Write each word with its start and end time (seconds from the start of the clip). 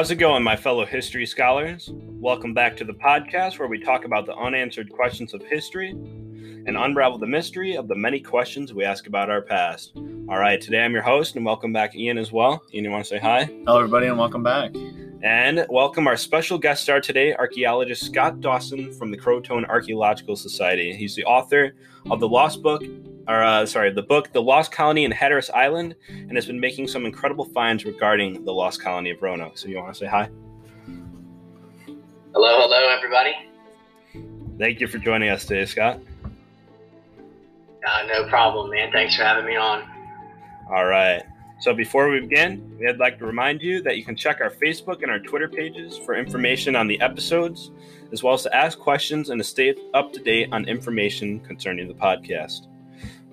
How's 0.00 0.10
it 0.10 0.16
going, 0.16 0.42
my 0.42 0.56
fellow 0.56 0.86
history 0.86 1.26
scholars? 1.26 1.90
Welcome 1.92 2.54
back 2.54 2.74
to 2.78 2.84
the 2.86 2.94
podcast 2.94 3.58
where 3.58 3.68
we 3.68 3.78
talk 3.78 4.06
about 4.06 4.24
the 4.24 4.34
unanswered 4.34 4.90
questions 4.90 5.34
of 5.34 5.42
history 5.42 5.90
and 5.90 6.74
unravel 6.74 7.18
the 7.18 7.26
mystery 7.26 7.76
of 7.76 7.86
the 7.86 7.94
many 7.94 8.18
questions 8.18 8.72
we 8.72 8.82
ask 8.82 9.06
about 9.06 9.28
our 9.28 9.42
past. 9.42 9.92
All 9.94 10.38
right, 10.38 10.58
today 10.58 10.82
I'm 10.82 10.94
your 10.94 11.02
host, 11.02 11.36
and 11.36 11.44
welcome 11.44 11.74
back, 11.74 11.94
Ian, 11.94 12.16
as 12.16 12.32
well. 12.32 12.62
Ian, 12.72 12.84
you 12.86 12.90
want 12.90 13.04
to 13.04 13.08
say 13.10 13.18
hi? 13.18 13.44
Hello, 13.66 13.76
everybody, 13.76 14.06
and 14.06 14.16
welcome 14.16 14.42
back. 14.42 14.74
And 15.22 15.66
welcome 15.68 16.06
our 16.06 16.16
special 16.16 16.56
guest 16.56 16.84
star 16.84 17.02
today, 17.02 17.34
archaeologist 17.34 18.02
Scott 18.06 18.40
Dawson 18.40 18.94
from 18.94 19.10
the 19.10 19.18
Croatoan 19.18 19.68
Archaeological 19.68 20.34
Society. 20.34 20.94
He's 20.94 21.14
the 21.14 21.26
author 21.26 21.74
of 22.10 22.20
the 22.20 22.28
Lost 22.28 22.62
Book, 22.62 22.82
or 23.30 23.44
uh, 23.44 23.64
sorry, 23.64 23.92
the 23.92 24.02
book 24.02 24.32
The 24.32 24.42
Lost 24.42 24.72
Colony 24.72 25.04
in 25.04 25.12
Hatteras 25.12 25.50
Island, 25.50 25.94
and 26.08 26.32
has 26.32 26.46
been 26.46 26.58
making 26.58 26.88
some 26.88 27.06
incredible 27.06 27.44
finds 27.44 27.84
regarding 27.84 28.44
the 28.44 28.52
lost 28.52 28.82
colony 28.82 29.10
of 29.10 29.22
Roanoke. 29.22 29.56
So 29.56 29.68
you 29.68 29.76
want 29.76 29.94
to 29.94 29.98
say 30.00 30.06
hi? 30.06 30.28
Hello, 32.32 32.60
hello, 32.60 32.88
everybody. 32.88 33.32
Thank 34.58 34.80
you 34.80 34.88
for 34.88 34.98
joining 34.98 35.28
us 35.28 35.44
today, 35.44 35.64
Scott. 35.64 36.00
Uh, 37.86 38.06
no 38.08 38.28
problem, 38.28 38.70
man. 38.70 38.90
Thanks 38.90 39.14
for 39.14 39.22
having 39.22 39.46
me 39.46 39.56
on. 39.56 39.88
All 40.68 40.86
right. 40.86 41.22
So 41.60 41.72
before 41.72 42.08
we 42.08 42.20
begin, 42.20 42.76
we'd 42.80 42.98
like 42.98 43.18
to 43.20 43.26
remind 43.26 43.62
you 43.62 43.80
that 43.82 43.96
you 43.96 44.04
can 44.04 44.16
check 44.16 44.40
our 44.40 44.50
Facebook 44.50 45.02
and 45.02 45.10
our 45.10 45.20
Twitter 45.20 45.48
pages 45.48 45.96
for 45.98 46.16
information 46.16 46.74
on 46.74 46.88
the 46.88 47.00
episodes, 47.00 47.70
as 48.12 48.24
well 48.24 48.34
as 48.34 48.42
to 48.42 48.56
ask 48.56 48.78
questions 48.78 49.30
and 49.30 49.38
to 49.38 49.44
stay 49.44 49.74
up 49.94 50.12
to 50.14 50.20
date 50.20 50.48
on 50.50 50.64
information 50.64 51.38
concerning 51.40 51.86
the 51.86 51.94
podcast. 51.94 52.66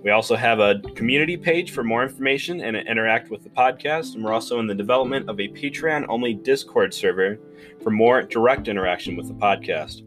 We 0.03 0.11
also 0.11 0.35
have 0.35 0.59
a 0.59 0.79
community 0.95 1.35
page 1.35 1.71
for 1.71 1.83
more 1.83 2.03
information 2.03 2.61
and 2.61 2.77
interact 2.77 3.31
with 3.31 3.43
the 3.43 3.49
podcast, 3.49 4.13
and 4.13 4.23
we're 4.23 4.33
also 4.33 4.59
in 4.59 4.67
the 4.67 4.75
development 4.75 5.27
of 5.27 5.39
a 5.39 5.47
Patreon 5.47 6.05
only 6.07 6.33
Discord 6.33 6.93
server 6.93 7.39
for 7.81 7.89
more 7.89 8.21
direct 8.21 8.67
interaction 8.67 9.15
with 9.15 9.27
the 9.27 9.33
podcast. 9.33 10.03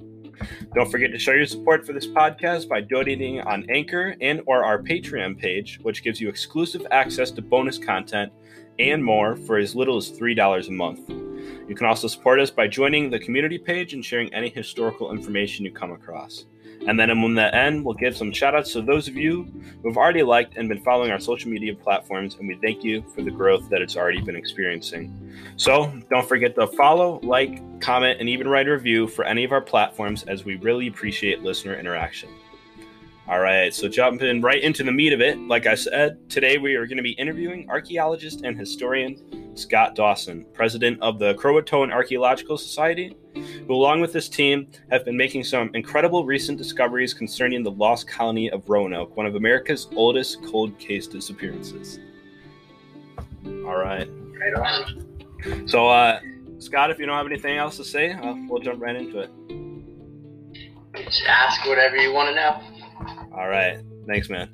Don't 0.74 0.90
forget 0.90 1.10
to 1.10 1.18
show 1.18 1.32
your 1.32 1.44
support 1.44 1.84
for 1.84 1.92
this 1.92 2.06
podcast 2.06 2.68
by 2.68 2.80
donating 2.80 3.40
on 3.40 3.66
Anchor 3.68 4.16
and 4.20 4.40
or 4.46 4.64
our 4.64 4.80
Patreon 4.80 5.38
page, 5.38 5.80
which 5.82 6.02
gives 6.02 6.20
you 6.20 6.28
exclusive 6.28 6.86
access 6.90 7.30
to 7.32 7.42
bonus 7.42 7.76
content 7.76 8.32
and 8.78 9.04
more 9.04 9.36
for 9.36 9.58
as 9.58 9.74
little 9.74 9.96
as 9.96 10.10
$3 10.10 10.68
a 10.68 10.72
month. 10.72 11.10
You 11.68 11.74
can 11.74 11.86
also 11.86 12.08
support 12.08 12.40
us 12.40 12.50
by 12.50 12.68
joining 12.68 13.10
the 13.10 13.18
community 13.18 13.58
page 13.58 13.92
and 13.92 14.04
sharing 14.04 14.32
any 14.32 14.48
historical 14.48 15.12
information 15.12 15.64
you 15.64 15.72
come 15.72 15.92
across. 15.92 16.46
And 16.86 16.98
then 16.98 17.10
in 17.10 17.34
the 17.34 17.54
end, 17.54 17.84
we'll 17.84 17.94
give 17.94 18.16
some 18.16 18.32
shout 18.32 18.54
outs 18.54 18.72
to 18.72 18.82
those 18.82 19.06
of 19.06 19.14
you 19.14 19.44
who 19.82 19.88
have 19.88 19.98
already 19.98 20.22
liked 20.22 20.56
and 20.56 20.68
been 20.68 20.82
following 20.82 21.10
our 21.10 21.20
social 21.20 21.50
media 21.50 21.74
platforms, 21.74 22.36
and 22.36 22.48
we 22.48 22.56
thank 22.56 22.82
you 22.82 23.02
for 23.14 23.22
the 23.22 23.30
growth 23.30 23.68
that 23.68 23.82
it's 23.82 23.96
already 23.96 24.20
been 24.20 24.36
experiencing. 24.36 25.34
So 25.56 25.92
don't 26.10 26.26
forget 26.26 26.54
to 26.54 26.66
follow, 26.68 27.20
like, 27.22 27.80
comment, 27.80 28.18
and 28.18 28.28
even 28.28 28.48
write 28.48 28.66
a 28.66 28.72
review 28.72 29.06
for 29.06 29.24
any 29.24 29.44
of 29.44 29.52
our 29.52 29.60
platforms 29.60 30.22
as 30.24 30.44
we 30.44 30.56
really 30.56 30.86
appreciate 30.86 31.42
listener 31.42 31.74
interaction. 31.74 32.30
All 33.28 33.40
right, 33.40 33.72
so 33.72 33.86
jumping 33.86 34.40
right 34.40 34.60
into 34.60 34.82
the 34.82 34.90
meat 34.90 35.12
of 35.12 35.20
it, 35.20 35.38
like 35.38 35.66
I 35.66 35.76
said, 35.76 36.28
today 36.28 36.58
we 36.58 36.74
are 36.74 36.86
going 36.86 36.96
to 36.96 37.02
be 37.02 37.12
interviewing 37.12 37.68
archaeologist 37.70 38.40
and 38.42 38.58
historian 38.58 39.56
Scott 39.56 39.94
Dawson, 39.94 40.46
president 40.52 41.00
of 41.00 41.18
the 41.18 41.34
Croatoan 41.34 41.92
Archaeological 41.92 42.58
Society, 42.58 43.16
who, 43.34 43.74
along 43.74 44.00
with 44.00 44.12
this 44.12 44.28
team, 44.28 44.68
have 44.90 45.04
been 45.04 45.16
making 45.16 45.44
some 45.44 45.70
incredible 45.74 46.24
recent 46.24 46.58
discoveries 46.58 47.14
concerning 47.14 47.62
the 47.62 47.70
lost 47.70 48.08
colony 48.08 48.50
of 48.50 48.68
Roanoke, 48.68 49.16
one 49.16 49.26
of 49.26 49.34
America's 49.34 49.88
oldest 49.94 50.42
cold 50.44 50.78
case 50.78 51.06
disappearances. 51.06 51.98
All 53.44 53.76
right. 53.76 54.08
Right 54.08 54.54
on. 54.54 55.68
So, 55.68 55.88
uh, 55.88 56.20
Scott, 56.58 56.90
if 56.90 56.98
you 56.98 57.06
don't 57.06 57.16
have 57.16 57.26
anything 57.26 57.56
else 57.56 57.76
to 57.78 57.84
say, 57.84 58.12
uh, 58.12 58.34
we'll 58.48 58.60
jump 58.60 58.82
right 58.82 58.96
into 58.96 59.20
it. 59.20 59.30
Just 60.96 61.24
ask 61.26 61.66
whatever 61.66 61.96
you 61.96 62.12
want 62.12 62.28
to 62.28 62.34
know. 62.34 62.60
All 63.32 63.48
right. 63.48 63.80
Thanks, 64.06 64.28
man. 64.28 64.50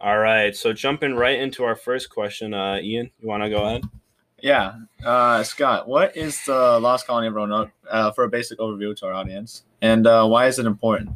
All 0.00 0.18
right. 0.18 0.54
So 0.54 0.72
jumping 0.72 1.14
right 1.14 1.38
into 1.38 1.64
our 1.64 1.74
first 1.74 2.10
question, 2.10 2.54
uh, 2.54 2.78
Ian, 2.80 3.10
you 3.20 3.28
want 3.28 3.42
to 3.42 3.50
go 3.50 3.64
ahead? 3.64 3.82
Yeah, 4.40 4.74
uh, 5.04 5.42
Scott, 5.42 5.88
what 5.88 6.16
is 6.16 6.44
the 6.44 6.78
Lost 6.80 7.08
Colony 7.08 7.26
of 7.26 7.34
Roanoke 7.34 7.72
uh, 7.90 8.12
for 8.12 8.22
a 8.22 8.28
basic 8.28 8.60
overview 8.60 8.94
to 8.98 9.06
our 9.06 9.12
audience, 9.12 9.64
and 9.82 10.06
uh, 10.06 10.24
why 10.26 10.46
is 10.46 10.60
it 10.60 10.66
important? 10.66 11.10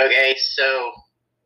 Okay, 0.00 0.36
so 0.38 0.92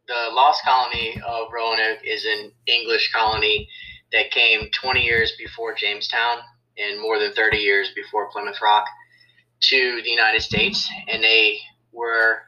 the 0.06 0.28
Lost 0.32 0.62
Colony 0.64 1.18
of 1.26 1.48
Roanoke 1.50 2.00
is 2.04 2.26
an 2.26 2.52
English 2.66 3.10
colony 3.10 3.66
that 4.12 4.30
came 4.30 4.68
20 4.70 5.00
years 5.00 5.32
before 5.38 5.74
Jamestown 5.74 6.40
and 6.76 7.00
more 7.00 7.18
than 7.18 7.32
30 7.32 7.56
years 7.56 7.92
before 7.94 8.30
Plymouth 8.30 8.60
Rock 8.62 8.84
to 9.60 10.02
the 10.02 10.10
United 10.10 10.42
States, 10.42 10.90
and 11.08 11.24
they 11.24 11.58
were 11.90 12.42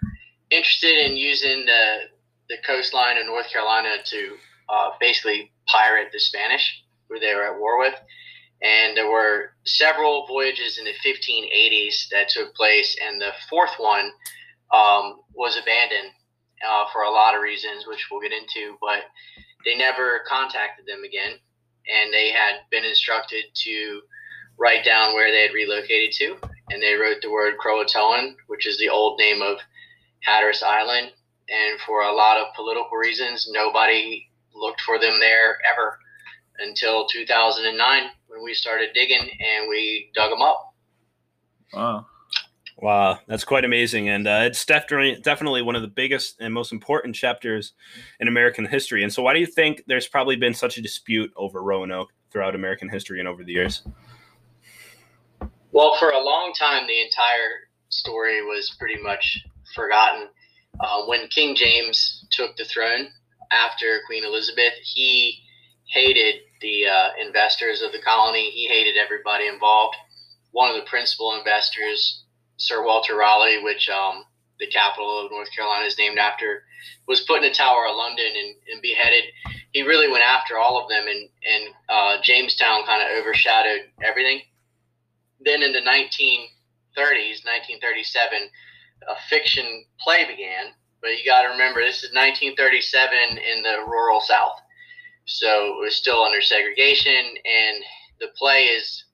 interested 0.51 0.99
in 0.99 1.17
using 1.17 1.65
the 1.65 1.97
the 2.49 2.57
coastline 2.67 3.19
of 3.19 3.27
North 3.27 3.51
Carolina 3.51 3.97
to 4.05 4.37
uh, 4.69 4.91
basically 5.01 5.53
pirate 5.67 6.09
the 6.13 6.21
Spanish, 6.21 6.83
who 7.09 7.19
they 7.19 7.35
were 7.35 7.45
at 7.45 7.59
war 7.59 7.79
with. 7.79 7.95
And 8.61 8.97
there 8.97 9.11
were 9.11 9.53
several 9.65 10.27
voyages 10.27 10.79
in 10.79 10.85
the 10.85 10.95
1580s 11.05 12.09
that 12.11 12.29
took 12.29 12.55
place, 12.55 12.97
and 13.07 13.21
the 13.21 13.31
fourth 13.49 13.75
one 13.79 14.11
um, 14.75 15.21
was 15.33 15.57
abandoned 15.57 16.13
uh, 16.69 16.85
for 16.93 17.03
a 17.03 17.11
lot 17.11 17.37
of 17.37 17.43
reasons, 17.43 17.87
which 17.87 18.09
we'll 18.11 18.21
get 18.21 18.33
into. 18.33 18.77
But 18.81 19.05
they 19.65 19.77
never 19.77 20.21
contacted 20.29 20.87
them 20.87 21.05
again, 21.05 21.39
and 21.87 22.13
they 22.13 22.33
had 22.33 22.57
been 22.71 22.85
instructed 22.85 23.45
to 23.55 24.01
write 24.59 24.85
down 24.85 25.15
where 25.15 25.31
they 25.31 25.43
had 25.43 25.55
relocated 25.55 26.13
to, 26.13 26.37
and 26.71 26.83
they 26.83 26.95
wrote 26.95 27.23
the 27.23 27.31
word 27.31 27.55
Croatoan, 27.65 28.35
which 28.49 28.67
is 28.67 28.79
the 28.79 28.89
old 28.89 29.19
name 29.19 29.41
of 29.41 29.59
Hatteras 30.25 30.63
Island. 30.63 31.13
And 31.49 31.81
for 31.81 32.03
a 32.03 32.13
lot 32.13 32.37
of 32.37 32.55
political 32.55 32.97
reasons, 32.97 33.49
nobody 33.51 34.29
looked 34.55 34.81
for 34.83 34.99
them 34.99 35.19
there 35.21 35.59
ever 35.71 35.99
until 36.59 37.07
2009 37.07 38.03
when 38.27 38.45
we 38.45 38.55
started 38.55 38.91
digging 38.95 39.21
and 39.21 39.69
we 39.69 40.11
dug 40.15 40.31
them 40.31 40.43
up. 40.43 40.75
Wow. 41.73 42.07
Wow, 42.81 43.19
that's 43.27 43.43
quite 43.43 43.65
amazing, 43.65 44.09
and 44.09 44.29
uh, 44.29 44.43
it's 44.45 44.65
definitely 44.65 45.21
definitely 45.21 45.63
one 45.63 45.75
of 45.75 45.83
the 45.83 45.89
biggest 45.89 46.37
and 46.41 46.55
most 46.55 46.71
important 46.71 47.17
chapters 47.17 47.73
in 48.21 48.29
American 48.29 48.65
history. 48.65 49.03
And 49.03 49.13
so, 49.13 49.21
why 49.21 49.35
do 49.35 49.41
you 49.41 49.47
think 49.47 49.83
there's 49.89 50.07
probably 50.07 50.37
been 50.37 50.55
such 50.55 50.79
a 50.79 50.81
dispute 50.81 51.33
over 51.37 51.61
Roanoke 51.61 52.13
throughout 52.31 52.55
American 52.55 52.89
history 52.89 53.19
and 53.19 53.27
over 53.27 53.43
the 53.43 53.51
years? 53.51 53.83
Well, 55.73 55.97
for 55.99 56.11
a 56.11 56.23
long 56.23 56.53
time, 56.57 56.87
the 56.87 57.01
entire 57.01 57.69
story 57.89 58.43
was 58.43 58.77
pretty 58.79 59.03
much 59.03 59.45
forgotten. 59.75 60.29
Uh, 60.81 61.05
when 61.07 61.27
King 61.29 61.57
James 61.57 62.25
took 62.31 62.57
the 62.57 62.65
throne 62.65 63.09
after 63.51 64.01
Queen 64.07 64.25
Elizabeth, 64.25 64.75
he 64.83 65.43
hated 65.87 66.37
the 66.61 66.87
uh, 66.87 67.09
investors 67.25 67.83
of 67.83 67.93
the 67.93 68.01
colony. 68.01 68.51
He 68.51 68.69
hated 68.69 68.97
everybody 68.97 69.47
involved. 69.47 69.97
One 70.53 70.71
of 70.71 70.77
the 70.77 70.89
principal 70.89 71.35
investors, 71.37 72.25
Sir 72.57 72.85
Walter 72.85 73.17
Raleigh, 73.17 73.63
which 73.63 73.89
um, 73.89 74.25
the 74.61 74.67
capital 74.67 75.25
of 75.25 75.31
North 75.31 75.49
Carolina 75.55 75.87
is 75.87 75.99
named 75.99 76.19
after, 76.19 76.63
was 77.07 77.21
put 77.23 77.43
in 77.43 77.49
the 77.49 77.55
Tower 77.55 77.87
of 77.89 77.97
London 77.97 78.27
and, 78.27 78.55
and 78.73 78.83
beheaded. 78.83 79.25
He 79.73 79.83
really 79.83 80.11
went 80.11 80.25
after 80.25 80.59
all 80.59 80.81
of 80.81 80.89
them, 80.89 81.07
and, 81.09 81.29
and 81.45 81.75
uh, 81.89 82.23
Jamestown 82.23 82.85
kind 82.85 83.03
of 83.03 83.19
overshadowed 83.19 83.83
everything. 84.03 84.41
Then 85.41 85.63
in 85.63 85.73
the 85.73 85.81
1930s, 85.81 87.45
1937, 87.45 88.49
a 89.07 89.15
fiction 89.29 89.85
play 90.01 90.25
began. 90.25 90.73
But 91.01 91.11
you 91.11 91.25
got 91.25 91.43
to 91.43 91.49
remember, 91.49 91.81
this 91.81 92.03
is 92.03 92.13
1937 92.13 93.39
in 93.39 93.63
the 93.63 93.85
rural 93.87 94.21
South. 94.21 94.59
So 95.27 95.77
it 95.77 95.85
was 95.85 95.95
still 95.95 96.23
under 96.23 96.41
segregation, 96.41 97.13
and 97.13 97.77
the 98.19 98.29
play 98.37 98.65
is 98.65 99.05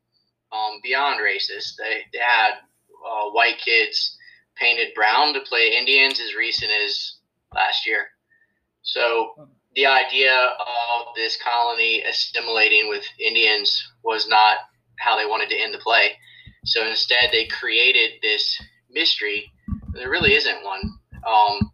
um, 0.53 0.81
beyond 0.83 1.21
racist. 1.21 1.77
They, 1.77 2.05
they 2.13 2.21
had 2.21 2.53
uh, 3.05 3.31
white 3.31 3.59
kids 3.59 4.17
painted 4.57 4.95
brown 4.95 5.35
to 5.35 5.41
play 5.41 5.73
Indians 5.77 6.21
as 6.21 6.35
recent 6.35 6.71
as 6.85 7.17
last 7.55 7.87
year. 7.87 8.07
So 8.83 9.35
the 9.75 9.87
idea 9.87 10.33
of 10.33 11.15
this 11.17 11.37
colony 11.43 12.03
assimilating 12.03 12.89
with 12.89 13.05
Indians 13.19 13.83
was 14.05 14.29
not 14.29 14.59
how 14.99 15.17
they 15.17 15.27
wanted 15.27 15.49
to 15.49 15.59
end 15.59 15.75
the 15.75 15.79
play. 15.79 16.13
So 16.65 16.87
instead, 16.87 17.31
they 17.33 17.47
created 17.47 18.13
this 18.23 18.61
mystery. 18.91 19.51
There 19.95 20.11
really 20.11 20.35
isn't 20.35 20.65
one. 20.65 20.99
Um, 21.27 21.73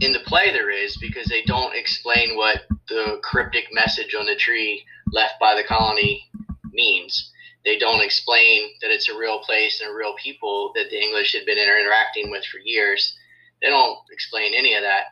in 0.00 0.12
the 0.12 0.20
play, 0.20 0.52
there 0.52 0.70
is 0.70 0.96
because 1.00 1.26
they 1.26 1.42
don't 1.42 1.74
explain 1.76 2.36
what 2.36 2.62
the 2.88 3.20
cryptic 3.22 3.66
message 3.72 4.14
on 4.14 4.26
the 4.26 4.36
tree 4.36 4.84
left 5.12 5.34
by 5.40 5.54
the 5.54 5.64
colony 5.64 6.24
means. 6.72 7.30
They 7.64 7.78
don't 7.78 8.02
explain 8.02 8.70
that 8.80 8.90
it's 8.90 9.08
a 9.08 9.16
real 9.16 9.40
place 9.40 9.80
and 9.80 9.90
a 9.90 9.94
real 9.94 10.14
people 10.22 10.72
that 10.74 10.90
the 10.90 11.00
English 11.00 11.32
had 11.32 11.44
been 11.46 11.58
interacting 11.58 12.30
with 12.30 12.44
for 12.46 12.58
years. 12.64 13.16
They 13.60 13.68
don't 13.68 13.98
explain 14.10 14.54
any 14.54 14.74
of 14.74 14.82
that. 14.82 15.04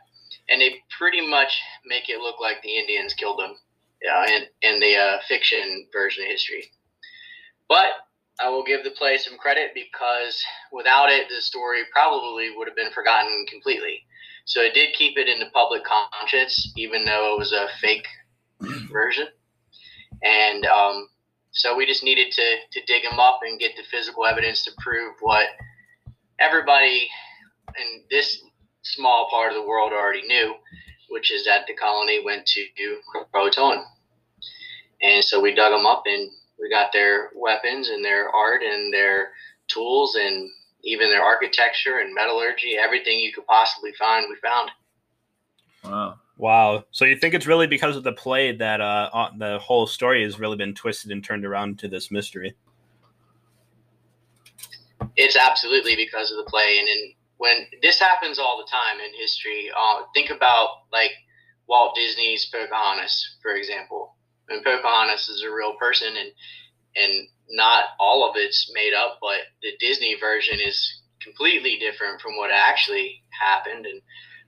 and 0.49 0.61
they 0.61 0.75
pretty 0.97 1.25
much 1.25 1.61
make 1.85 2.09
it 2.09 2.19
look 2.19 2.39
like 2.41 2.61
the 2.61 2.75
Indians 2.75 3.13
killed 3.13 3.39
them 3.39 3.55
uh, 4.11 4.25
in, 4.27 4.43
in 4.61 4.79
the 4.79 4.95
uh, 4.97 5.17
fiction 5.27 5.87
version 5.93 6.23
of 6.23 6.29
history. 6.29 6.69
But 7.69 7.87
I 8.41 8.49
will 8.49 8.63
give 8.63 8.83
the 8.83 8.91
play 8.91 9.17
some 9.17 9.37
credit 9.37 9.71
because 9.73 10.41
without 10.71 11.09
it, 11.09 11.27
the 11.29 11.41
story 11.41 11.81
probably 11.93 12.49
would 12.55 12.67
have 12.67 12.75
been 12.75 12.91
forgotten 12.91 13.45
completely. 13.49 14.03
So 14.45 14.61
it 14.61 14.73
did 14.73 14.95
keep 14.95 15.17
it 15.17 15.29
in 15.29 15.39
the 15.39 15.51
public 15.53 15.83
conscience, 15.83 16.73
even 16.75 17.05
though 17.05 17.35
it 17.35 17.39
was 17.39 17.51
a 17.51 17.67
fake 17.79 18.07
version. 18.91 19.27
And 20.23 20.65
um, 20.65 21.07
so 21.51 21.75
we 21.75 21.85
just 21.85 22.03
needed 22.03 22.31
to, 22.31 22.55
to 22.71 22.85
dig 22.85 23.03
them 23.03 23.19
up 23.19 23.39
and 23.43 23.59
get 23.59 23.75
the 23.75 23.83
physical 23.91 24.25
evidence 24.25 24.63
to 24.65 24.71
prove 24.79 25.15
what 25.21 25.47
everybody 26.39 27.07
in 27.79 28.03
this 28.09 28.41
small 28.81 29.29
part 29.29 29.51
of 29.51 29.55
the 29.55 29.67
world 29.67 29.91
already 29.93 30.25
knew, 30.27 30.55
which 31.09 31.31
is 31.31 31.45
that 31.45 31.67
the 31.67 31.73
colony 31.73 32.23
went 32.23 32.45
to 32.47 32.65
Croatoan. 33.33 33.83
And 35.03 35.23
so 35.23 35.39
we 35.39 35.53
dug 35.53 35.71
them 35.71 35.85
up 35.85 36.03
and 36.05 36.29
we 36.61 36.69
got 36.69 36.93
their 36.93 37.31
weapons 37.35 37.89
and 37.89 38.05
their 38.05 38.29
art 38.29 38.61
and 38.61 38.93
their 38.93 39.31
tools 39.67 40.15
and 40.15 40.49
even 40.83 41.09
their 41.09 41.23
architecture 41.23 41.99
and 41.99 42.13
metallurgy, 42.13 42.77
everything 42.77 43.19
you 43.19 43.33
could 43.33 43.45
possibly 43.47 43.91
find, 43.97 44.25
we 44.29 44.35
found. 44.47 44.71
Wow. 45.83 46.19
Wow. 46.37 46.85
So 46.91 47.05
you 47.05 47.15
think 47.15 47.33
it's 47.33 47.45
really 47.45 47.67
because 47.67 47.95
of 47.95 48.03
the 48.03 48.13
play 48.13 48.55
that 48.55 48.81
uh, 48.81 49.29
the 49.37 49.59
whole 49.59 49.85
story 49.85 50.23
has 50.23 50.39
really 50.39 50.57
been 50.57 50.73
twisted 50.73 51.11
and 51.11 51.23
turned 51.23 51.45
around 51.45 51.79
to 51.79 51.87
this 51.87 52.09
mystery? 52.09 52.55
It's 55.17 55.35
absolutely 55.35 55.95
because 55.95 56.31
of 56.31 56.37
the 56.37 56.49
play, 56.49 56.77
and 56.79 56.87
in, 56.87 57.13
when 57.37 57.67
this 57.81 57.99
happens 57.99 58.39
all 58.39 58.57
the 58.57 58.69
time 58.71 58.99
in 59.03 59.19
history, 59.19 59.69
uh, 59.75 60.03
think 60.13 60.29
about 60.29 60.83
like 60.91 61.11
Walt 61.67 61.95
Disney's 61.95 62.45
Pocahontas, 62.45 63.37
for 63.41 63.55
example. 63.55 64.15
And 64.51 64.63
Pocahontas 64.63 65.29
is 65.29 65.43
a 65.43 65.53
real 65.53 65.73
person, 65.73 66.15
and 66.15 66.31
and 66.95 67.27
not 67.49 67.85
all 67.99 68.29
of 68.29 68.35
it's 68.35 68.71
made 68.73 68.93
up, 68.93 69.17
but 69.21 69.39
the 69.61 69.71
Disney 69.79 70.15
version 70.19 70.59
is 70.59 71.01
completely 71.21 71.77
different 71.77 72.21
from 72.21 72.37
what 72.37 72.51
actually 72.51 73.23
happened. 73.29 73.85
And 73.85 74.01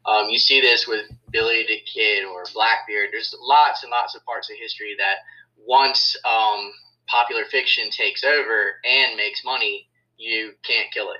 um, 0.06 0.30
you 0.30 0.38
see 0.38 0.62
this 0.62 0.88
with 0.88 1.06
Billy 1.32 1.66
the 1.68 1.80
Kid 1.92 2.26
or 2.26 2.44
Blackbeard. 2.54 3.10
There's 3.12 3.36
lots 3.42 3.84
and 3.84 3.92
lots 3.92 4.16
of 4.16 4.26
parts 4.26 4.50
of 4.50 4.58
history 4.58 4.96
that 4.98 5.18
once 5.58 6.18
um, 6.26 6.72
popular 7.08 7.46
fiction 7.46 7.90
takes 7.90 8.24
over 8.24 8.74
and 8.84 9.16
makes 9.16 9.44
money, 9.46 9.88
you 10.18 10.54
can't 10.64 10.92
kill 10.94 11.12
it. 11.12 11.20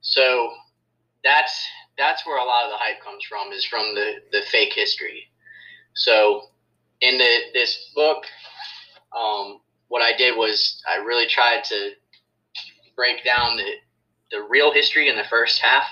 So 0.00 0.50
that's 1.24 1.66
that's 1.98 2.26
where 2.26 2.38
a 2.38 2.44
lot 2.44 2.64
of 2.64 2.70
the 2.70 2.76
hype 2.78 3.02
comes 3.02 3.24
from 3.28 3.52
is 3.52 3.64
from 3.64 3.94
the 3.94 4.14
the 4.32 4.42
fake 4.50 4.72
history. 4.72 5.24
So 5.94 6.42
in 7.00 7.18
the 7.18 7.38
this 7.54 7.90
book, 7.94 8.24
um, 9.18 9.60
what 9.88 10.02
I 10.02 10.16
did 10.16 10.36
was 10.36 10.82
I 10.88 10.96
really 10.96 11.26
tried 11.26 11.64
to 11.64 11.90
break 12.96 13.24
down 13.24 13.56
the 13.56 13.72
the 14.30 14.46
real 14.48 14.72
history 14.72 15.08
in 15.08 15.16
the 15.16 15.24
first 15.28 15.60
half 15.60 15.84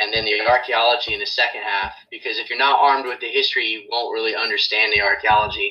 and 0.00 0.12
then 0.12 0.24
the 0.24 0.40
archaeology 0.48 1.14
in 1.14 1.20
the 1.20 1.26
second 1.26 1.62
half 1.62 1.92
because 2.10 2.38
if 2.38 2.50
you're 2.50 2.58
not 2.58 2.80
armed 2.80 3.06
with 3.06 3.20
the 3.20 3.28
history 3.28 3.66
you 3.66 3.82
won't 3.90 4.12
really 4.12 4.34
understand 4.34 4.92
the 4.92 5.00
archaeology. 5.00 5.70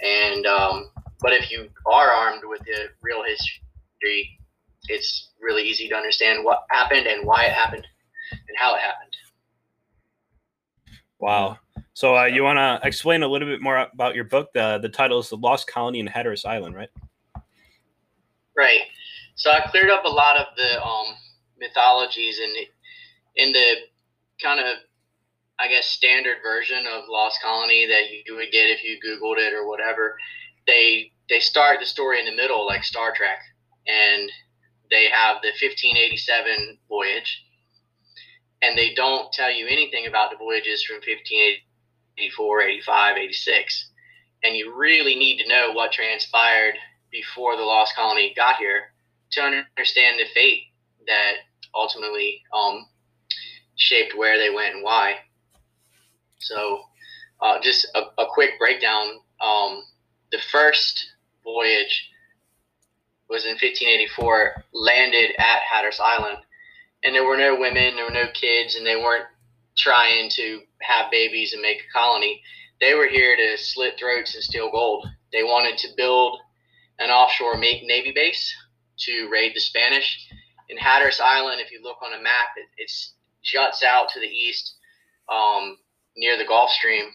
And 0.00 0.46
um, 0.46 0.90
but 1.20 1.32
if 1.32 1.50
you 1.50 1.68
are 1.90 2.10
armed 2.10 2.42
with 2.44 2.60
the 2.60 2.90
real 3.02 3.24
history 3.24 4.38
it's 4.88 5.30
really 5.40 5.62
easy 5.62 5.88
to 5.88 5.96
understand 5.96 6.44
what 6.44 6.64
happened 6.70 7.06
and 7.06 7.26
why 7.26 7.44
it 7.44 7.52
happened 7.52 7.86
and 8.30 8.56
how 8.56 8.76
it 8.76 8.80
happened. 8.80 9.16
Wow 11.18 11.58
so 11.96 12.14
uh, 12.14 12.24
you 12.24 12.42
want 12.42 12.58
to 12.58 12.86
explain 12.86 13.22
a 13.22 13.26
little 13.26 13.48
bit 13.48 13.62
more 13.62 13.88
about 13.94 14.14
your 14.14 14.24
book? 14.24 14.52
The 14.52 14.76
the 14.76 14.90
title 14.90 15.18
is 15.18 15.30
the 15.30 15.38
lost 15.38 15.66
colony 15.66 15.98
in 15.98 16.06
hatteras 16.06 16.44
island 16.44 16.76
right? 16.76 16.90
Right. 18.54 18.80
So 19.34 19.50
i 19.50 19.60
cleared 19.60 19.88
up 19.88 20.04
a 20.04 20.08
lot 20.08 20.38
of 20.38 20.44
the 20.58 20.84
um, 20.84 21.06
mythologies 21.58 22.38
and 22.38 22.54
in 23.36 23.52
the 23.52 23.76
kind 24.42 24.60
of 24.60 24.76
I 25.58 25.68
guess 25.68 25.86
standard 25.86 26.36
version 26.42 26.84
of 26.86 27.04
Lost 27.08 27.40
Colony 27.40 27.86
that 27.86 28.10
you 28.10 28.36
would 28.36 28.52
get 28.52 28.68
if 28.68 28.84
you 28.84 28.98
Googled 29.00 29.38
it 29.38 29.54
or 29.54 29.66
whatever, 29.66 30.18
they 30.66 31.12
they 31.30 31.40
start 31.40 31.80
the 31.80 31.86
story 31.86 32.20
in 32.20 32.26
the 32.26 32.36
middle 32.36 32.66
like 32.66 32.84
Star 32.84 33.14
Trek, 33.16 33.38
and 33.86 34.30
they 34.90 35.08
have 35.08 35.40
the 35.40 35.48
1587 35.48 36.76
voyage, 36.90 37.42
and 38.60 38.76
they 38.76 38.92
don't 38.92 39.32
tell 39.32 39.50
you 39.50 39.66
anything 39.66 40.04
about 40.06 40.30
the 40.30 40.36
voyages 40.36 40.84
from 40.84 41.00
1584, 42.16 42.62
85, 42.62 43.16
86, 43.18 43.90
and 44.42 44.56
you 44.56 44.74
really 44.74 45.14
need 45.14 45.38
to 45.38 45.48
know 45.48 45.72
what 45.72 45.92
transpired 45.92 46.74
before 47.10 47.56
the 47.56 47.62
Lost 47.62 47.94
Colony 47.94 48.32
got 48.34 48.56
here 48.56 48.92
to 49.32 49.40
understand 49.42 50.18
the 50.18 50.24
fate 50.34 50.62
that 51.06 51.32
ultimately 51.74 52.40
um, 52.54 52.86
shaped 53.76 54.16
where 54.16 54.38
they 54.38 54.48
went 54.48 54.74
and 54.74 54.82
why. 54.82 55.16
So, 56.38 56.80
uh, 57.40 57.60
just 57.60 57.86
a, 57.94 58.00
a, 58.18 58.26
quick 58.30 58.58
breakdown. 58.58 59.18
Um, 59.42 59.82
the 60.32 60.38
first 60.50 61.04
voyage 61.44 62.08
was 63.28 63.44
in 63.44 63.52
1584, 63.52 64.64
landed 64.72 65.32
at 65.38 65.60
Hatteras 65.70 66.00
Island, 66.00 66.38
and 67.04 67.14
there 67.14 67.26
were 67.26 67.36
no 67.36 67.58
women, 67.58 67.94
there 67.94 68.06
were 68.06 68.10
no 68.10 68.28
kids, 68.32 68.76
and 68.76 68.86
they 68.86 68.96
weren't 68.96 69.26
trying 69.76 70.30
to 70.30 70.62
have 70.82 71.10
babies 71.10 71.52
and 71.52 71.62
make 71.62 71.78
a 71.78 71.92
colony. 71.92 72.40
They 72.80 72.94
were 72.94 73.08
here 73.08 73.36
to 73.36 73.56
slit 73.56 73.94
throats 73.98 74.34
and 74.34 74.44
steal 74.44 74.70
gold. 74.70 75.06
They 75.32 75.42
wanted 75.42 75.78
to 75.78 75.88
build 75.96 76.38
an 76.98 77.10
offshore 77.10 77.58
Navy 77.58 78.12
base 78.14 78.54
to 79.00 79.28
raid 79.30 79.52
the 79.54 79.60
Spanish. 79.60 80.28
In 80.68 80.76
Hatteras 80.76 81.20
Island, 81.20 81.60
if 81.60 81.70
you 81.70 81.82
look 81.82 81.98
on 82.02 82.12
a 82.12 82.22
map, 82.22 82.48
it, 82.56 82.66
it's 82.76 83.14
juts 83.42 83.82
out 83.82 84.08
to 84.10 84.20
the 84.20 84.26
east 84.26 84.74
um, 85.32 85.76
near 86.16 86.36
the 86.36 86.44
Gulf 86.44 86.70
Stream. 86.70 87.06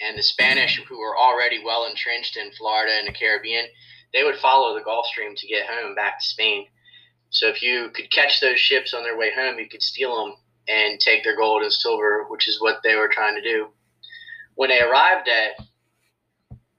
And 0.00 0.16
the 0.16 0.22
Spanish, 0.22 0.80
who 0.88 0.98
were 0.98 1.18
already 1.18 1.62
well 1.62 1.86
entrenched 1.86 2.36
in 2.36 2.52
Florida 2.52 2.92
and 2.98 3.08
the 3.08 3.12
Caribbean, 3.12 3.66
they 4.12 4.24
would 4.24 4.36
follow 4.36 4.74
the 4.74 4.84
Gulf 4.84 5.06
Stream 5.06 5.34
to 5.36 5.46
get 5.46 5.66
home 5.66 5.94
back 5.94 6.18
to 6.18 6.24
Spain. 6.24 6.66
So 7.30 7.48
if 7.48 7.62
you 7.62 7.90
could 7.94 8.10
catch 8.10 8.40
those 8.40 8.58
ships 8.58 8.94
on 8.94 9.02
their 9.02 9.16
way 9.16 9.30
home, 9.34 9.58
you 9.58 9.68
could 9.68 9.82
steal 9.82 10.16
them 10.16 10.34
and 10.68 11.00
take 11.00 11.24
their 11.24 11.36
gold 11.36 11.62
and 11.62 11.72
silver, 11.72 12.26
which 12.28 12.48
is 12.48 12.60
what 12.60 12.80
they 12.82 12.94
were 12.94 13.08
trying 13.08 13.34
to 13.34 13.42
do. 13.42 13.68
When 14.54 14.70
they 14.70 14.80
arrived 14.80 15.28
at 15.28 15.64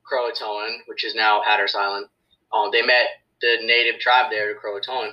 Croatoan, 0.09 0.77
which 0.85 1.03
is 1.03 1.15
now 1.15 1.41
Hatteras 1.41 1.75
Island, 1.75 2.07
uh, 2.53 2.69
they 2.69 2.81
met 2.81 3.07
the 3.41 3.57
native 3.63 3.99
tribe 3.99 4.29
there, 4.29 4.53
to 4.53 4.59
Croatoan, 4.59 5.11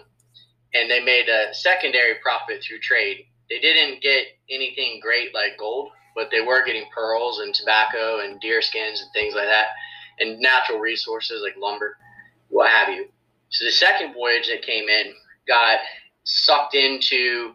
and 0.74 0.90
they 0.90 1.02
made 1.02 1.28
a 1.28 1.54
secondary 1.54 2.16
profit 2.22 2.62
through 2.62 2.80
trade 2.80 3.24
they 3.48 3.58
didn't 3.60 4.02
get 4.02 4.26
anything 4.50 5.00
great 5.00 5.34
like 5.34 5.58
gold, 5.58 5.90
but 6.14 6.28
they 6.30 6.40
were 6.40 6.64
getting 6.64 6.84
pearls 6.94 7.40
and 7.40 7.54
tobacco 7.54 8.20
and 8.20 8.40
deer 8.40 8.60
skins 8.60 9.00
and 9.00 9.10
things 9.12 9.34
like 9.34 9.46
that, 9.46 9.68
and 10.20 10.40
natural 10.40 10.78
resources 10.78 11.42
like 11.42 11.56
lumber, 11.58 11.96
what 12.48 12.70
have 12.70 12.94
you. 12.94 13.08
So 13.50 13.64
the 13.64 13.70
second 13.70 14.12
voyage 14.12 14.48
that 14.48 14.62
came 14.62 14.88
in 14.88 15.14
got 15.46 15.78
sucked 16.24 16.74
into 16.74 17.54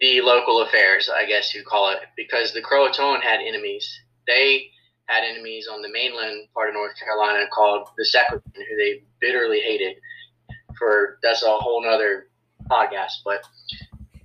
the 0.00 0.20
local 0.20 0.62
affairs, 0.62 1.10
I 1.14 1.26
guess 1.26 1.54
you 1.54 1.62
call 1.64 1.90
it, 1.90 1.98
because 2.16 2.52
the 2.52 2.62
Croatoan 2.62 3.20
had 3.20 3.40
enemies. 3.40 4.00
They 4.26 4.70
had 5.06 5.24
enemies 5.24 5.68
on 5.72 5.82
the 5.82 5.88
mainland 5.88 6.48
part 6.54 6.68
of 6.68 6.74
North 6.74 6.98
Carolina 6.98 7.46
called 7.52 7.88
the 7.96 8.04
Secotan, 8.04 8.42
who 8.54 8.76
they 8.76 9.02
bitterly 9.20 9.60
hated. 9.60 9.96
For 10.78 11.18
that's 11.22 11.42
a 11.42 11.50
whole 11.50 11.82
nother 11.82 12.28
podcast, 12.70 13.24
but 13.24 13.42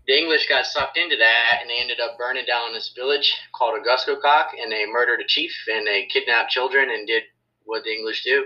the 0.08 0.18
English 0.18 0.48
got 0.50 0.66
sucked 0.66 0.98
into 0.98 1.16
that 1.16 1.60
and 1.62 1.70
they 1.70 1.80
ended 1.80 2.00
up 2.00 2.18
burning 2.18 2.46
down 2.46 2.74
this 2.74 2.92
village 2.96 3.34
called 3.56 3.80
Aquascogoc 3.80 4.48
and 4.62 4.72
they 4.72 4.86
murdered 4.86 5.22
a 5.22 5.28
chief 5.28 5.52
and 5.72 5.88
they 5.88 6.06
kidnapped 6.12 6.52
children 6.52 6.90
and 6.90 7.08
did 7.08 7.24
what 7.64 7.84
the 7.84 7.92
English 7.92 8.24
do. 8.24 8.46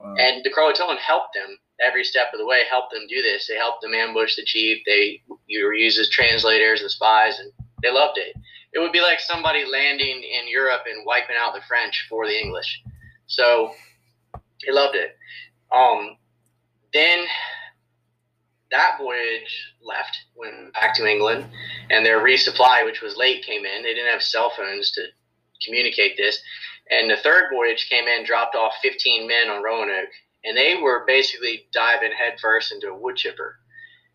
Wow. 0.00 0.14
And 0.18 0.42
the 0.42 0.50
Croatoan 0.50 0.96
helped 0.96 1.34
them 1.34 1.58
every 1.84 2.04
step 2.04 2.28
of 2.32 2.38
the 2.38 2.46
way, 2.46 2.62
helped 2.68 2.92
them 2.92 3.06
do 3.08 3.22
this. 3.22 3.46
They 3.46 3.56
helped 3.56 3.82
them 3.82 3.94
ambush 3.94 4.36
the 4.36 4.44
chief. 4.44 4.82
They 4.86 5.22
you 5.46 5.64
were 5.64 5.74
used 5.74 5.98
as 5.98 6.08
translators 6.08 6.80
and 6.80 6.90
spies 6.90 7.38
and 7.38 7.52
they 7.82 7.92
loved 7.92 8.18
it. 8.18 8.34
It 8.72 8.78
would 8.80 8.92
be 8.92 9.00
like 9.00 9.20
somebody 9.20 9.64
landing 9.64 10.22
in 10.22 10.48
Europe 10.48 10.82
and 10.88 11.06
wiping 11.06 11.36
out 11.38 11.54
the 11.54 11.62
French 11.66 12.06
for 12.08 12.26
the 12.26 12.38
English. 12.38 12.82
So 13.26 13.72
they 14.64 14.72
loved 14.72 14.96
it. 14.96 15.16
Um, 15.72 16.16
then 16.92 17.24
that 18.70 18.98
voyage 18.98 19.72
left, 19.82 20.18
went 20.34 20.72
back 20.72 20.94
to 20.96 21.06
England, 21.06 21.46
and 21.90 22.04
their 22.04 22.20
resupply, 22.20 22.84
which 22.84 23.00
was 23.00 23.16
late, 23.16 23.44
came 23.44 23.64
in. 23.64 23.82
They 23.82 23.94
didn't 23.94 24.12
have 24.12 24.22
cell 24.22 24.52
phones 24.56 24.90
to 24.92 25.02
communicate 25.64 26.16
this. 26.16 26.40
And 26.90 27.10
the 27.10 27.16
third 27.16 27.50
voyage 27.52 27.88
came 27.88 28.06
in, 28.06 28.24
dropped 28.24 28.54
off 28.54 28.74
15 28.82 29.26
men 29.26 29.48
on 29.50 29.62
Roanoke, 29.62 30.08
and 30.46 30.56
they 30.56 30.76
were 30.80 31.04
basically 31.06 31.66
diving 31.72 32.12
headfirst 32.12 32.72
into 32.72 32.88
a 32.88 32.96
wood 32.96 33.16
chipper. 33.16 33.58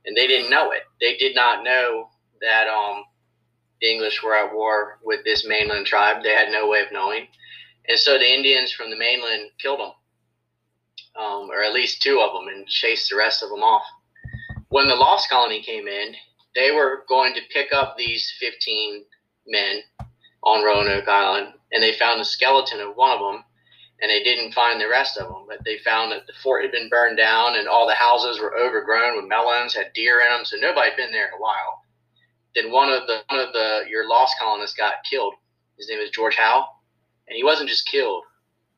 And 0.06 0.16
they 0.16 0.28
didn't 0.28 0.50
know 0.50 0.72
it. 0.72 0.84
They 1.00 1.18
did 1.18 1.36
not 1.36 1.64
know 1.64 2.10
that 2.40 2.68
um, 2.68 3.04
the 3.82 3.92
English 3.92 4.24
were 4.24 4.36
at 4.36 4.54
war 4.54 5.00
with 5.04 5.24
this 5.26 5.46
mainland 5.46 5.86
tribe. 5.86 6.24
They 6.24 6.34
had 6.34 6.50
no 6.50 6.70
way 6.70 6.82
of 6.82 6.92
knowing. 6.92 7.28
And 7.88 8.00
so 8.00 8.18
the 8.18 8.34
Indians 8.34 8.72
from 8.72 8.90
the 8.90 8.98
mainland 8.98 9.50
killed 9.62 9.82
them, 9.82 9.92
um, 11.22 11.50
or 11.52 11.62
at 11.62 11.74
least 11.74 12.02
two 12.02 12.22
of 12.22 12.32
them, 12.34 12.48
and 12.48 12.66
chased 12.68 13.10
the 13.10 13.18
rest 13.18 13.44
of 13.44 13.50
them 13.50 13.62
off. 13.64 13.84
When 14.70 14.88
the 14.88 14.96
Lost 14.96 15.30
Colony 15.30 15.62
came 15.62 15.88
in, 15.88 16.16
they 16.56 16.72
were 16.72 17.04
going 17.10 17.34
to 17.34 17.42
pick 17.52 17.74
up 17.74 17.98
these 17.98 18.34
15 18.40 19.04
men 19.48 19.82
on 20.44 20.64
Roanoke 20.64 21.08
Island, 21.08 21.54
and 21.74 21.84
they 21.84 21.94
found 21.94 22.22
the 22.22 22.26
skeleton 22.26 22.80
of 22.80 22.96
one 22.96 23.12
of 23.12 23.20
them, 23.20 23.44
and 24.02 24.10
they 24.10 24.24
didn't 24.24 24.54
find 24.54 24.80
the 24.80 24.90
rest 24.90 25.18
of 25.18 25.28
them. 25.28 25.46
But 25.48 25.64
they 25.64 25.78
found 25.80 26.12
that 26.12 26.28
the 26.28 26.34
fort 26.44 26.64
had 26.64 26.72
been 26.72 26.90
burned 26.90 27.18
down, 27.18 27.56
and 27.58 27.68
all 27.68 27.88
the 27.88 27.94
houses 27.94 28.40
were 28.40 28.58
overgrown 28.58 29.18
with 29.18 29.30
melons, 29.30 29.76
had 29.76 29.94
deer 29.94 30.22
in 30.22 30.30
them, 30.30 30.46
so 30.46 30.58
nobody 30.58 30.90
had 30.90 30.98
been 30.98 31.12
there 31.12 31.28
in 31.28 31.34
a 31.34 31.42
while. 31.42 31.84
Then 32.56 32.72
one 32.72 32.90
of 32.92 33.08
the 33.08 33.24
one 33.30 33.40
of 33.40 33.54
the 33.54 33.86
your 33.90 34.08
lost 34.08 34.36
colonists 34.40 34.76
got 34.76 35.04
killed. 35.10 35.36
His 35.78 35.90
name 35.90 36.00
was 36.00 36.12
George 36.12 36.36
Howe, 36.36 36.68
and 37.28 37.36
he 37.36 37.44
wasn't 37.44 37.70
just 37.70 37.88
killed. 37.88 38.24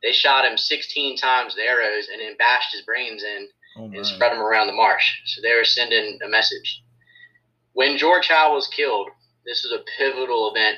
They 0.01 0.11
shot 0.11 0.45
him 0.45 0.57
16 0.57 1.17
times 1.17 1.55
with 1.55 1.65
arrows 1.65 2.09
and 2.11 2.19
then 2.21 2.35
bashed 2.37 2.73
his 2.73 2.81
brains 2.81 3.23
in 3.23 3.47
Oh, 3.75 3.85
and 3.85 4.05
spread 4.05 4.31
them 4.31 4.41
around 4.41 4.67
the 4.67 4.73
marsh. 4.73 5.03
So 5.25 5.41
they 5.41 5.55
were 5.55 5.63
sending 5.63 6.19
a 6.23 6.29
message. 6.29 6.83
When 7.73 7.97
George 7.97 8.27
Howe 8.27 8.53
was 8.53 8.67
killed, 8.67 9.09
this 9.45 9.63
was 9.63 9.73
a 9.73 9.83
pivotal 9.97 10.53
event. 10.53 10.77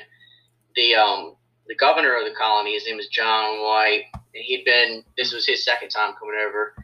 The 0.74 0.94
um, 0.94 1.35
the 1.68 1.74
governor 1.74 2.16
of 2.16 2.24
the 2.24 2.34
colony, 2.36 2.74
his 2.74 2.86
name 2.86 2.96
was 2.96 3.08
John 3.08 3.62
White, 3.62 4.04
and 4.14 4.44
he'd 4.44 4.64
been. 4.64 5.04
This 5.16 5.32
was 5.32 5.46
his 5.46 5.64
second 5.64 5.90
time 5.90 6.14
coming 6.18 6.40
over. 6.46 6.74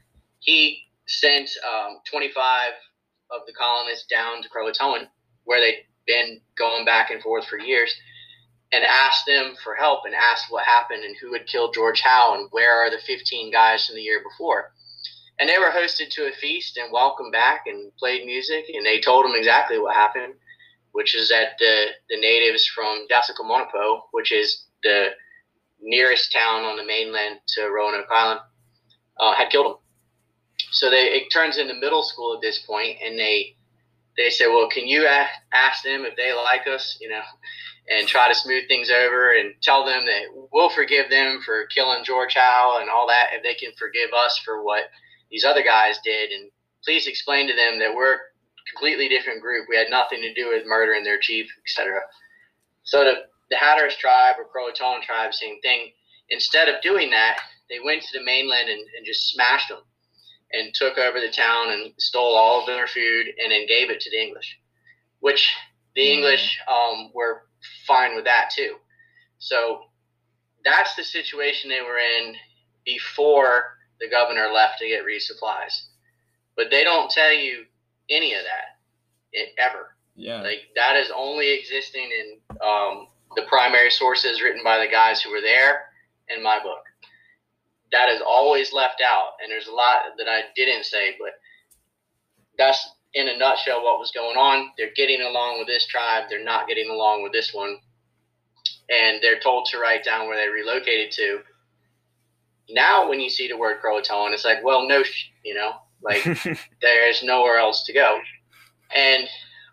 He 0.40 0.84
sent 1.06 1.50
um, 1.66 1.98
25 2.10 2.72
of 3.30 3.40
the 3.46 3.52
colonists 3.52 4.06
down 4.06 4.42
to 4.42 4.48
Croatoan, 4.48 5.06
where 5.44 5.60
they'd 5.60 5.84
been 6.06 6.40
going 6.56 6.84
back 6.84 7.10
and 7.10 7.22
forth 7.22 7.46
for 7.46 7.58
years, 7.58 7.94
and 8.72 8.84
asked 8.84 9.26
them 9.26 9.54
for 9.62 9.74
help 9.74 10.00
and 10.04 10.14
asked 10.14 10.46
what 10.50 10.64
happened 10.64 11.04
and 11.04 11.16
who 11.20 11.32
had 11.32 11.46
killed 11.46 11.74
George 11.74 12.00
Howe 12.00 12.34
and 12.34 12.48
where 12.50 12.74
are 12.74 12.90
the 12.90 12.98
15 13.06 13.52
guys 13.52 13.86
from 13.86 13.96
the 13.96 14.02
year 14.02 14.22
before 14.22 14.72
and 15.38 15.48
they 15.48 15.58
were 15.58 15.70
hosted 15.70 16.10
to 16.10 16.28
a 16.28 16.32
feast 16.32 16.76
and 16.76 16.92
welcomed 16.92 17.32
back 17.32 17.64
and 17.66 17.94
played 17.96 18.24
music 18.26 18.66
and 18.72 18.84
they 18.84 19.00
told 19.00 19.24
them 19.24 19.34
exactly 19.34 19.78
what 19.78 19.94
happened 19.94 20.34
which 20.92 21.14
is 21.16 21.28
that 21.30 21.58
the, 21.58 21.86
the 22.08 22.20
natives 22.20 22.66
from 22.66 23.06
Dasamonquepeuc, 23.10 24.02
which 24.12 24.30
is 24.30 24.64
the 24.82 25.08
nearest 25.80 26.32
town 26.32 26.64
on 26.64 26.76
the 26.76 26.84
mainland 26.84 27.40
to 27.48 27.62
Roanoke 27.68 28.06
Island, 28.10 28.40
uh, 29.18 29.34
had 29.34 29.50
killed 29.50 29.66
them. 29.66 29.76
So 30.70 30.90
they 30.90 31.12
it 31.12 31.30
turns 31.32 31.58
into 31.58 31.74
middle 31.74 32.02
school 32.02 32.34
at 32.34 32.40
this 32.40 32.58
point, 32.60 32.98
and 33.04 33.18
they 33.18 33.56
they 34.16 34.30
say, 34.30 34.46
well, 34.46 34.68
can 34.68 34.86
you 34.86 35.06
a- 35.06 35.28
ask 35.52 35.82
them 35.82 36.04
if 36.04 36.16
they 36.16 36.32
like 36.32 36.66
us, 36.66 36.98
you 37.00 37.08
know, 37.08 37.22
and 37.88 38.06
try 38.06 38.28
to 38.28 38.34
smooth 38.34 38.68
things 38.68 38.90
over 38.90 39.32
and 39.32 39.54
tell 39.62 39.84
them 39.84 40.04
that 40.06 40.48
we'll 40.52 40.70
forgive 40.70 41.08
them 41.10 41.40
for 41.44 41.66
killing 41.74 42.04
George 42.04 42.34
Howe 42.34 42.78
and 42.80 42.90
all 42.90 43.06
that 43.08 43.30
if 43.32 43.42
they 43.42 43.54
can 43.54 43.72
forgive 43.78 44.10
us 44.12 44.38
for 44.44 44.62
what 44.62 44.84
these 45.30 45.44
other 45.44 45.62
guys 45.62 45.98
did, 46.04 46.30
and 46.30 46.50
please 46.84 47.06
explain 47.06 47.48
to 47.48 47.54
them 47.56 47.78
that 47.78 47.94
we're 47.94 48.14
a 48.14 48.18
completely 48.74 49.08
different 49.08 49.40
group. 49.40 49.66
We 49.68 49.76
had 49.76 49.90
nothing 49.90 50.20
to 50.20 50.34
do 50.34 50.48
with 50.48 50.66
murdering 50.66 51.04
their 51.04 51.18
chief, 51.18 51.46
etc. 51.64 52.00
So 52.84 53.04
the 53.04 53.14
the 53.52 53.58
Hatteras 53.58 53.96
tribe 53.96 54.36
or 54.38 54.48
Croatoan 54.48 55.02
tribe, 55.02 55.34
same 55.34 55.60
thing. 55.60 55.90
Instead 56.30 56.68
of 56.70 56.80
doing 56.80 57.10
that, 57.10 57.38
they 57.68 57.78
went 57.84 58.00
to 58.00 58.18
the 58.18 58.24
mainland 58.24 58.70
and, 58.70 58.80
and 58.80 59.04
just 59.04 59.28
smashed 59.28 59.68
them 59.68 59.82
and 60.52 60.72
took 60.72 60.96
over 60.96 61.20
the 61.20 61.30
town 61.30 61.70
and 61.70 61.92
stole 61.98 62.34
all 62.34 62.60
of 62.60 62.66
their 62.66 62.86
food 62.86 63.26
and 63.42 63.52
then 63.52 63.66
gave 63.66 63.90
it 63.90 64.00
to 64.00 64.10
the 64.10 64.20
English, 64.20 64.58
which 65.20 65.52
the 65.94 66.00
Mm. 66.00 66.14
English 66.16 66.58
um, 66.66 67.10
were 67.14 67.42
fine 67.86 68.16
with 68.16 68.24
that 68.24 68.50
too. 68.56 68.76
So 69.38 69.82
that's 70.64 70.94
the 70.96 71.04
situation 71.04 71.68
they 71.68 71.82
were 71.82 71.98
in 71.98 72.34
before 72.86 73.76
the 74.00 74.08
governor 74.08 74.48
left 74.48 74.78
to 74.78 74.88
get 74.88 75.04
resupplies. 75.04 75.74
But 76.56 76.70
they 76.70 76.84
don't 76.84 77.10
tell 77.10 77.32
you 77.32 77.66
any 78.08 78.32
of 78.32 78.42
that 78.44 78.78
it, 79.32 79.50
ever. 79.58 79.94
Yeah. 80.16 80.40
Like 80.40 80.60
that 80.76 80.96
is 80.96 81.10
only 81.14 81.50
existing 81.58 82.08
in 82.10 82.38
um, 82.62 83.08
the 83.36 83.42
primary 83.42 83.90
sources 83.90 84.42
written 84.42 84.62
by 84.64 84.78
the 84.78 84.90
guys 84.90 85.20
who 85.20 85.30
were 85.30 85.40
there 85.40 85.84
in 86.34 86.42
my 86.42 86.58
book. 86.62 86.84
That 87.92 88.08
is 88.08 88.22
always 88.26 88.72
left 88.72 89.02
out, 89.06 89.32
and 89.42 89.50
there's 89.50 89.68
a 89.68 89.74
lot 89.74 90.02
that 90.18 90.28
I 90.28 90.42
didn't 90.56 90.84
say, 90.84 91.14
but 91.18 91.32
that's 92.56 92.88
in 93.14 93.28
a 93.28 93.36
nutshell 93.36 93.82
what 93.82 93.98
was 93.98 94.12
going 94.12 94.36
on. 94.36 94.70
They're 94.78 94.92
getting 94.96 95.20
along 95.20 95.58
with 95.58 95.68
this 95.68 95.86
tribe, 95.86 96.24
they're 96.28 96.44
not 96.44 96.68
getting 96.68 96.88
along 96.88 97.22
with 97.22 97.32
this 97.32 97.52
one, 97.52 97.76
and 98.88 99.18
they're 99.22 99.40
told 99.40 99.66
to 99.66 99.78
write 99.78 100.04
down 100.04 100.26
where 100.26 100.36
they 100.36 100.50
relocated 100.50 101.12
to. 101.12 101.40
Now, 102.70 103.08
when 103.08 103.20
you 103.20 103.28
see 103.28 103.48
the 103.48 103.58
word 103.58 103.78
Croatoan, 103.84 104.32
it's 104.32 104.44
like, 104.44 104.64
well, 104.64 104.88
no, 104.88 105.02
sh- 105.02 105.30
you 105.44 105.54
know, 105.54 105.72
like 106.02 106.24
there's 106.80 107.22
nowhere 107.22 107.58
else 107.58 107.84
to 107.84 107.92
go. 107.92 108.18
And 108.94 109.28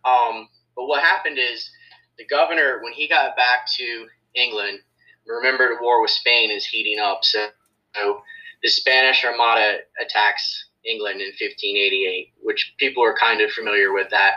um, 0.06 0.50
but 0.76 0.88
what 0.88 1.04
happened 1.04 1.38
is 1.38 1.70
the 2.20 2.26
governor, 2.26 2.82
when 2.84 2.94
he 2.94 3.08
got 3.08 3.36
back 3.36 3.66
to 3.78 4.06
England, 4.36 4.80
remember 5.26 5.70
the 5.70 5.82
war 5.82 6.02
with 6.02 6.12
Spain 6.12 6.52
is 6.52 6.66
heating 6.66 7.00
up. 7.00 7.22
So, 7.24 7.48
so 7.96 8.22
the 8.62 8.70
Spanish 8.70 9.24
Armada 9.24 9.78
attacks 10.00 10.66
England 10.86 11.22
in 11.22 11.28
1588, 11.28 12.34
which 12.42 12.74
people 12.78 13.04
are 13.04 13.16
kind 13.18 13.42
of 13.42 13.52
familiar 13.52 13.94
with 13.94 14.10
that. 14.12 14.34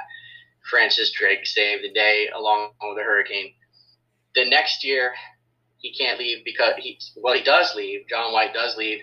Francis 0.70 1.10
Drake 1.10 1.44
saved 1.44 1.82
the 1.82 1.92
day 1.92 2.28
along 2.34 2.70
with 2.80 2.98
a 2.98 3.02
hurricane. 3.02 3.52
The 4.36 4.48
next 4.48 4.84
year, 4.84 5.12
he 5.78 5.92
can't 5.92 6.20
leave 6.20 6.44
because 6.44 6.74
he 6.78 7.00
well 7.16 7.34
he 7.34 7.42
does 7.42 7.74
leave. 7.74 8.06
John 8.08 8.32
White 8.32 8.54
does 8.54 8.76
leave, 8.76 9.00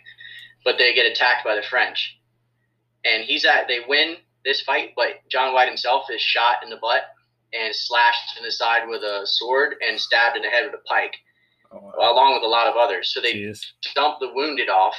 but 0.64 0.78
they 0.78 0.96
get 0.96 1.06
attacked 1.06 1.44
by 1.44 1.56
the 1.56 1.62
French, 1.62 2.18
and 3.04 3.24
he's 3.26 3.44
at 3.44 3.68
they 3.68 3.80
win 3.86 4.16
this 4.46 4.62
fight, 4.62 4.92
but 4.96 5.28
John 5.30 5.54
White 5.54 5.68
himself 5.68 6.06
is 6.10 6.22
shot 6.22 6.64
in 6.64 6.70
the 6.70 6.78
butt 6.78 7.04
and 7.58 7.74
slashed 7.76 8.38
in 8.38 8.44
the 8.44 8.52
side 8.52 8.88
with 8.88 9.02
a 9.02 9.22
sword 9.26 9.76
and 9.88 10.00
stabbed 10.00 10.36
in 10.38 10.44
the 10.44 10.50
head 10.50 10.66
with 10.66 10.74
a 10.80 10.84
pike, 10.88 11.16
Oh, 11.72 11.78
wow. 11.80 12.12
along 12.14 12.34
with 12.34 12.44
a 12.44 12.48
lot 12.48 12.68
of 12.68 12.76
others. 12.76 13.14
So 13.14 13.22
they 13.22 13.34
Jeez. 13.34 13.64
dumped 13.96 14.20
the 14.22 14.32
wounded 14.34 14.70
off. 14.70 14.96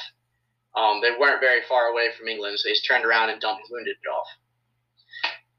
Um, 0.77 1.01
they 1.03 1.11
weren't 1.19 1.41
very 1.41 1.63
far 1.69 1.87
away 1.89 2.09
from 2.17 2.29
England, 2.29 2.59
so 2.59 2.69
they 2.69 2.73
just 2.73 2.87
turned 2.87 3.05
around 3.05 3.31
and 3.31 3.41
dumped 3.41 3.67
the 3.69 3.75
wounded 3.75 3.97
off. 4.13 4.29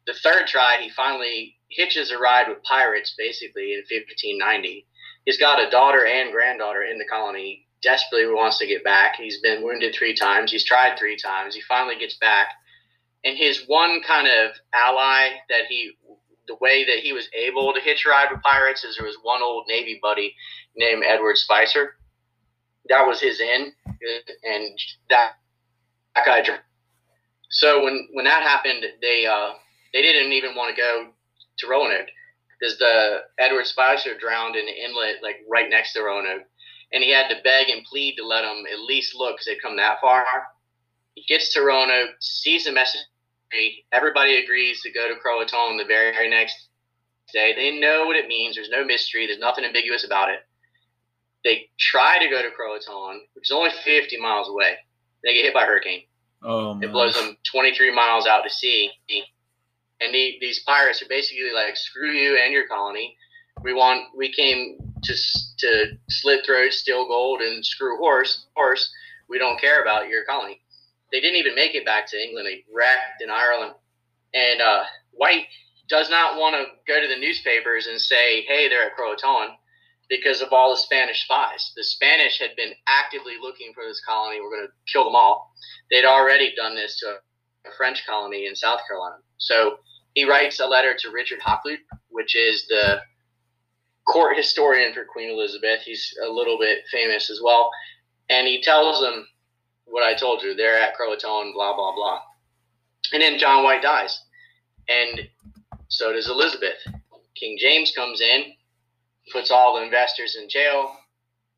The 0.07 0.13
third 0.13 0.47
try, 0.47 0.77
he 0.81 0.89
finally 0.89 1.57
hitches 1.69 2.11
a 2.11 2.17
ride 2.17 2.47
with 2.47 2.63
pirates, 2.63 3.13
basically 3.17 3.73
in 3.73 3.79
1590. 3.79 4.85
He's 5.25 5.37
got 5.37 5.65
a 5.65 5.69
daughter 5.69 6.05
and 6.05 6.31
granddaughter 6.31 6.83
in 6.83 6.97
the 6.97 7.05
colony. 7.05 7.67
Desperately 7.83 8.27
wants 8.33 8.57
to 8.59 8.67
get 8.67 8.83
back. 8.83 9.15
He's 9.15 9.39
been 9.41 9.63
wounded 9.63 9.93
three 9.95 10.15
times. 10.15 10.51
He's 10.51 10.63
tried 10.65 10.97
three 10.97 11.17
times. 11.17 11.55
He 11.55 11.61
finally 11.61 11.97
gets 11.99 12.15
back, 12.17 12.47
and 13.23 13.37
his 13.37 13.63
one 13.67 14.01
kind 14.05 14.27
of 14.27 14.51
ally 14.73 15.29
that 15.49 15.65
he, 15.67 15.91
the 16.47 16.55
way 16.61 16.85
that 16.85 16.99
he 16.99 17.13
was 17.13 17.29
able 17.33 17.73
to 17.73 17.79
hitch 17.81 18.05
ride 18.05 18.31
with 18.31 18.41
pirates 18.41 18.83
is 18.83 18.97
there 18.97 19.05
was 19.05 19.17
one 19.23 19.41
old 19.41 19.65
Navy 19.67 19.99
buddy 20.01 20.35
named 20.75 21.03
Edward 21.05 21.37
Spicer. 21.37 21.95
That 22.89 23.05
was 23.05 23.21
his 23.21 23.39
in, 23.39 23.71
and 24.43 24.79
that 25.09 25.33
that 26.15 26.25
guy. 26.25 26.43
So 27.49 27.83
when 27.83 28.07
when 28.13 28.25
that 28.25 28.41
happened, 28.41 28.83
they 29.01 29.25
uh, 29.25 29.53
they 29.93 30.01
didn't 30.01 30.31
even 30.31 30.55
want 30.55 30.75
to 30.75 30.81
go 30.81 31.09
to 31.59 31.67
Roanoke 31.67 32.07
because 32.59 32.77
the 32.77 33.19
Edward 33.39 33.67
Spicer 33.67 34.17
drowned 34.17 34.55
in 34.55 34.65
the 34.65 34.71
inlet 34.71 35.17
like 35.21 35.37
right 35.49 35.69
next 35.69 35.93
to 35.93 36.01
Roanoke, 36.01 36.43
and 36.91 37.03
he 37.03 37.11
had 37.11 37.27
to 37.29 37.41
beg 37.43 37.69
and 37.69 37.83
plead 37.85 38.15
to 38.17 38.25
let 38.25 38.41
them 38.41 38.63
at 38.71 38.79
least 38.79 39.15
look 39.15 39.35
because 39.35 39.45
they'd 39.45 39.61
come 39.61 39.77
that 39.77 40.01
far. 40.01 40.25
He 41.15 41.23
gets 41.27 41.53
to 41.53 41.61
Roanoke, 41.61 42.15
sees 42.19 42.65
the 42.65 42.71
message. 42.71 43.01
Everybody 43.91 44.43
agrees 44.43 44.81
to 44.81 44.91
go 44.91 45.07
to 45.07 45.15
Croatoan 45.15 45.77
the 45.77 45.85
very, 45.85 46.11
very 46.11 46.29
next 46.29 46.67
day. 47.33 47.53
They 47.55 47.79
know 47.79 48.05
what 48.05 48.15
it 48.15 48.27
means. 48.27 48.55
There's 48.55 48.69
no 48.69 48.85
mystery. 48.85 49.27
There's 49.27 49.39
nothing 49.39 49.63
ambiguous 49.65 50.05
about 50.05 50.29
it. 50.29 50.39
They 51.43 51.69
try 51.79 52.19
to 52.19 52.29
go 52.29 52.41
to 52.41 52.49
Croatoan, 52.49 53.19
which 53.33 53.47
is 53.47 53.51
only 53.51 53.71
50 53.83 54.17
miles 54.17 54.47
away. 54.49 54.75
They 55.23 55.33
get 55.33 55.45
hit 55.45 55.53
by 55.53 55.63
a 55.63 55.65
hurricane. 55.65 56.03
Oh, 56.43 56.79
It 56.81 56.91
blows 56.91 57.13
them 57.15 57.37
23 57.51 57.93
miles 57.93 58.25
out 58.27 58.41
to 58.43 58.49
sea. 58.49 58.91
And 60.01 60.13
the, 60.13 60.37
these 60.41 60.59
pirates 60.63 61.01
are 61.01 61.07
basically 61.09 61.51
like, 61.53 61.77
screw 61.77 62.11
you 62.11 62.39
and 62.43 62.53
your 62.53 62.67
colony. 62.67 63.15
We 63.63 63.73
want, 63.73 64.05
we 64.15 64.31
came 64.33 64.77
to 65.03 65.13
to 65.59 65.85
slit 66.09 66.45
throats, 66.45 66.77
steal 66.77 67.07
gold, 67.07 67.41
and 67.41 67.63
screw 67.65 67.97
horse. 67.97 68.45
Horse, 68.55 68.91
we 69.29 69.37
don't 69.37 69.59
care 69.61 69.81
about 69.81 70.09
your 70.09 70.23
colony. 70.25 70.59
They 71.11 71.19
didn't 71.19 71.37
even 71.37 71.55
make 71.55 71.75
it 71.75 71.85
back 71.85 72.07
to 72.07 72.17
England. 72.17 72.47
They 72.47 72.63
wrecked 72.73 73.21
in 73.21 73.29
Ireland. 73.29 73.73
And 74.33 74.61
uh, 74.61 74.83
White 75.11 75.45
does 75.89 76.09
not 76.09 76.39
want 76.39 76.55
to 76.55 76.65
go 76.87 77.01
to 77.01 77.07
the 77.07 77.19
newspapers 77.19 77.87
and 77.87 77.99
say, 77.99 78.43
hey, 78.43 78.69
they're 78.69 78.85
at 78.85 78.97
Croatoan 78.97 79.55
because 80.09 80.41
of 80.41 80.53
all 80.53 80.71
the 80.71 80.77
Spanish 80.77 81.23
spies. 81.23 81.71
The 81.75 81.83
Spanish 81.83 82.39
had 82.39 82.55
been 82.55 82.71
actively 82.87 83.33
looking 83.41 83.73
for 83.73 83.83
this 83.83 84.01
colony. 84.07 84.39
We're 84.39 84.55
going 84.55 84.67
to 84.67 84.91
kill 84.91 85.03
them 85.03 85.15
all 85.15 85.51
they'd 85.91 86.05
already 86.05 86.55
done 86.55 86.75
this 86.75 86.97
to 86.99 87.17
a 87.69 87.71
French 87.77 88.05
colony 88.07 88.47
in 88.47 88.55
South 88.55 88.79
Carolina. 88.87 89.17
So 89.37 89.77
he 90.15 90.27
writes 90.27 90.59
a 90.59 90.65
letter 90.65 90.95
to 90.97 91.11
Richard 91.11 91.39
Hakluyt, 91.39 91.79
which 92.09 92.35
is 92.35 92.65
the 92.67 93.01
court 94.07 94.37
historian 94.37 94.93
for 94.93 95.05
Queen 95.05 95.29
Elizabeth. 95.29 95.81
He's 95.81 96.13
a 96.25 96.29
little 96.29 96.57
bit 96.57 96.79
famous 96.91 97.29
as 97.29 97.41
well, 97.43 97.69
and 98.29 98.47
he 98.47 98.61
tells 98.61 99.01
them 99.01 99.27
what 99.91 100.03
I 100.03 100.15
told 100.15 100.41
you. 100.41 100.55
They're 100.55 100.79
at 100.79 100.95
Croatoan, 100.97 101.53
blah 101.53 101.75
blah 101.75 101.93
blah, 101.93 102.19
and 103.13 103.21
then 103.21 103.37
John 103.37 103.63
White 103.63 103.83
dies, 103.83 104.19
and 104.89 105.29
so 105.89 106.13
does 106.13 106.29
Elizabeth. 106.29 106.79
King 107.35 107.57
James 107.59 107.91
comes 107.95 108.21
in, 108.21 108.53
puts 109.31 109.51
all 109.51 109.75
the 109.75 109.83
investors 109.83 110.37
in 110.41 110.49
jail, 110.49 110.95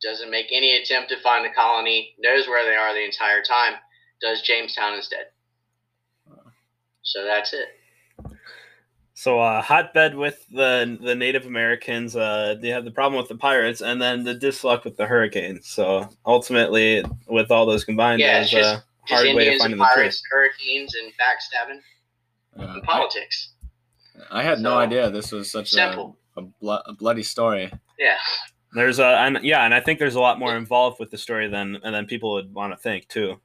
doesn't 0.02 0.32
make 0.32 0.48
any 0.52 0.78
attempt 0.78 1.10
to 1.10 1.22
find 1.22 1.46
the 1.46 1.50
colony, 1.50 2.16
knows 2.20 2.48
where 2.48 2.66
they 2.66 2.76
are 2.76 2.94
the 2.94 3.06
entire 3.06 3.42
time, 3.42 3.74
does 4.22 4.42
Jamestown 4.42 4.96
instead. 4.96 5.28
So 7.04 7.26
that's 7.26 7.54
it. 7.54 7.68
So 9.16 9.40
uh, 9.40 9.62
hotbed 9.62 10.16
with 10.16 10.44
the 10.50 10.98
the 11.02 11.14
Native 11.16 11.46
Americans. 11.46 12.16
Uh, 12.16 12.56
they 12.60 12.70
have 12.70 12.84
the 12.84 12.92
problem 12.92 13.20
with 13.20 13.30
the 13.30 13.38
pirates, 13.38 13.82
and 13.82 14.02
then 14.02 14.24
the 14.24 14.34
disluck 14.36 14.84
with 14.84 14.98
the 14.98 15.06
hurricanes. 15.06 15.68
So 15.68 16.10
ultimately, 16.26 17.04
with 17.28 17.52
all 17.52 17.66
those 17.66 17.84
combined, 17.84 18.22
Yeah, 18.22 18.34
there's 18.40 18.46
it's 18.46 18.52
just- 18.54 18.74
a 18.80 18.84
Just 19.08 19.14
hard 19.24 19.36
way 19.36 19.44
Indians 19.44 19.56
of 19.56 19.60
finding 19.62 19.72
and 19.74 19.82
the 19.82 19.86
truth. 19.86 19.96
pirates, 19.96 20.24
hurricanes, 20.32 20.96
and 20.96 21.12
backstabbing 21.14 21.82
Yeah. 22.58 22.74
and 22.74 22.84
politics. 22.84 23.50
I 24.32 24.42
had 24.44 24.60
no 24.60 24.78
idea 24.78 25.10
this 25.10 25.32
was 25.32 25.52
such 25.52 25.68
a, 25.74 25.76
simple. 25.76 26.18
a, 26.38 26.42
blo- 26.42 26.82
a 26.86 26.94
bloody 26.94 27.24
story. 27.24 27.72
Yeah. 28.00 28.18
There's 28.74 28.98
a 29.00 29.06
and 29.06 29.40
yeah, 29.44 29.66
and 29.66 29.74
I 29.76 29.80
think 29.82 30.00
there's 30.00 30.16
a 30.16 30.20
lot 30.22 30.40
more 30.40 30.56
involved 30.58 31.00
with 31.00 31.12
the 31.12 31.18
story 31.18 31.48
than 31.50 31.78
and 31.84 31.94
than 31.94 32.06
people 32.08 32.34
would 32.34 32.52
want 32.54 32.74
to 32.74 32.78
think 32.78 33.08
too. 33.10 33.40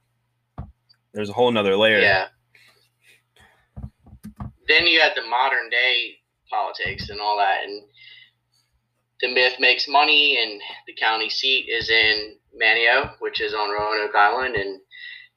There's 1.13 1.29
a 1.29 1.33
whole 1.33 1.51
nother 1.51 1.75
layer. 1.75 1.99
Yeah. 1.99 2.27
Then 4.69 4.87
you 4.87 5.01
had 5.01 5.13
the 5.15 5.27
modern 5.27 5.69
day 5.69 6.15
politics 6.49 7.09
and 7.09 7.19
all 7.19 7.37
that, 7.37 7.65
and 7.65 7.83
the 9.21 9.33
myth 9.33 9.55
makes 9.59 9.87
money, 9.89 10.37
and 10.41 10.61
the 10.87 10.93
county 10.93 11.29
seat 11.29 11.67
is 11.67 11.89
in 11.89 12.37
Manteo, 12.59 13.11
which 13.19 13.41
is 13.41 13.53
on 13.53 13.69
Roanoke 13.69 14.15
Island, 14.15 14.55
and 14.55 14.79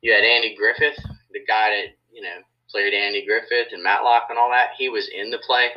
you 0.02 0.12
had 0.12 0.22
Andy 0.22 0.54
Griffith, 0.54 0.98
the 1.32 1.44
guy 1.48 1.70
that 1.70 1.96
you 2.12 2.22
know 2.22 2.38
played 2.70 2.94
Andy 2.94 3.24
Griffith 3.26 3.68
and 3.72 3.82
Matlock 3.82 4.26
and 4.30 4.38
all 4.38 4.50
that. 4.50 4.70
He 4.78 4.88
was 4.88 5.08
in 5.08 5.30
the 5.30 5.38
play. 5.38 5.68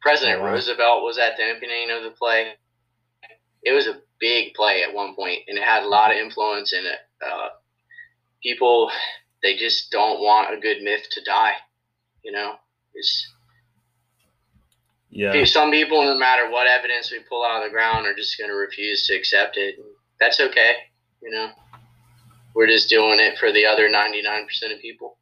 President 0.00 0.40
wow. 0.40 0.52
Roosevelt 0.52 1.02
was 1.02 1.18
at 1.18 1.36
the 1.36 1.50
opening 1.50 1.90
of 1.90 2.02
the 2.02 2.10
play. 2.10 2.52
It 3.62 3.72
was 3.72 3.86
a 3.86 4.00
big 4.20 4.54
play 4.54 4.82
at 4.82 4.94
one 4.94 5.14
point, 5.14 5.40
and 5.48 5.58
it 5.58 5.64
had 5.64 5.82
a 5.82 5.88
lot 5.88 6.10
of 6.10 6.18
influence 6.18 6.72
in 6.72 6.84
it. 6.84 6.98
Uh, 7.24 7.48
people 8.42 8.90
they 9.42 9.56
just 9.56 9.90
don't 9.90 10.20
want 10.20 10.54
a 10.54 10.60
good 10.60 10.82
myth 10.82 11.06
to 11.12 11.24
die. 11.24 11.54
You 12.22 12.32
know, 12.32 12.54
it's 12.94 13.30
Yeah. 15.10 15.44
some 15.44 15.70
people, 15.70 16.02
no 16.02 16.16
matter 16.18 16.50
what 16.50 16.66
evidence 16.66 17.10
we 17.12 17.20
pull 17.20 17.44
out 17.44 17.58
of 17.62 17.64
the 17.64 17.70
ground, 17.70 18.06
are 18.06 18.14
just 18.14 18.36
going 18.38 18.50
to 18.50 18.56
refuse 18.56 19.06
to 19.06 19.14
accept 19.14 19.56
it. 19.56 19.76
That's 20.18 20.40
okay. 20.40 20.72
You 21.22 21.30
know, 21.30 21.50
we're 22.54 22.66
just 22.66 22.88
doing 22.88 23.18
it 23.20 23.38
for 23.38 23.52
the 23.52 23.64
other 23.66 23.88
ninety 23.88 24.22
nine 24.22 24.44
percent 24.46 24.72
of 24.72 24.80
people. 24.80 25.18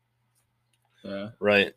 Yeah. 1.05 1.31
Right. 1.41 1.75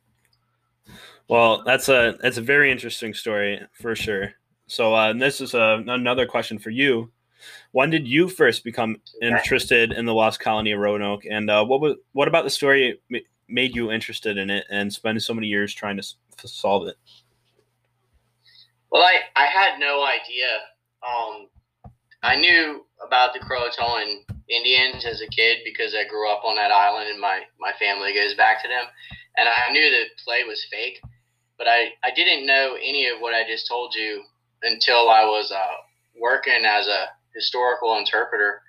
Well, 1.27 1.63
that's 1.63 1.89
a 1.89 2.17
that's 2.21 2.37
a 2.37 2.41
very 2.41 2.71
interesting 2.71 3.13
story 3.13 3.59
for 3.81 3.95
sure. 3.95 4.33
So 4.67 4.95
uh, 4.95 5.09
and 5.09 5.21
this 5.21 5.41
is 5.41 5.53
a, 5.53 5.83
another 5.87 6.25
question 6.25 6.59
for 6.59 6.69
you. 6.69 7.11
When 7.71 7.89
did 7.89 8.07
you 8.07 8.27
first 8.29 8.63
become 8.63 8.97
interested 9.21 9.91
in 9.91 10.05
the 10.05 10.13
lost 10.13 10.39
colony 10.39 10.71
of 10.71 10.79
Roanoke, 10.79 11.25
and 11.29 11.49
uh, 11.49 11.63
what 11.65 11.81
was 11.81 11.95
what 12.13 12.27
about 12.27 12.43
the 12.43 12.49
story 12.49 12.99
ma- 13.09 13.19
made 13.47 13.75
you 13.75 13.91
interested 13.91 14.37
in 14.37 14.49
it 14.49 14.65
and 14.69 14.91
spend 14.91 15.21
so 15.21 15.33
many 15.33 15.47
years 15.47 15.73
trying 15.73 15.97
to, 15.97 16.03
solve 16.47 16.87
it? 16.87 16.97
Well, 18.91 19.01
I, 19.01 19.19
I 19.35 19.45
had 19.45 19.79
no 19.79 20.05
idea. 20.05 20.47
Um, 21.01 21.47
I 22.21 22.35
knew 22.35 22.85
about 23.05 23.33
the 23.33 23.39
Croatoan 23.39 24.19
Indians 24.47 25.05
as 25.05 25.21
a 25.21 25.27
kid 25.27 25.59
because 25.63 25.95
I 25.95 26.07
grew 26.07 26.29
up 26.29 26.43
on 26.43 26.55
that 26.57 26.71
island 26.71 27.09
and 27.09 27.19
my, 27.19 27.41
my 27.59 27.71
family 27.79 28.13
goes 28.13 28.35
back 28.35 28.61
to 28.61 28.67
them. 28.67 28.85
And 29.37 29.49
I 29.49 29.71
knew 29.71 29.89
the 29.89 30.05
play 30.23 30.43
was 30.47 30.65
fake, 30.71 31.01
but 31.57 31.67
I, 31.67 31.93
I 32.03 32.11
didn't 32.15 32.45
know 32.45 32.75
any 32.75 33.07
of 33.07 33.19
what 33.19 33.33
I 33.33 33.43
just 33.47 33.67
told 33.67 33.93
you 33.95 34.23
until 34.61 35.09
I 35.09 35.23
was 35.23 35.51
uh, 35.51 35.77
working 36.19 36.65
as 36.65 36.87
a 36.87 37.07
historical 37.33 37.97
interpreter 37.97 38.61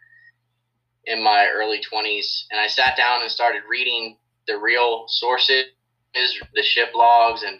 in 1.04 1.22
my 1.22 1.48
early 1.52 1.80
20s. 1.80 2.44
And 2.50 2.60
I 2.60 2.66
sat 2.66 2.96
down 2.96 3.22
and 3.22 3.30
started 3.30 3.62
reading 3.68 4.16
the 4.46 4.58
real 4.58 5.04
sources, 5.08 5.64
is 6.14 6.40
the 6.54 6.62
ship 6.62 6.90
logs, 6.94 7.42
and 7.42 7.58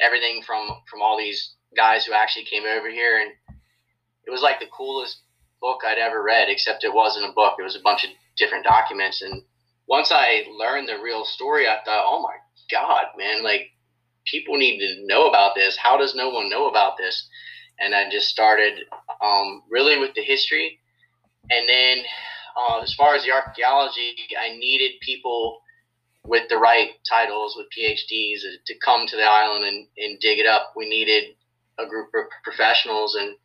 everything 0.00 0.42
from, 0.46 0.68
from 0.88 1.02
all 1.02 1.18
these 1.18 1.54
guys 1.76 2.04
who 2.04 2.12
actually 2.12 2.44
came 2.44 2.64
over 2.64 2.90
here. 2.90 3.18
And 3.20 3.32
it 4.26 4.30
was 4.30 4.42
like 4.42 4.60
the 4.60 4.66
coolest 4.66 5.20
book 5.60 5.80
I'd 5.86 5.98
ever 5.98 6.22
read 6.22 6.48
except 6.48 6.84
it 6.84 6.92
wasn't 6.92 7.30
a 7.30 7.32
book. 7.32 7.54
It 7.58 7.62
was 7.62 7.76
a 7.76 7.82
bunch 7.82 8.04
of 8.04 8.10
different 8.36 8.64
documents. 8.64 9.22
And 9.22 9.42
once 9.86 10.10
I 10.12 10.44
learned 10.50 10.88
the 10.88 11.02
real 11.02 11.24
story 11.24 11.66
I 11.66 11.78
thought 11.84 12.04
oh 12.06 12.22
my 12.22 12.36
god 12.70 13.06
man 13.16 13.42
like 13.42 13.70
people 14.26 14.56
need 14.56 14.78
to 14.78 15.06
know 15.06 15.28
about 15.28 15.54
this. 15.54 15.76
How 15.76 15.96
does 15.96 16.14
no 16.14 16.30
one 16.30 16.50
know 16.50 16.68
about 16.68 16.96
this? 16.98 17.28
And 17.78 17.94
I 17.94 18.10
just 18.10 18.28
started 18.28 18.80
um, 19.22 19.62
really 19.70 19.98
with 19.98 20.14
the 20.14 20.22
history. 20.22 20.80
And 21.50 21.68
then 21.68 21.98
uh, 22.58 22.80
as 22.80 22.92
far 22.94 23.14
as 23.14 23.24
the 23.24 23.32
archaeology 23.32 24.16
I 24.38 24.56
needed 24.56 25.00
people 25.00 25.60
with 26.26 26.48
the 26.48 26.56
right 26.56 26.90
titles 27.08 27.56
with 27.56 27.66
PhDs 27.76 28.40
to 28.66 28.74
come 28.84 29.06
to 29.06 29.16
the 29.16 29.22
island 29.22 29.64
and, 29.64 29.86
and 29.98 30.20
dig 30.20 30.38
it 30.38 30.46
up 30.46 30.72
we 30.76 30.88
needed 30.88 31.34
a 31.78 31.86
group 31.86 32.08
of 32.14 32.24
professionals 32.42 33.14
and 33.14 33.36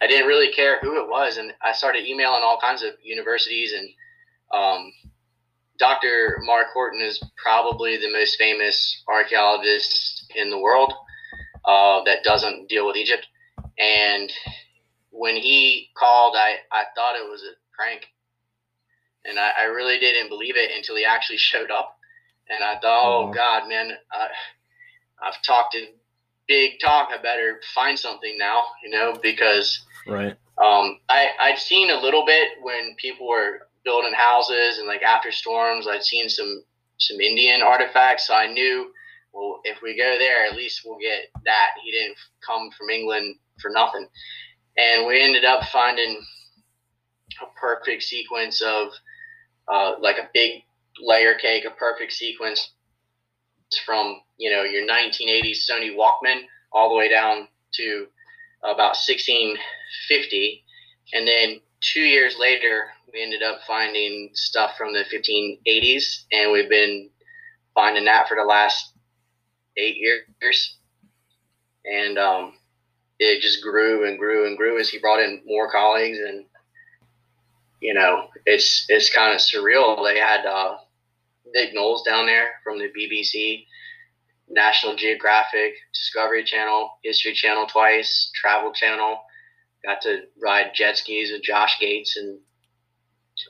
I 0.00 0.06
didn't 0.06 0.26
really 0.26 0.52
care 0.52 0.78
who 0.80 1.02
it 1.02 1.08
was 1.08 1.36
and 1.36 1.52
I 1.62 1.72
started 1.72 2.06
emailing 2.06 2.42
all 2.42 2.58
kinds 2.60 2.82
of 2.82 2.94
universities 3.02 3.72
and 3.72 3.88
um, 4.52 4.92
Dr. 5.78 6.38
Mark 6.44 6.68
Horton 6.72 7.00
is 7.00 7.22
probably 7.42 7.96
the 7.96 8.12
most 8.12 8.36
famous 8.38 9.02
archaeologist 9.08 10.32
in 10.36 10.50
the 10.50 10.58
world 10.58 10.92
uh, 11.64 12.02
that 12.04 12.24
doesn't 12.24 12.68
deal 12.68 12.86
with 12.86 12.96
Egypt 12.96 13.26
and 13.78 14.32
when 15.10 15.36
he 15.36 15.88
called 15.96 16.34
I, 16.36 16.56
I 16.72 16.84
thought 16.94 17.16
it 17.16 17.28
was 17.28 17.42
a 17.42 17.54
prank 17.76 18.06
and 19.26 19.38
I, 19.38 19.50
I 19.60 19.64
really 19.64 19.98
didn't 19.98 20.28
believe 20.28 20.56
it 20.56 20.70
until 20.76 20.96
he 20.96 21.04
actually 21.04 21.38
showed 21.38 21.70
up 21.70 21.96
and 22.48 22.62
I 22.64 22.78
thought 22.80 23.02
oh 23.04 23.26
Wow. 23.26 23.32
god 23.32 23.68
man 23.68 23.92
I, 24.12 24.28
I've 25.22 25.42
talked 25.42 25.74
in 25.74 25.86
big 26.46 26.72
talk. 26.80 27.08
I 27.12 27.20
better 27.22 27.60
find 27.74 27.98
something 27.98 28.36
now, 28.38 28.64
you 28.82 28.90
know, 28.90 29.14
because 29.22 29.84
Right. 30.06 30.36
um, 30.62 31.00
I 31.08 31.28
I'd 31.40 31.58
seen 31.58 31.90
a 31.90 32.00
little 32.00 32.26
bit 32.26 32.48
when 32.62 32.94
people 32.96 33.28
were 33.28 33.68
building 33.84 34.12
houses 34.14 34.78
and 34.78 34.86
like 34.86 35.02
after 35.02 35.32
storms. 35.32 35.86
I'd 35.88 36.04
seen 36.04 36.28
some 36.28 36.64
some 36.98 37.20
Indian 37.20 37.62
artifacts, 37.62 38.26
so 38.26 38.34
I 38.34 38.52
knew 38.52 38.92
well 39.32 39.60
if 39.64 39.78
we 39.82 39.96
go 39.96 40.16
there, 40.18 40.46
at 40.46 40.56
least 40.56 40.82
we'll 40.84 40.98
get 40.98 41.26
that. 41.44 41.70
He 41.82 41.90
didn't 41.90 42.16
come 42.46 42.70
from 42.76 42.90
England 42.90 43.36
for 43.60 43.70
nothing, 43.70 44.06
and 44.76 45.06
we 45.06 45.22
ended 45.22 45.44
up 45.44 45.64
finding 45.72 46.22
a 47.42 47.46
perfect 47.60 48.02
sequence 48.02 48.60
of 48.62 48.88
uh, 49.72 49.94
like 50.00 50.18
a 50.18 50.28
big 50.32 50.62
layer 51.00 51.34
cake, 51.34 51.64
a 51.64 51.70
perfect 51.70 52.12
sequence 52.12 52.70
from 53.84 54.20
you 54.36 54.50
know 54.50 54.62
your 54.62 54.86
1980s 54.86 55.68
Sony 55.68 55.94
Walkman 55.96 56.42
all 56.72 56.88
the 56.88 56.94
way 56.94 57.08
down 57.08 57.48
to 57.74 58.06
about 58.62 58.96
1650, 58.96 60.64
and 61.12 61.26
then 61.26 61.60
two 61.80 62.00
years 62.00 62.36
later 62.38 62.84
we 63.12 63.22
ended 63.22 63.42
up 63.42 63.60
finding 63.66 64.30
stuff 64.34 64.72
from 64.76 64.92
the 64.92 65.04
1580s, 65.12 66.24
and 66.32 66.52
we've 66.52 66.68
been 66.68 67.10
finding 67.74 68.04
that 68.04 68.28
for 68.28 68.36
the 68.36 68.44
last 68.44 68.92
eight 69.76 69.96
years, 69.96 70.76
and 71.84 72.18
um, 72.18 72.54
it 73.18 73.40
just 73.40 73.62
grew 73.62 74.06
and 74.06 74.18
grew 74.18 74.46
and 74.46 74.56
grew 74.56 74.78
as 74.78 74.88
he 74.88 74.98
brought 74.98 75.20
in 75.20 75.42
more 75.46 75.70
colleagues 75.70 76.18
and. 76.18 76.44
You 77.80 77.94
know, 77.94 78.28
it's 78.46 78.86
it's 78.88 79.14
kind 79.14 79.34
of 79.34 79.40
surreal. 79.40 80.04
They 80.04 80.18
had 80.18 80.46
uh, 80.46 80.76
Nick 81.54 81.74
Knowles 81.74 82.02
down 82.02 82.26
there 82.26 82.52
from 82.62 82.78
the 82.78 82.88
BBC, 82.88 83.66
National 84.48 84.96
Geographic, 84.96 85.74
Discovery 85.92 86.44
Channel, 86.44 86.98
History 87.02 87.32
Channel 87.32 87.66
twice, 87.66 88.30
Travel 88.34 88.72
Channel. 88.72 89.18
Got 89.84 90.00
to 90.02 90.22
ride 90.42 90.70
jet 90.74 90.96
skis 90.96 91.30
with 91.30 91.42
Josh 91.42 91.78
Gates 91.78 92.16
and 92.16 92.38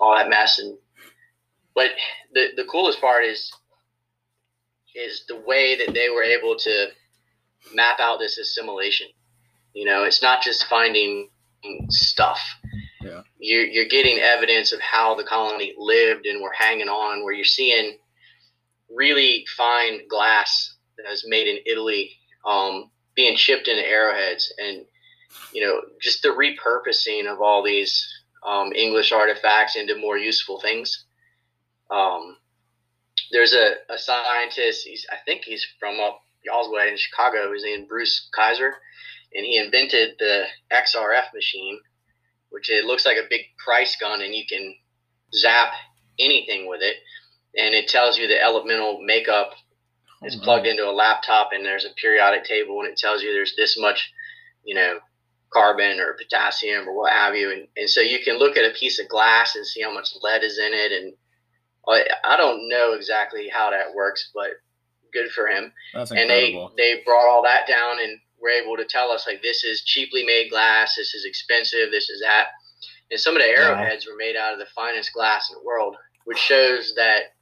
all 0.00 0.16
that 0.16 0.28
mess. 0.28 0.58
And 0.58 0.78
but 1.74 1.90
the 2.32 2.48
the 2.56 2.64
coolest 2.64 3.00
part 3.00 3.24
is 3.24 3.52
is 4.94 5.24
the 5.28 5.36
way 5.36 5.76
that 5.76 5.92
they 5.94 6.08
were 6.08 6.22
able 6.22 6.56
to 6.56 6.86
map 7.74 7.98
out 8.00 8.18
this 8.18 8.38
assimilation. 8.38 9.08
You 9.72 9.84
know, 9.86 10.04
it's 10.04 10.22
not 10.22 10.42
just 10.42 10.66
finding 10.66 11.28
stuff. 11.88 12.38
Yeah. 13.04 13.22
You're, 13.38 13.66
you're 13.66 13.88
getting 13.88 14.18
evidence 14.18 14.72
of 14.72 14.80
how 14.80 15.14
the 15.14 15.24
colony 15.24 15.74
lived 15.76 16.26
and 16.26 16.42
were 16.42 16.52
hanging 16.52 16.88
on, 16.88 17.22
where 17.22 17.34
you're 17.34 17.44
seeing 17.44 17.98
really 18.90 19.44
fine 19.56 20.06
glass 20.08 20.74
that 20.96 21.08
was 21.08 21.24
made 21.26 21.46
in 21.48 21.58
Italy 21.66 22.12
um, 22.46 22.90
being 23.14 23.36
shipped 23.36 23.68
into 23.68 23.86
arrowheads. 23.86 24.52
And 24.58 24.84
you 25.52 25.64
know, 25.64 25.80
just 26.00 26.22
the 26.22 26.28
repurposing 26.28 27.32
of 27.32 27.40
all 27.40 27.62
these 27.62 28.06
um, 28.46 28.72
English 28.72 29.12
artifacts 29.12 29.76
into 29.76 29.96
more 29.96 30.18
useful 30.18 30.60
things. 30.60 31.04
Um, 31.90 32.36
there's 33.30 33.54
a, 33.54 33.74
a 33.88 33.98
scientist, 33.98 34.86
he's, 34.86 35.06
I 35.10 35.16
think 35.24 35.42
he's 35.44 35.66
from 35.78 35.98
up 36.00 36.20
y'all's 36.44 36.70
way 36.70 36.88
in 36.88 36.96
Chicago, 36.96 37.52
his 37.52 37.64
name 37.64 37.86
Bruce 37.86 38.28
Kaiser, 38.34 38.74
and 39.34 39.44
he 39.44 39.58
invented 39.58 40.16
the 40.18 40.44
XRF 40.70 41.32
machine, 41.34 41.78
which 42.54 42.70
it 42.70 42.84
looks 42.84 43.04
like 43.04 43.16
a 43.16 43.28
big 43.28 43.40
price 43.58 43.96
gun 43.96 44.22
and 44.22 44.32
you 44.32 44.44
can 44.48 44.76
zap 45.34 45.72
anything 46.20 46.68
with 46.68 46.82
it. 46.82 46.94
And 47.58 47.74
it 47.74 47.88
tells 47.88 48.16
you 48.16 48.28
the 48.28 48.40
elemental 48.40 49.00
makeup 49.02 49.50
oh, 50.22 50.26
is 50.26 50.36
plugged 50.36 50.68
into 50.68 50.88
a 50.88 50.94
laptop 50.94 51.50
and 51.52 51.64
there's 51.66 51.84
a 51.84 52.00
periodic 52.00 52.44
table 52.44 52.80
and 52.80 52.88
it 52.88 52.96
tells 52.96 53.22
you 53.22 53.32
there's 53.32 53.56
this 53.56 53.76
much, 53.76 54.12
you 54.62 54.76
know, 54.76 55.00
carbon 55.52 55.98
or 55.98 56.14
potassium 56.14 56.88
or 56.88 56.96
what 56.96 57.12
have 57.12 57.34
you. 57.34 57.50
And, 57.50 57.66
and 57.76 57.90
so 57.90 58.00
you 58.00 58.20
can 58.24 58.38
look 58.38 58.56
at 58.56 58.70
a 58.70 58.78
piece 58.78 59.00
of 59.00 59.08
glass 59.08 59.56
and 59.56 59.66
see 59.66 59.82
how 59.82 59.92
much 59.92 60.10
lead 60.22 60.44
is 60.44 60.58
in 60.58 60.72
it. 60.72 60.92
And 60.92 61.14
I, 61.88 62.06
I 62.24 62.36
don't 62.36 62.68
know 62.68 62.92
exactly 62.92 63.48
how 63.48 63.70
that 63.70 63.94
works, 63.96 64.30
but 64.32 64.50
good 65.12 65.30
for 65.32 65.48
him. 65.48 65.72
That's 65.92 66.12
And 66.12 66.30
they, 66.30 66.52
they 66.76 67.02
brought 67.04 67.28
all 67.28 67.42
that 67.42 67.66
down 67.66 67.96
and 68.00 68.20
were 68.44 68.50
able 68.50 68.76
to 68.76 68.84
tell 68.84 69.10
us 69.10 69.26
like, 69.26 69.40
this 69.42 69.64
is 69.64 69.82
cheaply 69.84 70.22
made 70.24 70.50
glass. 70.50 70.96
This 70.96 71.14
is 71.14 71.24
expensive. 71.24 71.90
This 71.90 72.10
is 72.10 72.20
that. 72.20 72.48
And 73.10 73.18
some 73.18 73.34
of 73.34 73.42
the 73.42 73.48
Yeah. 73.48 73.54
arrowheads 73.70 74.06
were 74.06 74.16
made 74.16 74.36
out 74.36 74.52
of 74.52 74.58
the 74.58 74.66
finest 74.74 75.12
glass 75.14 75.48
in 75.50 75.56
the 75.56 75.64
world, 75.64 75.96
which 76.26 76.38
shows 76.38 76.94
that, 76.94 77.32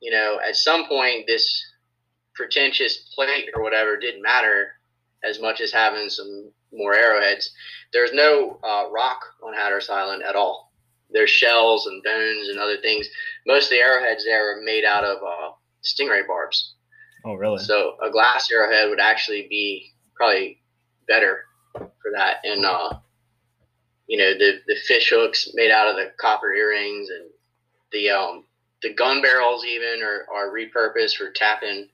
you 0.00 0.10
know, 0.10 0.40
at 0.40 0.56
some 0.56 0.86
point 0.86 1.26
this 1.26 1.62
pretentious 2.34 3.10
plate 3.14 3.50
or 3.54 3.62
whatever 3.62 3.98
didn't 3.98 4.22
matter 4.22 4.80
as 5.22 5.38
much 5.40 5.60
as 5.60 5.70
having 5.72 6.08
some 6.08 6.50
more 6.72 6.94
arrowheads. 6.94 7.52
There's 7.92 8.12
no 8.14 8.58
uh, 8.64 8.88
rock 8.90 9.20
on 9.42 9.52
Hatteras 9.52 9.90
Island 9.90 10.22
at 10.22 10.36
all. 10.36 10.72
There's 11.10 11.28
shells 11.28 11.86
and 11.86 12.02
bones 12.02 12.48
and 12.48 12.58
other 12.58 12.78
things. 12.78 13.06
Most 13.46 13.64
of 13.64 13.70
the 13.70 13.80
arrowheads 13.80 14.24
there 14.24 14.56
are 14.56 14.62
made 14.62 14.84
out 14.86 15.04
of 15.04 15.18
uh, 15.18 15.50
stingray 15.84 16.26
barbs. 16.26 16.76
Oh, 17.26 17.34
really? 17.34 17.62
So 17.62 17.96
a 18.02 18.10
glass 18.10 18.50
arrowhead 18.50 18.88
would 18.88 19.00
actually 19.00 19.46
be 19.50 19.92
probably 20.20 20.60
better 21.08 21.44
for 21.72 22.12
that. 22.14 22.36
And 22.44 22.66
uh, 22.66 22.98
you 24.06 24.18
know 24.18 24.34
the 24.34 24.60
the 24.66 24.76
fish 24.86 25.10
hooks 25.10 25.48
made 25.54 25.70
out 25.70 25.88
of 25.88 25.96
the 25.96 26.12
copper 26.20 26.52
earrings 26.52 27.08
and 27.08 27.30
the 27.90 28.10
um, 28.10 28.44
the 28.82 28.92
gun 28.92 29.22
barrels 29.22 29.64
even 29.64 30.02
are, 30.02 30.26
are 30.32 30.52
repurposed 30.52 31.16
for 31.16 31.30
tapping 31.34 31.88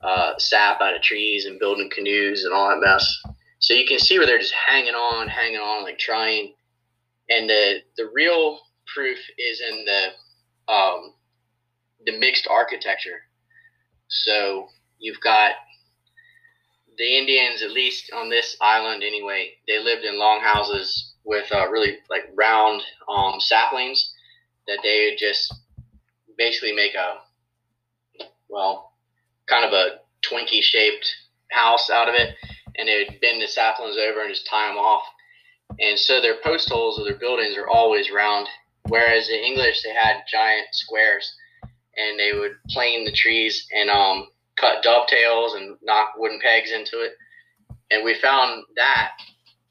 uh, 0.00 0.34
sap 0.38 0.80
out 0.80 0.94
of 0.94 1.02
trees 1.02 1.46
and 1.46 1.58
building 1.58 1.90
canoes 1.92 2.44
and 2.44 2.54
all 2.54 2.68
that 2.68 2.80
mess. 2.80 3.20
So 3.58 3.74
you 3.74 3.86
can 3.86 3.98
see 3.98 4.16
where 4.16 4.26
they're 4.26 4.38
just 4.38 4.54
hanging 4.54 4.94
on, 4.94 5.26
hanging 5.26 5.58
on, 5.58 5.82
like 5.82 5.98
trying. 5.98 6.54
And 7.28 7.50
the 7.50 7.78
the 7.96 8.08
real 8.14 8.60
proof 8.94 9.18
is 9.38 9.60
in 9.60 9.84
the 9.84 10.72
um, 10.72 11.14
the 12.06 12.16
mixed 12.16 12.46
architecture. 12.48 13.22
So 14.06 14.68
you've 15.00 15.20
got 15.20 15.52
the 16.98 17.18
Indians, 17.18 17.62
at 17.62 17.72
least 17.72 18.10
on 18.14 18.30
this 18.30 18.56
island 18.60 19.02
anyway, 19.02 19.52
they 19.66 19.78
lived 19.82 20.04
in 20.04 20.18
long 20.18 20.40
houses 20.40 21.14
with 21.24 21.50
uh, 21.52 21.68
really 21.68 21.98
like 22.08 22.30
round 22.34 22.82
um, 23.08 23.40
saplings 23.40 24.14
that 24.66 24.78
they 24.82 25.08
would 25.10 25.18
just 25.18 25.52
basically 26.38 26.72
make 26.72 26.94
a, 26.94 28.24
well, 28.48 28.92
kind 29.48 29.64
of 29.64 29.72
a 29.72 30.00
Twinkie 30.24 30.62
shaped 30.62 31.08
house 31.50 31.90
out 31.90 32.08
of 32.08 32.14
it. 32.14 32.34
And 32.78 32.88
they 32.88 33.04
would 33.04 33.20
bend 33.20 33.40
the 33.40 33.48
saplings 33.48 33.96
over 33.96 34.20
and 34.20 34.34
just 34.34 34.46
tie 34.48 34.68
them 34.68 34.76
off. 34.76 35.02
And 35.80 35.98
so 35.98 36.20
their 36.20 36.36
post 36.42 36.68
holes 36.68 36.98
of 36.98 37.06
their 37.06 37.18
buildings 37.18 37.56
are 37.56 37.68
always 37.68 38.10
round. 38.10 38.48
Whereas 38.88 39.26
the 39.26 39.42
English, 39.42 39.82
they 39.82 39.94
had 39.94 40.22
giant 40.30 40.66
squares 40.72 41.34
and 41.96 42.18
they 42.18 42.38
would 42.38 42.52
plane 42.68 43.04
the 43.04 43.12
trees 43.12 43.66
and 43.74 43.90
um, 43.90 44.28
cut 44.56 44.82
dovetails 44.82 45.54
and 45.54 45.76
knock 45.82 46.14
wooden 46.16 46.40
pegs 46.42 46.72
into 46.72 47.02
it. 47.02 47.12
And 47.90 48.04
we 48.04 48.14
found 48.14 48.64
that 48.76 49.12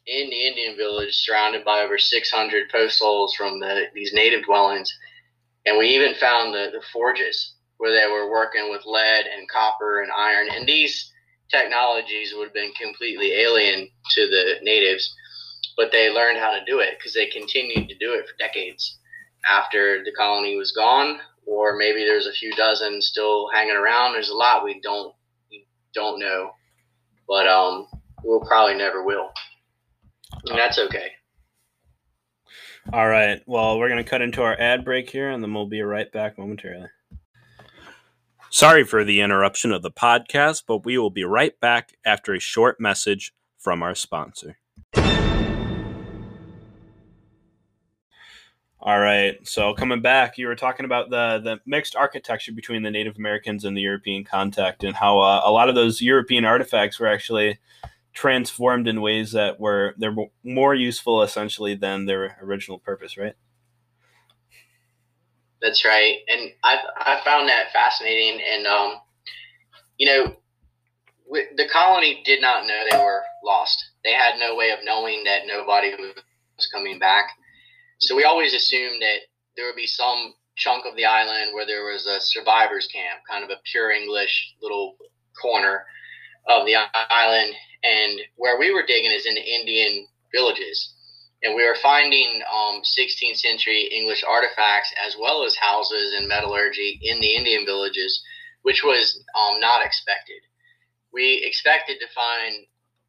in 0.07 0.29
the 0.29 0.47
Indian 0.47 0.77
village, 0.77 1.13
surrounded 1.13 1.65
by 1.65 1.81
over 1.81 1.97
600 1.97 2.69
post 2.69 2.99
holes 3.01 3.33
from 3.35 3.59
the, 3.59 3.85
these 3.93 4.13
native 4.13 4.45
dwellings. 4.45 4.93
And 5.65 5.77
we 5.77 5.87
even 5.87 6.13
found 6.15 6.53
the, 6.53 6.69
the 6.71 6.83
forges 6.93 7.53
where 7.77 7.91
they 7.91 8.11
were 8.11 8.29
working 8.29 8.69
with 8.69 8.85
lead 8.85 9.25
and 9.25 9.49
copper 9.49 10.01
and 10.01 10.11
iron. 10.11 10.47
And 10.49 10.67
these 10.67 11.11
technologies 11.49 12.33
would 12.35 12.45
have 12.45 12.53
been 12.53 12.71
completely 12.79 13.33
alien 13.33 13.89
to 14.11 14.27
the 14.27 14.55
natives, 14.61 15.13
but 15.75 15.91
they 15.91 16.09
learned 16.09 16.37
how 16.37 16.51
to 16.51 16.65
do 16.65 16.79
it 16.79 16.95
because 16.97 17.13
they 17.13 17.27
continued 17.27 17.89
to 17.89 17.97
do 17.97 18.13
it 18.13 18.25
for 18.27 18.37
decades 18.37 18.97
after 19.47 20.03
the 20.03 20.11
colony 20.11 20.55
was 20.55 20.71
gone 20.71 21.19
or 21.45 21.77
maybe 21.77 22.03
there's 22.03 22.27
a 22.27 22.33
few 22.33 22.53
dozen 22.55 23.01
still 23.01 23.49
hanging 23.53 23.75
around. 23.75 24.13
There's 24.13 24.29
a 24.29 24.35
lot 24.35 24.63
we 24.63 24.79
don't 24.81 25.13
we 25.49 25.67
don't 25.93 26.19
know, 26.19 26.51
but 27.27 27.47
um, 27.47 27.87
we'll 28.23 28.41
probably 28.41 28.75
never 28.75 29.03
will, 29.03 29.29
and 30.47 30.57
that's 30.57 30.79
okay. 30.79 31.11
All 32.93 33.07
right. 33.07 33.41
Well, 33.47 33.79
we're 33.79 33.89
going 33.89 34.03
to 34.03 34.09
cut 34.09 34.21
into 34.21 34.43
our 34.43 34.59
ad 34.59 34.85
break 34.85 35.09
here 35.09 35.31
and 35.31 35.43
then 35.43 35.53
we'll 35.53 35.65
be 35.65 35.81
right 35.81 36.11
back 36.11 36.37
momentarily. 36.37 36.89
Sorry 38.51 38.83
for 38.83 39.03
the 39.03 39.21
interruption 39.21 39.71
of 39.71 39.81
the 39.81 39.91
podcast, 39.91 40.63
but 40.67 40.85
we 40.85 40.97
will 40.97 41.09
be 41.09 41.23
right 41.23 41.59
back 41.59 41.97
after 42.05 42.33
a 42.33 42.39
short 42.39 42.79
message 42.79 43.33
from 43.57 43.81
our 43.81 43.95
sponsor. 43.95 44.59
All 48.85 48.99
right. 48.99 49.35
So 49.47 49.73
coming 49.73 50.01
back, 50.01 50.37
you 50.37 50.45
were 50.45 50.55
talking 50.55 50.85
about 50.85 51.09
the 51.09 51.41
the 51.43 51.59
mixed 51.65 51.95
architecture 51.95 52.51
between 52.51 52.83
the 52.83 52.91
Native 52.91 53.17
Americans 53.17 53.65
and 53.65 53.75
the 53.75 53.81
European 53.81 54.23
contact, 54.23 54.83
and 54.83 54.95
how 54.95 55.17
uh, 55.19 55.41
a 55.43 55.51
lot 55.51 55.69
of 55.69 55.75
those 55.75 56.03
European 56.03 56.45
artifacts 56.45 56.99
were 56.99 57.07
actually 57.07 57.57
transformed 58.13 58.87
in 58.87 59.01
ways 59.01 59.31
that 59.31 59.59
were 59.59 59.95
they're 59.97 60.15
more 60.43 60.75
useful 60.75 61.23
essentially 61.23 61.73
than 61.73 62.05
their 62.05 62.37
original 62.43 62.77
purpose, 62.77 63.17
right? 63.17 63.33
That's 65.63 65.83
right, 65.83 66.17
and 66.27 66.51
I 66.63 66.77
I 66.95 67.21
found 67.25 67.49
that 67.49 67.73
fascinating, 67.73 68.39
and 68.47 68.67
um, 68.67 68.97
you 69.97 70.05
know, 70.05 70.35
the 71.57 71.67
colony 71.73 72.21
did 72.23 72.39
not 72.39 72.67
know 72.67 72.83
they 72.91 72.97
were 72.99 73.23
lost. 73.43 73.83
They 74.03 74.13
had 74.13 74.37
no 74.37 74.55
way 74.55 74.69
of 74.69 74.79
knowing 74.83 75.23
that 75.23 75.47
nobody 75.47 75.89
was 76.55 76.67
coming 76.71 76.99
back. 76.99 77.29
So 77.99 78.15
we 78.15 78.23
always 78.23 78.53
assumed 78.53 79.01
that 79.01 79.19
there 79.55 79.65
would 79.65 79.75
be 79.75 79.87
some 79.87 80.33
chunk 80.55 80.85
of 80.85 80.95
the 80.95 81.05
island 81.05 81.53
where 81.53 81.65
there 81.65 81.85
was 81.85 82.07
a 82.07 82.19
survivors 82.19 82.87
camp, 82.87 83.21
kind 83.29 83.43
of 83.43 83.49
a 83.49 83.61
pure 83.71 83.91
English 83.91 84.53
little 84.61 84.97
corner 85.41 85.85
of 86.47 86.65
the 86.65 86.75
island. 87.09 87.53
And 87.83 88.19
where 88.35 88.57
we 88.59 88.73
were 88.73 88.85
digging 88.85 89.11
is 89.11 89.25
in 89.25 89.35
the 89.35 89.41
Indian 89.41 90.07
villages. 90.33 90.93
And 91.43 91.55
we 91.55 91.63
were 91.63 91.77
finding 91.81 92.41
um, 92.51 92.81
16th 92.81 93.37
century 93.37 93.89
English 93.93 94.23
artifacts 94.27 94.93
as 95.05 95.15
well 95.19 95.45
as 95.45 95.55
houses 95.55 96.15
and 96.17 96.27
metallurgy 96.27 96.99
in 97.03 97.19
the 97.19 97.35
Indian 97.35 97.65
villages, 97.65 98.23
which 98.63 98.83
was 98.83 99.23
um, 99.37 99.59
not 99.59 99.85
expected. 99.85 100.41
We 101.13 101.43
expected 101.45 101.97
to 101.99 102.07
find 102.15 102.65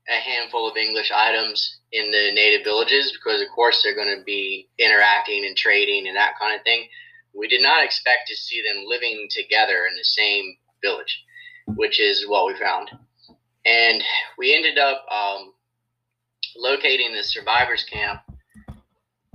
a 0.09 0.21
handful 0.21 0.69
of 0.69 0.77
English 0.77 1.11
items 1.11 1.79
in 1.93 2.11
the 2.11 2.31
native 2.33 2.65
villages 2.65 3.13
because, 3.13 3.41
of 3.43 3.49
course, 3.55 3.83
they're 3.83 3.95
going 3.95 4.17
to 4.17 4.25
be 4.25 4.69
interacting 4.79 5.45
and 5.45 5.57
trading 5.57 6.07
and 6.07 6.17
that 6.17 6.39
kind 6.39 6.55
of 6.57 6.63
thing. 6.63 6.87
We 7.35 7.49
did 7.49 7.63
not 7.63 7.85
expect 7.85 8.29
to 8.29 8.37
see 8.37 8.63
them 8.63 8.85
living 8.87 9.29
together 9.31 9.87
in 9.89 9.97
the 9.97 10.05
same 10.05 10.57
village, 10.83 11.25
which 11.75 12.01
is 12.01 12.27
what 12.29 12.47
we 12.47 12.59
found. 12.59 12.91
And 13.65 14.03
we 14.39 14.55
ended 14.55 14.79
up 14.79 15.05
um, 15.11 15.53
locating 16.57 17.13
the 17.13 17.25
survivors 17.25 17.85
camp, 17.85 18.21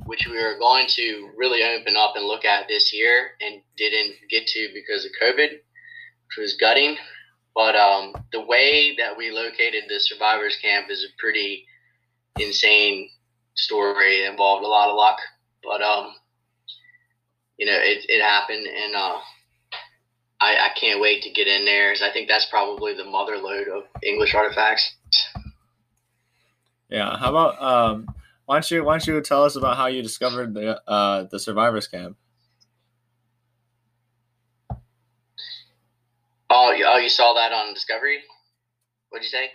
which 0.05 0.25
we 0.25 0.41
were 0.41 0.57
going 0.57 0.87
to 0.87 1.29
really 1.35 1.63
open 1.63 1.95
up 1.97 2.15
and 2.15 2.25
look 2.25 2.45
at 2.45 2.67
this 2.67 2.93
year 2.93 3.31
and 3.41 3.61
didn't 3.77 4.15
get 4.29 4.47
to 4.47 4.69
because 4.73 5.05
of 5.05 5.11
COVID, 5.21 5.49
which 5.51 6.37
was 6.37 6.55
gutting. 6.59 6.95
But 7.53 7.75
um, 7.75 8.13
the 8.31 8.41
way 8.41 8.95
that 8.97 9.17
we 9.17 9.31
located 9.31 9.83
the 9.89 9.99
survivors 9.99 10.57
camp 10.61 10.87
is 10.89 11.03
a 11.03 11.11
pretty 11.19 11.65
insane 12.39 13.09
story. 13.55 14.23
It 14.23 14.29
involved 14.29 14.63
a 14.63 14.67
lot 14.67 14.89
of 14.89 14.95
luck, 14.95 15.19
but 15.63 15.81
um, 15.81 16.15
you 17.57 17.65
know, 17.65 17.77
it, 17.77 18.05
it 18.07 18.21
happened, 18.21 18.65
and 18.65 18.95
uh, 18.95 19.17
I, 20.39 20.55
I 20.55 20.69
can't 20.79 21.01
wait 21.01 21.23
to 21.23 21.29
get 21.29 21.47
in 21.47 21.65
there. 21.65 21.93
I 22.01 22.11
think 22.11 22.27
that's 22.27 22.45
probably 22.45 22.95
the 22.95 23.05
mother 23.05 23.37
lode 23.37 23.67
of 23.67 23.83
English 24.01 24.33
artifacts. 24.33 24.95
Yeah. 26.89 27.17
How 27.17 27.29
about 27.29 27.61
um? 27.61 28.07
Why 28.45 28.55
don't 28.55 28.71
you 28.71 28.83
Why 28.83 28.93
don't 28.97 29.07
you 29.07 29.21
tell 29.21 29.43
us 29.43 29.55
about 29.55 29.77
how 29.77 29.87
you 29.87 30.01
discovered 30.01 30.53
the 30.53 30.81
uh 30.89 31.23
the 31.23 31.39
survivors 31.39 31.87
camp? 31.87 32.17
Oh, 36.53 36.71
you, 36.71 36.85
oh, 36.87 36.97
you 36.97 37.09
saw 37.09 37.33
that 37.33 37.51
on 37.53 37.73
Discovery? 37.73 38.19
What'd 39.09 39.23
you 39.23 39.29
say? 39.29 39.49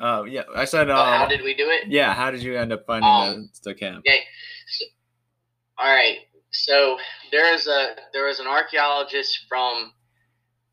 Uh, 0.00 0.24
yeah, 0.24 0.42
I 0.54 0.64
said. 0.64 0.90
Oh, 0.90 0.94
how 0.96 1.22
Um, 1.24 1.28
did 1.28 1.42
we 1.42 1.54
do 1.54 1.68
it? 1.70 1.88
yeah, 1.88 2.12
how 2.14 2.30
did 2.30 2.42
you 2.42 2.56
end 2.56 2.72
up 2.72 2.84
finding 2.86 3.08
Um, 3.08 3.50
the, 3.62 3.70
the 3.70 3.74
camp? 3.74 3.98
Okay. 4.00 4.20
So, 4.68 4.84
all 5.78 5.94
right. 5.94 6.18
So 6.50 6.98
there 7.32 7.54
is 7.54 7.66
a 7.66 7.94
there 8.12 8.26
was 8.26 8.40
an 8.40 8.46
archaeologist 8.46 9.40
from. 9.48 9.92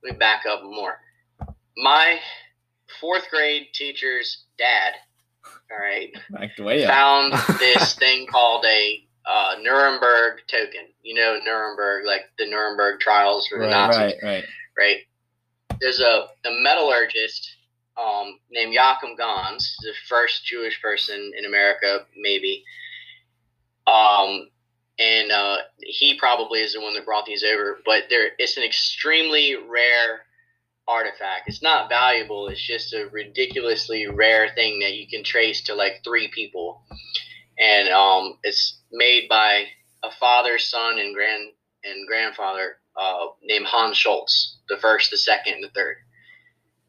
Let 0.03 0.13
me 0.13 0.17
back 0.17 0.45
up 0.49 0.63
more. 0.63 0.97
My 1.77 2.19
fourth 2.99 3.29
grade 3.29 3.67
teacher's 3.73 4.45
dad. 4.57 4.93
All 5.71 5.77
right. 5.79 6.09
Back 6.31 6.55
the 6.57 6.63
way 6.63 6.83
up. 6.83 6.89
Found 6.91 7.33
this 7.59 7.93
thing 7.95 8.25
called 8.25 8.65
a 8.65 9.03
uh, 9.29 9.55
Nuremberg 9.61 10.39
token. 10.49 10.87
You 11.03 11.15
know 11.15 11.37
Nuremberg, 11.45 12.05
like 12.05 12.21
the 12.39 12.49
Nuremberg 12.49 12.99
trials 12.99 13.47
for 13.47 13.59
the 13.59 13.65
Right, 13.65 13.71
Nazis 13.71 13.99
right, 13.99 14.15
right. 14.23 14.43
right? 14.77 14.97
There's 15.81 15.99
a, 15.99 16.27
a 16.45 16.61
metallurgist 16.61 17.49
um, 17.97 18.39
named 18.51 18.73
Joachim 18.73 19.15
Gans, 19.17 19.75
the 19.81 19.93
first 20.07 20.45
Jewish 20.45 20.81
person 20.81 21.31
in 21.37 21.45
America, 21.45 22.05
maybe. 22.15 22.63
Um, 23.87 24.49
and 24.99 25.31
uh, 25.31 25.57
he 25.79 26.17
probably 26.19 26.59
is 26.59 26.73
the 26.73 26.81
one 26.81 26.93
that 26.93 27.05
brought 27.05 27.25
these 27.25 27.43
over. 27.43 27.79
But 27.85 28.03
there, 28.09 28.29
it's 28.37 28.57
an 28.57 28.63
extremely 28.63 29.55
rare 29.55 30.21
artifact. 30.87 31.47
It's 31.47 31.63
not 31.63 31.89
valuable. 31.89 32.47
It's 32.47 32.65
just 32.65 32.93
a 32.93 33.07
ridiculously 33.11 34.07
rare 34.07 34.49
thing 34.53 34.79
that 34.79 34.93
you 34.93 35.07
can 35.07 35.23
trace 35.23 35.63
to 35.63 35.75
like 35.75 36.01
three 36.03 36.27
people, 36.27 36.83
and 37.57 37.89
um, 37.89 38.37
it's 38.43 38.79
made 38.91 39.27
by 39.29 39.65
a 40.03 40.11
father, 40.19 40.59
son, 40.59 40.99
and 40.99 41.15
grand 41.15 41.51
and 41.83 42.07
grandfather 42.07 42.77
uh, 42.99 43.27
named 43.43 43.65
Hans 43.67 43.97
Schultz, 43.97 44.57
the 44.69 44.77
first, 44.77 45.11
the 45.11 45.17
second, 45.17 45.55
and 45.55 45.63
the 45.63 45.69
third. 45.69 45.97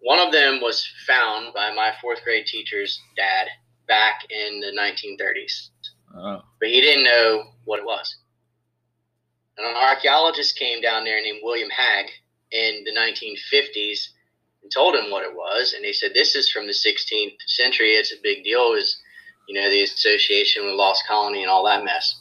One 0.00 0.18
of 0.18 0.32
them 0.32 0.60
was 0.60 0.86
found 1.06 1.54
by 1.54 1.72
my 1.74 1.92
fourth 2.00 2.22
grade 2.24 2.46
teacher's 2.46 2.98
dad 3.16 3.48
back 3.86 4.22
in 4.30 4.60
the 4.60 4.72
1930s, 4.78 5.68
Oh, 6.14 6.42
but 6.60 6.68
he 6.68 6.80
didn't 6.80 7.04
know 7.04 7.44
what 7.64 7.78
it 7.78 7.84
was. 7.86 8.16
And 9.56 9.66
an 9.66 9.76
archaeologist 9.76 10.58
came 10.58 10.80
down 10.80 11.04
there 11.04 11.22
named 11.22 11.40
William 11.42 11.70
Haag 11.70 12.06
in 12.50 12.84
the 12.84 12.92
1950s 12.92 14.08
and 14.62 14.72
told 14.72 14.94
him 14.94 15.10
what 15.10 15.24
it 15.24 15.34
was, 15.34 15.72
and 15.72 15.84
they 15.84 15.92
said 15.92 16.12
this 16.14 16.34
is 16.34 16.50
from 16.50 16.66
the 16.66 16.72
16th 16.72 17.36
century. 17.46 17.90
It's 17.90 18.12
a 18.12 18.22
big 18.22 18.44
deal. 18.44 18.70
Was 18.70 18.98
you 19.48 19.60
know 19.60 19.68
the 19.70 19.82
association 19.82 20.64
with 20.64 20.74
lost 20.74 21.04
colony 21.06 21.42
and 21.42 21.50
all 21.50 21.64
that 21.66 21.84
mess. 21.84 22.20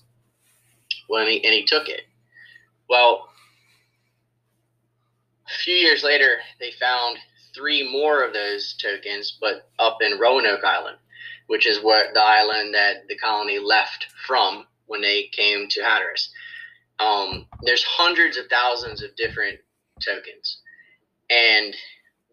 Well, 1.10 1.22
and 1.24 1.32
he, 1.32 1.44
and 1.44 1.54
he 1.54 1.65
took 1.65 1.89
it. 1.89 2.02
Well, 2.89 3.30
a 5.54 5.60
few 5.64 5.76
years 5.76 6.04
later, 6.04 6.38
they 6.60 6.72
found 6.72 7.18
three 7.54 7.90
more 7.92 8.24
of 8.24 8.34
those 8.34 8.76
tokens, 8.82 9.38
but 9.40 9.70
up 9.80 9.98
in 10.02 10.20
Roanoke 10.20 10.64
Island, 10.64 10.98
which 11.48 11.68
is 11.68 11.84
what 11.84 12.14
the 12.14 12.22
island 12.22 12.74
that 12.74 13.08
the 13.08 13.18
colony 13.18 13.60
left 13.60 14.08
from 14.26 14.66
when 14.86 15.02
they 15.02 15.30
came 15.32 15.68
to 15.70 15.82
Hatteras. 15.82 16.30
Um, 17.00 17.48
there's 17.64 17.84
hundreds 17.84 18.38
of 18.38 18.46
thousands 18.48 19.04
of 19.04 19.16
different 19.16 19.60
tokens, 20.04 20.62
and 21.30 21.76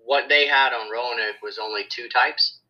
what 0.04 0.28
they 0.28 0.46
had 0.46 0.72
on 0.72 0.90
Roanoke 0.90 1.42
was 1.42 1.58
only 1.58 1.84
two 1.90 2.08
types, 2.08 2.60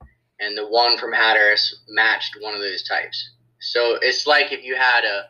and 0.41 0.57
the 0.57 0.67
one 0.67 0.99
from 0.99 1.13
Hatteras 1.13 1.81
matched 1.89 2.37
one 2.41 2.55
of 2.55 2.61
those 2.61 2.87
types. 2.89 3.31
So 3.61 3.99
it's 4.01 4.27
like 4.27 4.53
if 4.53 4.65
you 4.65 4.77
had 4.77 5.05
a, 5.05 5.27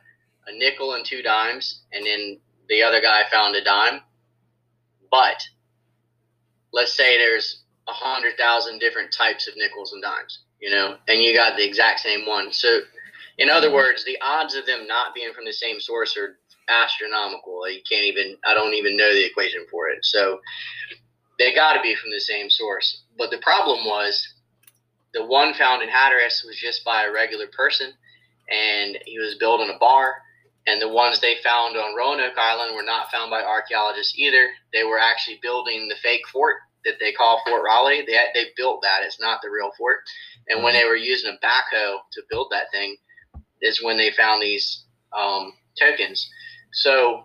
a 0.46 0.58
nickel 0.58 0.94
and 0.94 1.04
two 1.04 1.22
dimes, 1.22 1.82
and 1.92 2.04
then 2.04 2.40
the 2.68 2.82
other 2.82 3.00
guy 3.00 3.22
found 3.30 3.56
a 3.56 3.64
dime. 3.64 4.00
But 5.10 5.42
let's 6.72 6.94
say 6.94 7.18
there's 7.18 7.62
a 7.88 7.92
hundred 7.92 8.36
thousand 8.36 8.78
different 8.78 9.12
types 9.12 9.48
of 9.48 9.56
nickels 9.56 9.92
and 9.92 10.02
dimes, 10.02 10.40
you 10.60 10.70
know, 10.70 10.96
and 11.08 11.22
you 11.22 11.34
got 11.34 11.56
the 11.56 11.66
exact 11.66 12.00
same 12.00 12.26
one. 12.26 12.52
So, 12.52 12.80
in 13.38 13.48
other 13.48 13.72
words, 13.72 14.04
the 14.04 14.18
odds 14.20 14.54
of 14.54 14.66
them 14.66 14.86
not 14.86 15.14
being 15.14 15.32
from 15.32 15.44
the 15.44 15.52
same 15.52 15.80
source 15.80 16.16
are 16.16 16.36
astronomical. 16.68 17.68
You 17.70 17.80
can't 17.88 18.04
even, 18.04 18.36
I 18.46 18.52
don't 18.52 18.74
even 18.74 18.96
know 18.96 19.12
the 19.12 19.24
equation 19.24 19.64
for 19.70 19.88
it. 19.88 20.04
So, 20.04 20.40
they 21.38 21.54
got 21.54 21.74
to 21.74 21.82
be 21.82 21.94
from 21.94 22.10
the 22.10 22.20
same 22.20 22.50
source. 22.50 23.04
But 23.16 23.30
the 23.30 23.38
problem 23.38 23.84
was 23.84 24.26
the 25.14 25.24
one 25.24 25.54
found 25.54 25.82
in 25.82 25.88
Hatteras 25.88 26.44
was 26.46 26.56
just 26.56 26.84
by 26.84 27.04
a 27.04 27.12
regular 27.12 27.46
person, 27.46 27.92
and 28.50 28.98
he 29.06 29.18
was 29.18 29.36
building 29.36 29.70
a 29.74 29.78
bar 29.78 30.14
and 30.68 30.80
the 30.82 30.88
ones 30.88 31.20
they 31.20 31.36
found 31.42 31.76
on 31.76 31.96
Roanoke 31.96 32.36
Island 32.36 32.76
were 32.76 32.82
not 32.82 33.10
found 33.10 33.30
by 33.30 33.42
archaeologists 33.42 34.18
either. 34.18 34.50
They 34.72 34.84
were 34.84 34.98
actually 34.98 35.38
building 35.40 35.88
the 35.88 35.96
fake 36.02 36.28
fort 36.30 36.56
that 36.84 37.00
they 37.00 37.12
call 37.12 37.42
Fort 37.46 37.62
Raleigh. 37.64 38.04
They 38.06 38.20
they 38.34 38.50
built 38.56 38.82
that. 38.82 39.02
It's 39.02 39.20
not 39.20 39.40
the 39.42 39.50
real 39.50 39.70
fort. 39.78 40.00
And 40.48 40.62
when 40.62 40.74
they 40.74 40.84
were 40.84 40.96
using 40.96 41.30
a 41.30 41.44
backhoe 41.46 41.98
to 42.12 42.22
build 42.30 42.48
that 42.50 42.70
thing, 42.70 42.96
is 43.62 43.82
when 43.82 43.96
they 43.96 44.10
found 44.12 44.42
these 44.42 44.84
um, 45.18 45.52
tokens. 45.78 46.28
So 46.72 47.24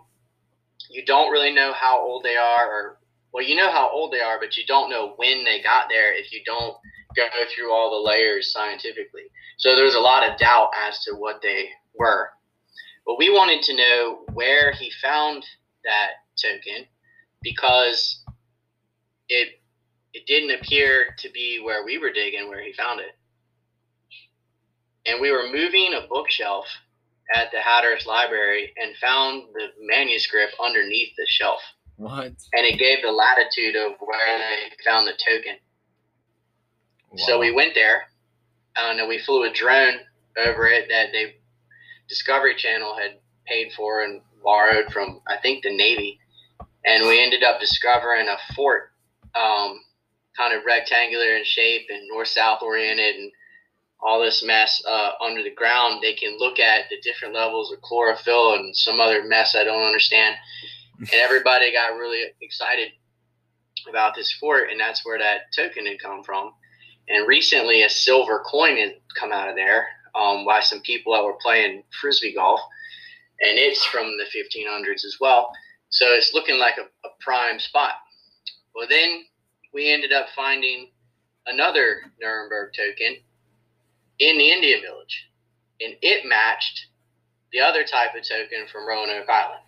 you 0.90 1.04
don't 1.04 1.30
really 1.30 1.52
know 1.52 1.72
how 1.72 2.00
old 2.00 2.24
they 2.24 2.36
are, 2.36 2.66
or 2.66 2.98
well, 3.32 3.44
you 3.44 3.56
know 3.56 3.70
how 3.70 3.90
old 3.90 4.12
they 4.12 4.20
are, 4.20 4.40
but 4.40 4.56
you 4.56 4.64
don't 4.66 4.90
know 4.90 5.14
when 5.16 5.44
they 5.44 5.62
got 5.62 5.88
there 5.88 6.14
if 6.14 6.32
you 6.32 6.40
don't 6.46 6.76
go 7.16 7.28
through 7.54 7.72
all 7.72 7.90
the 7.90 8.08
layers 8.10 8.52
scientifically. 8.52 9.24
So 9.58 9.76
there's 9.76 9.94
a 9.94 10.00
lot 10.00 10.28
of 10.28 10.38
doubt 10.38 10.70
as 10.88 10.98
to 11.04 11.12
what 11.12 11.40
they 11.42 11.68
were. 11.94 12.30
But 13.06 13.18
we 13.18 13.30
wanted 13.30 13.62
to 13.64 13.76
know 13.76 14.24
where 14.32 14.72
he 14.72 14.90
found 15.02 15.44
that 15.84 16.10
token 16.40 16.86
because 17.42 18.22
it 19.28 19.60
it 20.12 20.26
didn't 20.26 20.58
appear 20.58 21.14
to 21.18 21.28
be 21.30 21.60
where 21.62 21.84
we 21.84 21.98
were 21.98 22.12
digging 22.12 22.48
where 22.48 22.62
he 22.62 22.72
found 22.72 23.00
it. 23.00 23.16
And 25.06 25.20
we 25.20 25.30
were 25.32 25.50
moving 25.52 25.92
a 25.92 26.06
bookshelf 26.08 26.66
at 27.34 27.50
the 27.50 27.58
Hatteras 27.58 28.06
Library 28.06 28.72
and 28.80 28.96
found 28.96 29.42
the 29.54 29.68
manuscript 29.80 30.54
underneath 30.62 31.10
the 31.16 31.26
shelf. 31.26 31.60
what? 31.96 32.26
And 32.26 32.64
it 32.64 32.78
gave 32.78 33.02
the 33.02 33.10
latitude 33.10 33.76
of 33.76 33.92
where 33.98 34.38
they 34.38 34.70
found 34.88 35.06
the 35.06 35.12
token. 35.12 35.56
Wow. 37.10 37.24
So 37.26 37.38
we 37.40 37.52
went 37.52 37.74
there, 37.74 38.04
and 38.76 39.08
we 39.08 39.18
flew 39.18 39.44
a 39.44 39.52
drone 39.52 40.00
over 40.36 40.66
it 40.66 40.88
that 40.90 41.08
they 41.12 41.36
Discovery 42.14 42.54
Channel 42.54 42.96
had 42.96 43.18
paid 43.44 43.72
for 43.72 44.02
and 44.02 44.20
borrowed 44.40 44.92
from 44.92 45.20
I 45.26 45.36
think 45.42 45.64
the 45.64 45.76
Navy, 45.76 46.20
and 46.84 47.08
we 47.08 47.20
ended 47.20 47.42
up 47.42 47.58
discovering 47.58 48.28
a 48.28 48.54
fort, 48.54 48.92
um, 49.34 49.80
kind 50.36 50.56
of 50.56 50.64
rectangular 50.64 51.36
in 51.36 51.44
shape 51.44 51.88
and 51.88 52.06
north-south 52.08 52.62
oriented, 52.62 53.16
and 53.16 53.32
all 54.00 54.20
this 54.20 54.44
mess 54.44 54.80
uh, 54.88 55.10
under 55.20 55.42
the 55.42 55.56
ground. 55.56 56.02
They 56.02 56.12
can 56.12 56.38
look 56.38 56.60
at 56.60 56.84
the 56.88 57.00
different 57.02 57.34
levels 57.34 57.72
of 57.72 57.80
chlorophyll 57.80 58.54
and 58.54 58.76
some 58.76 59.00
other 59.00 59.24
mess 59.24 59.56
I 59.56 59.64
don't 59.64 59.82
understand, 59.82 60.36
and 61.00 61.14
everybody 61.14 61.72
got 61.72 61.98
really 61.98 62.26
excited 62.40 62.90
about 63.88 64.14
this 64.14 64.30
fort, 64.30 64.70
and 64.70 64.78
that's 64.78 65.04
where 65.04 65.18
that 65.18 65.52
token 65.52 65.86
had 65.86 66.00
come 66.00 66.22
from. 66.22 66.52
And 67.08 67.26
recently, 67.26 67.82
a 67.82 67.90
silver 67.90 68.44
coin 68.48 68.76
had 68.76 68.94
come 69.18 69.32
out 69.32 69.48
of 69.48 69.56
there 69.56 69.88
um, 70.14 70.44
by 70.44 70.60
some 70.60 70.80
people 70.80 71.12
that 71.14 71.24
were 71.24 71.38
playing 71.42 71.82
frisbee 72.00 72.34
golf, 72.34 72.60
and 73.40 73.58
it's 73.58 73.84
from 73.84 74.16
the 74.18 74.24
1500s 74.24 75.04
as 75.04 75.16
well. 75.20 75.50
So 75.90 76.06
it's 76.08 76.34
looking 76.34 76.58
like 76.58 76.74
a, 76.78 77.06
a 77.06 77.10
prime 77.20 77.58
spot. 77.60 77.92
Well, 78.74 78.86
then 78.88 79.24
we 79.72 79.92
ended 79.92 80.12
up 80.12 80.26
finding 80.34 80.88
another 81.46 82.02
Nuremberg 82.20 82.72
token 82.74 83.16
in 84.18 84.38
the 84.38 84.50
Indian 84.50 84.80
village, 84.80 85.28
and 85.80 85.94
it 86.02 86.26
matched 86.26 86.86
the 87.52 87.60
other 87.60 87.84
type 87.84 88.14
of 88.16 88.22
token 88.22 88.66
from 88.70 88.86
Roanoke 88.86 89.28
Island. 89.28 89.62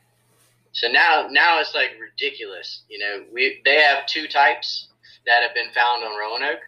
So 0.72 0.88
now, 0.88 1.28
now 1.30 1.60
it's 1.60 1.74
like 1.74 1.96
ridiculous. 2.00 2.82
You 2.88 2.98
know, 2.98 3.24
we 3.32 3.62
they 3.64 3.80
have 3.80 4.06
two 4.06 4.28
types 4.28 4.88
that 5.26 5.42
have 5.42 5.54
been 5.54 5.72
found 5.74 6.04
on 6.04 6.18
Roanoke, 6.18 6.60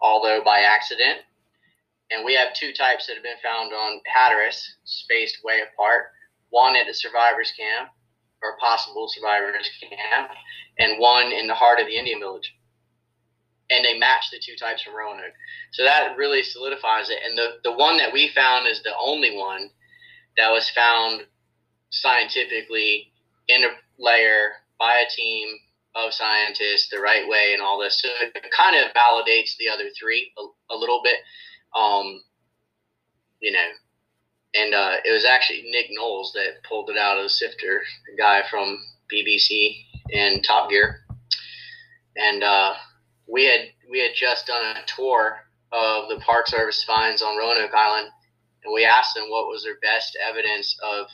although 0.00 0.42
by 0.44 0.60
accident. 0.60 1.20
And 2.10 2.24
we 2.24 2.34
have 2.34 2.54
two 2.54 2.72
types 2.72 3.06
that 3.06 3.14
have 3.14 3.22
been 3.22 3.40
found 3.42 3.72
on 3.72 4.00
Hatteras, 4.06 4.76
spaced 4.84 5.38
way 5.42 5.60
apart. 5.60 6.06
One 6.50 6.76
at 6.76 6.86
the 6.86 6.94
survivors 6.94 7.52
camp, 7.58 7.90
or 8.42 8.58
possible 8.58 9.08
survivors 9.08 9.68
camp, 9.80 10.30
and 10.78 11.00
one 11.00 11.32
in 11.32 11.46
the 11.46 11.54
heart 11.54 11.80
of 11.80 11.86
the 11.86 11.96
Indian 11.96 12.20
village. 12.20 12.54
And 13.70 13.84
they 13.84 13.98
match 13.98 14.30
the 14.30 14.38
two 14.38 14.54
types 14.56 14.82
from 14.82 14.94
Roanoke. 14.94 15.32
So 15.72 15.84
that 15.84 16.16
really 16.16 16.42
solidifies 16.42 17.08
it. 17.08 17.18
And 17.24 17.36
the, 17.36 17.58
the 17.64 17.72
one 17.72 17.96
that 17.96 18.12
we 18.12 18.30
found 18.34 18.68
is 18.68 18.82
the 18.82 18.94
only 19.00 19.36
one 19.36 19.70
that 20.36 20.50
was 20.50 20.70
found 20.70 21.22
scientifically 21.90 23.12
in 23.48 23.64
a 23.64 23.68
layer 23.98 24.52
by 24.78 24.92
a 25.00 25.10
team 25.10 25.48
of 25.94 26.12
scientists 26.12 26.88
the 26.90 26.98
right 26.98 27.28
way 27.28 27.52
and 27.54 27.62
all 27.62 27.80
this. 27.80 28.00
So 28.02 28.08
it 28.34 28.44
kind 28.56 28.76
of 28.76 28.92
validates 28.94 29.56
the 29.58 29.68
other 29.72 29.88
three 29.98 30.32
a, 30.38 30.74
a 30.74 30.76
little 30.76 31.00
bit. 31.02 31.18
Um, 31.74 32.22
you 33.40 33.52
know, 33.52 33.68
and 34.54 34.74
uh, 34.74 34.96
it 35.04 35.12
was 35.12 35.24
actually 35.24 35.62
Nick 35.70 35.86
Knowles 35.90 36.32
that 36.34 36.62
pulled 36.68 36.90
it 36.90 36.96
out 36.96 37.18
of 37.18 37.24
the 37.24 37.30
sifter, 37.30 37.82
the 38.08 38.16
guy 38.16 38.42
from 38.48 38.78
BBC 39.12 39.84
and 40.12 40.42
Top 40.44 40.70
Gear. 40.70 41.00
And 42.16 42.44
uh, 42.44 42.74
we 43.26 43.44
had 43.44 43.68
we 43.90 43.98
had 44.00 44.12
just 44.14 44.46
done 44.46 44.76
a 44.76 44.86
tour 44.86 45.38
of 45.72 46.08
the 46.08 46.22
Park 46.24 46.46
Service 46.46 46.84
finds 46.84 47.22
on 47.22 47.36
Roanoke 47.36 47.74
Island, 47.74 48.10
and 48.64 48.72
we 48.72 48.84
asked 48.84 49.14
them 49.14 49.28
what 49.28 49.48
was 49.48 49.64
their 49.64 49.78
best 49.82 50.16
evidence 50.24 50.76
of 50.82 51.06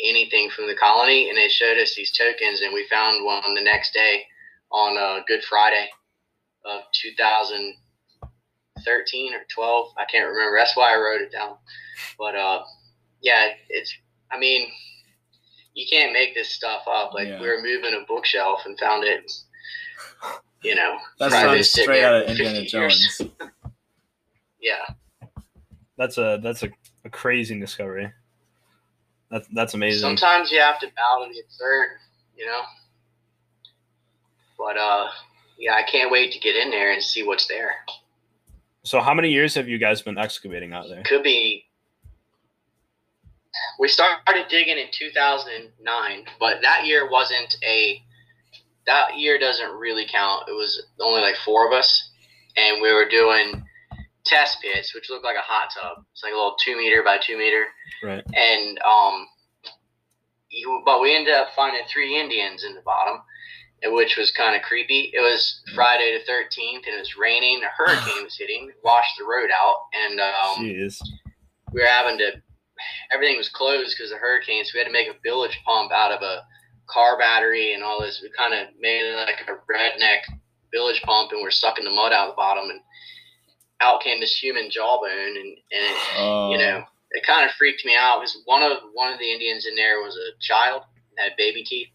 anything 0.00 0.50
from 0.50 0.66
the 0.68 0.76
colony, 0.76 1.28
and 1.28 1.36
they 1.36 1.48
showed 1.48 1.78
us 1.78 1.94
these 1.94 2.16
tokens, 2.16 2.60
and 2.60 2.72
we 2.72 2.86
found 2.88 3.24
one 3.24 3.54
the 3.54 3.60
next 3.60 3.92
day 3.92 4.22
on 4.70 4.96
uh, 4.96 5.22
Good 5.26 5.42
Friday 5.44 5.88
of 6.64 6.82
2013 8.84 9.34
or 9.34 9.40
12. 9.48 9.88
I 9.98 10.04
can't 10.04 10.28
remember. 10.28 10.56
That's 10.58 10.76
why 10.76 10.94
I 10.94 10.96
wrote 10.98 11.20
it 11.22 11.32
down. 11.32 11.56
But 12.18 12.34
uh, 12.36 12.62
yeah, 13.22 13.48
it's. 13.68 13.94
I 14.30 14.38
mean, 14.38 14.68
you 15.74 15.86
can't 15.88 16.12
make 16.12 16.34
this 16.34 16.48
stuff 16.48 16.82
up. 16.88 17.14
Like 17.14 17.28
Yeah. 17.28 17.40
we 17.40 17.48
were 17.48 17.62
moving 17.62 17.94
a 17.94 18.04
bookshelf 18.06 18.60
and 18.66 18.78
found 18.78 19.04
it. 19.04 19.30
You 20.62 20.74
know, 20.74 20.96
That 21.18 21.30
probably 21.30 21.62
sounds 21.62 21.82
straight 21.82 22.02
out 22.04 22.14
of 22.22 22.24
for 22.24 22.30
Indiana 22.30 22.60
50 22.60 22.76
years. 22.76 23.18
Jones. 23.18 23.30
Yeah. 24.60 24.94
That's 25.98 26.16
a 26.16 26.40
that's 26.42 26.62
a, 26.62 26.70
a 27.04 27.10
crazy 27.10 27.60
discovery. 27.60 28.10
That's 29.30 29.46
that's 29.52 29.74
amazing. 29.74 30.00
Sometimes 30.00 30.50
you 30.50 30.58
have 30.58 30.78
to 30.80 30.86
bow 30.96 31.22
to 31.26 31.32
the 31.32 31.40
absurd, 31.40 31.98
you 32.34 32.46
know. 32.46 32.62
But 34.56 34.78
uh, 34.78 35.08
yeah, 35.58 35.74
I 35.74 35.82
can't 35.82 36.10
wait 36.10 36.32
to 36.32 36.38
get 36.38 36.56
in 36.56 36.70
there 36.70 36.92
and 36.92 37.02
see 37.02 37.22
what's 37.22 37.46
there. 37.46 37.74
So 38.84 39.00
how 39.00 39.14
many 39.14 39.30
years 39.30 39.54
have 39.54 39.66
you 39.66 39.78
guys 39.78 40.02
been 40.02 40.18
excavating 40.18 40.72
out 40.72 40.88
there? 40.88 41.02
Could 41.04 41.22
be. 41.22 41.64
We 43.78 43.88
started 43.88 44.46
digging 44.50 44.78
in 44.78 44.88
2009, 44.92 46.24
but 46.38 46.58
that 46.62 46.86
year 46.86 47.10
wasn't 47.10 47.56
a. 47.64 48.02
That 48.86 49.16
year 49.16 49.38
doesn't 49.38 49.70
really 49.70 50.06
count. 50.10 50.48
It 50.48 50.52
was 50.52 50.86
only 51.00 51.22
like 51.22 51.36
four 51.44 51.66
of 51.66 51.72
us, 51.72 52.10
and 52.56 52.82
we 52.82 52.92
were 52.92 53.08
doing 53.08 53.64
test 54.26 54.58
pits, 54.60 54.94
which 54.94 55.08
looked 55.08 55.24
like 55.24 55.36
a 55.36 55.40
hot 55.40 55.70
tub. 55.74 56.04
It's 56.12 56.22
like 56.22 56.32
a 56.32 56.36
little 56.36 56.56
two 56.62 56.76
meter 56.76 57.02
by 57.02 57.18
two 57.18 57.38
meter. 57.38 57.64
Right. 58.02 58.22
and 58.34 58.78
um, 58.80 59.26
you, 60.50 60.82
but 60.84 61.00
we 61.00 61.16
ended 61.16 61.34
up 61.34 61.48
finding 61.56 61.82
three 61.90 62.20
Indians 62.20 62.64
in 62.64 62.74
the 62.74 62.82
bottom, 62.82 63.20
which 63.86 64.16
was 64.16 64.30
kind 64.30 64.56
of 64.56 64.62
creepy. 64.62 65.10
It 65.12 65.20
was 65.20 65.60
Friday 65.74 66.16
the 66.18 66.24
thirteenth, 66.24 66.84
and 66.86 66.96
it 66.96 67.00
was 67.00 67.16
raining. 67.16 67.62
A 67.62 67.68
hurricane 67.76 68.24
was 68.24 68.36
hitting, 68.36 68.70
washed 68.82 69.16
the 69.18 69.24
road 69.24 69.50
out, 69.50 69.76
and 69.92 70.20
um, 70.20 70.64
Jeez. 70.64 71.00
we 71.72 71.80
were 71.80 71.86
having 71.86 72.18
to. 72.18 72.32
Everything 73.12 73.36
was 73.36 73.48
closed 73.48 73.94
because 73.96 74.10
of 74.10 74.16
the 74.18 74.20
hurricanes. 74.20 74.68
So 74.68 74.72
we 74.74 74.80
had 74.80 74.86
to 74.86 74.92
make 74.92 75.08
a 75.08 75.18
bilge 75.22 75.58
pump 75.64 75.92
out 75.92 76.12
of 76.12 76.22
a 76.22 76.42
car 76.88 77.18
battery 77.18 77.72
and 77.72 77.82
all 77.82 78.00
this. 78.00 78.20
We 78.22 78.30
kind 78.36 78.54
of 78.54 78.68
made 78.80 79.04
it 79.04 79.16
like 79.16 79.40
a 79.46 79.52
redneck 79.70 80.20
bilge 80.72 81.00
pump, 81.02 81.32
and 81.32 81.42
we're 81.42 81.50
sucking 81.50 81.84
the 81.84 81.90
mud 81.90 82.12
out 82.12 82.28
of 82.28 82.32
the 82.32 82.36
bottom, 82.36 82.70
and 82.70 82.80
out 83.80 84.02
came 84.02 84.20
this 84.20 84.36
human 84.36 84.70
jawbone, 84.70 85.36
and 85.36 85.58
and 85.70 85.84
it, 85.84 85.96
Oh, 86.16 86.50
you 86.52 86.58
know, 86.58 86.84
it 87.10 87.26
kind 87.26 87.48
of 87.48 87.54
freaked 87.56 87.84
me 87.84 87.94
out 87.98 88.20
because 88.20 88.36
one 88.44 88.62
of 88.62 88.78
one 88.92 89.12
of 89.12 89.18
the 89.18 89.30
Indians 89.32 89.66
in 89.66 89.76
there 89.76 89.98
was 90.00 90.16
a 90.16 90.38
child, 90.40 90.82
had 91.16 91.32
baby 91.36 91.64
teeth. 91.64 91.88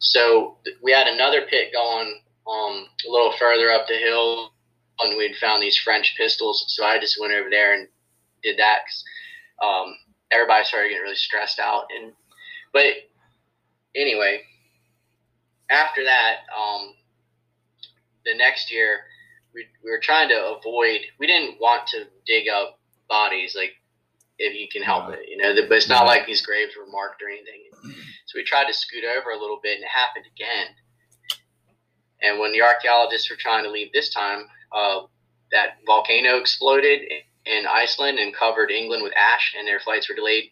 So 0.00 0.56
we 0.82 0.92
had 0.92 1.06
another 1.06 1.42
pit 1.48 1.72
going 1.72 2.20
um, 2.50 2.86
a 3.06 3.10
little 3.10 3.32
further 3.38 3.70
up 3.70 3.86
the 3.86 3.94
hill, 3.96 4.52
and 5.00 5.16
we'd 5.16 5.36
found 5.36 5.62
these 5.62 5.76
French 5.78 6.14
pistols. 6.16 6.64
So 6.68 6.84
I 6.84 6.98
just 6.98 7.20
went 7.20 7.32
over 7.34 7.48
there 7.50 7.74
and 7.74 7.88
did 8.42 8.58
that. 8.58 8.80
'cause, 8.86 9.04
um, 9.62 9.98
everybody 10.30 10.64
started 10.64 10.88
getting 10.88 11.02
really 11.02 11.16
stressed 11.16 11.58
out, 11.58 11.86
and 11.94 12.14
but 12.72 12.86
anyway, 13.94 14.42
after 15.70 16.04
that, 16.04 16.40
um, 16.56 16.96
the 18.24 18.34
next 18.34 18.72
year 18.72 19.06
we, 19.52 19.66
we 19.82 19.90
were 19.90 20.00
trying 20.00 20.28
to 20.28 20.54
avoid. 20.56 21.00
We 21.18 21.26
didn't 21.26 21.60
want 21.60 21.86
to 21.88 22.08
dig 22.26 22.48
up 22.48 22.78
bodies 23.08 23.54
like 23.56 23.74
if 24.40 24.54
you 24.58 24.66
can 24.72 24.82
help 24.82 25.12
it, 25.12 25.20
you 25.28 25.36
know. 25.36 25.54
But 25.68 25.76
it's 25.76 25.88
not 25.88 26.06
like 26.06 26.26
these 26.26 26.44
graves 26.44 26.74
were 26.76 26.90
marked 26.90 27.22
or 27.22 27.28
anything. 27.28 27.62
So 28.26 28.36
we 28.36 28.44
tried 28.44 28.66
to 28.66 28.74
scoot 28.74 29.04
over 29.04 29.30
a 29.30 29.38
little 29.38 29.60
bit, 29.62 29.76
and 29.76 29.84
it 29.84 29.90
happened 29.90 30.24
again. 30.34 30.66
And 32.22 32.38
when 32.38 32.52
the 32.52 32.62
archaeologists 32.62 33.30
were 33.30 33.36
trying 33.36 33.64
to 33.64 33.70
leave 33.70 33.92
this 33.92 34.12
time, 34.12 34.44
uh, 34.72 35.02
that 35.52 35.78
volcano 35.86 36.38
exploded 36.38 37.00
in 37.46 37.66
Iceland 37.66 38.18
and 38.18 38.34
covered 38.34 38.70
England 38.70 39.02
with 39.02 39.12
ash, 39.16 39.54
and 39.58 39.66
their 39.66 39.80
flights 39.80 40.08
were 40.08 40.14
delayed. 40.14 40.44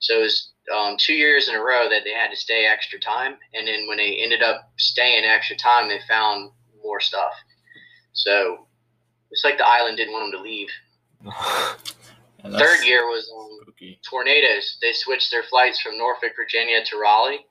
So 0.00 0.18
it 0.18 0.22
was 0.22 0.52
um, 0.74 0.96
two 0.98 1.14
years 1.14 1.48
in 1.48 1.54
a 1.54 1.62
row 1.62 1.88
that 1.88 2.02
they 2.04 2.12
had 2.12 2.30
to 2.30 2.36
stay 2.36 2.66
extra 2.66 2.98
time. 2.98 3.36
And 3.54 3.66
then 3.66 3.86
when 3.86 3.98
they 3.98 4.16
ended 4.22 4.42
up 4.42 4.70
staying 4.78 5.24
extra 5.24 5.56
time, 5.56 5.88
they 5.88 6.00
found 6.08 6.50
more 6.82 7.00
stuff. 7.00 7.32
So 8.12 8.66
it's 9.30 9.44
like 9.44 9.58
the 9.58 9.66
island 9.66 9.96
didn't 9.96 10.12
want 10.12 10.30
them 10.30 10.40
to 10.40 10.48
leave. 10.48 10.68
Yeah, 12.44 12.58
Third 12.58 12.84
year 12.84 13.06
was 13.06 13.30
um, 13.34 13.74
tornadoes. 14.08 14.76
They 14.82 14.92
switched 14.92 15.30
their 15.30 15.44
flights 15.44 15.80
from 15.80 15.96
Norfolk, 15.96 16.32
Virginia 16.36 16.84
to 16.84 16.98
Raleigh, 16.98 17.44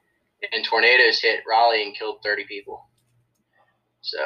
and 0.51 0.63
tornadoes 0.63 1.19
hit 1.19 1.41
Raleigh 1.49 1.83
and 1.83 1.95
killed 1.95 2.17
30 2.23 2.45
people. 2.45 2.87
So, 4.01 4.19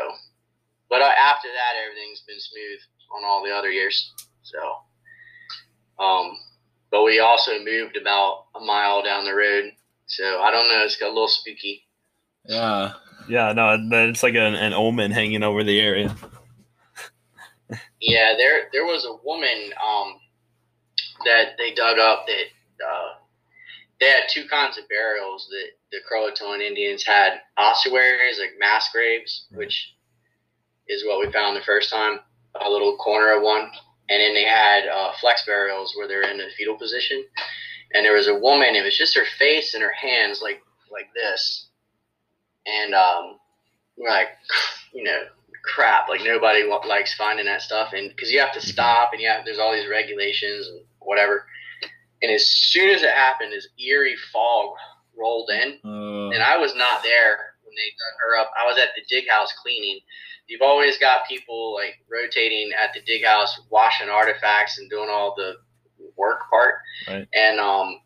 but 0.89 1.01
uh, 1.01 1.05
after 1.05 1.47
that, 1.47 1.81
everything's 1.83 2.23
been 2.27 2.39
smooth 2.39 2.79
on 3.15 3.23
all 3.23 3.43
the 3.45 3.51
other 3.51 3.71
years. 3.71 4.13
So, 4.43 6.03
um, 6.03 6.31
but 6.91 7.03
we 7.03 7.19
also 7.19 7.63
moved 7.63 7.95
about 7.95 8.45
a 8.55 8.59
mile 8.59 9.03
down 9.03 9.25
the 9.25 9.35
road. 9.35 9.71
So 10.07 10.41
I 10.41 10.51
don't 10.51 10.69
know. 10.69 10.83
It's 10.83 10.97
got 10.97 11.07
a 11.07 11.13
little 11.13 11.27
spooky. 11.27 11.85
Yeah. 12.45 12.93
Yeah, 13.29 13.51
no, 13.53 13.77
it's 13.91 14.23
like 14.23 14.35
an, 14.35 14.55
an 14.55 14.73
omen 14.73 15.11
hanging 15.11 15.43
over 15.43 15.63
the 15.63 15.79
area. 15.79 16.15
Yeah, 17.99 18.33
there 18.37 18.69
there 18.71 18.85
was 18.85 19.05
a 19.05 19.17
woman 19.25 19.73
um, 19.83 20.13
that 21.27 21.57
they 21.57 21.73
dug 21.73 21.99
up 21.99 22.25
that 22.27 22.85
uh, 22.85 23.13
they 23.99 24.07
had 24.07 24.29
two 24.29 24.47
kinds 24.49 24.77
of 24.77 24.87
burials 24.87 25.47
that 25.49 25.69
the 25.91 25.99
Croatoan 26.09 26.61
Indians 26.61 27.03
had 27.05 27.41
ossuaries, 27.57 28.39
like 28.39 28.59
mass 28.59 28.89
graves, 28.93 29.47
which 29.51 29.93
is 30.87 31.05
what 31.05 31.19
we 31.19 31.31
found 31.31 31.55
the 31.55 31.65
first 31.65 31.89
time, 31.89 32.19
a 32.59 32.69
little 32.69 32.97
corner 32.97 33.35
of 33.35 33.43
one, 33.43 33.69
and 34.09 34.21
then 34.21 34.33
they 34.33 34.45
had 34.45 34.87
uh, 34.87 35.11
flex 35.19 35.45
burials 35.45 35.93
where 35.95 36.07
they're 36.07 36.29
in 36.29 36.39
a 36.39 36.49
fetal 36.57 36.77
position, 36.77 37.23
and 37.93 38.05
there 38.05 38.15
was 38.15 38.27
a 38.27 38.39
woman. 38.39 38.75
It 38.75 38.83
was 38.83 38.97
just 38.97 39.15
her 39.15 39.25
face 39.37 39.73
and 39.73 39.83
her 39.83 39.93
hands, 39.93 40.41
like 40.41 40.61
like 40.91 41.07
this, 41.13 41.67
and 42.65 42.93
um, 42.93 43.37
we're 43.97 44.09
like, 44.09 44.29
you 44.93 45.03
know, 45.03 45.23
crap. 45.63 46.07
Like 46.07 46.21
nobody 46.23 46.63
likes 46.63 47.15
finding 47.15 47.45
that 47.47 47.61
stuff, 47.61 47.93
and 47.93 48.09
because 48.09 48.31
you 48.31 48.39
have 48.39 48.53
to 48.53 48.61
stop, 48.61 49.11
and 49.13 49.21
you 49.21 49.27
have 49.27 49.43
there's 49.43 49.59
all 49.59 49.73
these 49.73 49.89
regulations 49.89 50.67
and 50.67 50.81
whatever. 51.07 51.45
And 52.21 52.31
as 52.31 52.47
soon 52.47 52.89
as 52.89 53.01
it 53.03 53.11
happened, 53.11 53.53
this 53.53 53.67
eerie 53.79 54.15
fog 54.31 54.75
rolled 55.15 55.49
in, 55.49 55.79
Uh, 55.83 56.29
and 56.33 56.43
I 56.43 56.57
was 56.57 56.75
not 56.75 57.01
there 57.03 57.55
when 57.63 57.73
they 57.75 57.89
dug 57.91 58.19
her 58.21 58.37
up. 58.37 58.51
I 58.59 58.65
was 58.67 58.77
at 58.77 58.89
the 58.95 59.01
dig 59.07 59.27
house 59.29 59.51
cleaning. 59.63 59.99
You've 60.47 60.61
always 60.61 60.97
got 60.97 61.27
people 61.27 61.73
like 61.73 61.95
rotating 62.09 62.71
at 62.73 62.93
the 62.93 63.01
dig 63.01 63.23
house, 63.25 63.59
washing 63.69 64.09
artifacts 64.09 64.77
and 64.79 64.89
doing 64.89 65.09
all 65.09 65.33
the 65.35 65.55
work 66.15 66.41
part. 66.49 66.75
Right. 67.07 67.27
And 67.33 67.59
um, 67.59 68.01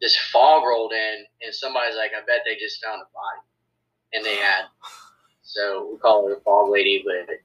this 0.00 0.16
fog 0.16 0.64
rolled 0.64 0.92
in, 0.92 1.24
and 1.42 1.54
somebody's 1.54 1.96
like, 1.96 2.12
"I 2.16 2.20
bet 2.26 2.42
they 2.44 2.56
just 2.56 2.82
found 2.82 3.00
a 3.02 3.06
body," 3.14 3.40
and 4.12 4.24
they 4.24 4.36
had. 4.36 4.64
So 5.42 5.88
we 5.92 5.98
call 5.98 6.26
her 6.28 6.34
the 6.34 6.40
fog 6.40 6.70
lady, 6.70 7.02
but 7.04 7.36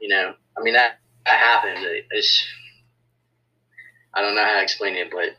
you 0.00 0.08
know, 0.08 0.34
I 0.56 0.62
mean 0.62 0.74
that 0.74 0.98
that 1.26 1.38
happened. 1.38 1.84
It- 1.84 2.06
It's 2.10 2.46
I 4.14 4.22
don't 4.22 4.34
know 4.34 4.44
how 4.44 4.56
to 4.56 4.62
explain 4.62 4.96
it, 4.96 5.10
but 5.10 5.36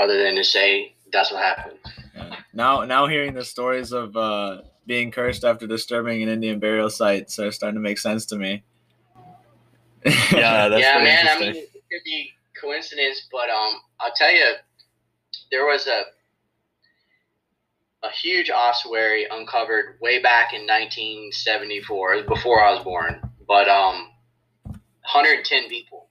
other 0.00 0.22
than 0.22 0.36
to 0.36 0.44
say 0.44 0.94
that's 1.12 1.32
what 1.32 1.42
happened. 1.42 1.78
yeah. 2.14 2.36
Now, 2.52 2.84
now 2.84 3.06
hearing 3.06 3.34
the 3.34 3.44
stories 3.44 3.92
of 3.92 4.16
uh, 4.16 4.62
being 4.86 5.10
cursed 5.10 5.44
after 5.44 5.66
disturbing 5.66 6.22
an 6.22 6.28
Indian 6.28 6.58
burial 6.58 6.90
site 6.90 7.36
are 7.38 7.52
starting 7.52 7.76
to 7.76 7.80
make 7.80 7.98
sense 7.98 8.26
to 8.26 8.36
me. 8.36 8.62
Yeah, 10.04 10.68
that's 10.68 10.82
yeah, 10.82 11.02
man. 11.02 11.26
I 11.28 11.40
mean, 11.40 11.56
it 11.56 11.70
could 11.90 12.04
be 12.04 12.32
coincidence, 12.60 13.26
but 13.32 13.50
um, 13.50 13.80
I'll 14.00 14.12
tell 14.14 14.32
you, 14.32 14.54
there 15.50 15.66
was 15.66 15.86
a 15.86 16.02
a 18.02 18.10
huge 18.10 18.50
ossuary 18.50 19.26
uncovered 19.30 19.98
way 20.00 20.20
back 20.22 20.52
in 20.52 20.62
1974, 20.62 22.22
before 22.28 22.62
I 22.62 22.74
was 22.74 22.84
born, 22.84 23.20
but 23.48 23.68
um, 23.68 24.10
110 24.64 25.68
people 25.68 25.98
in 25.98 26.02
it. 26.02 26.05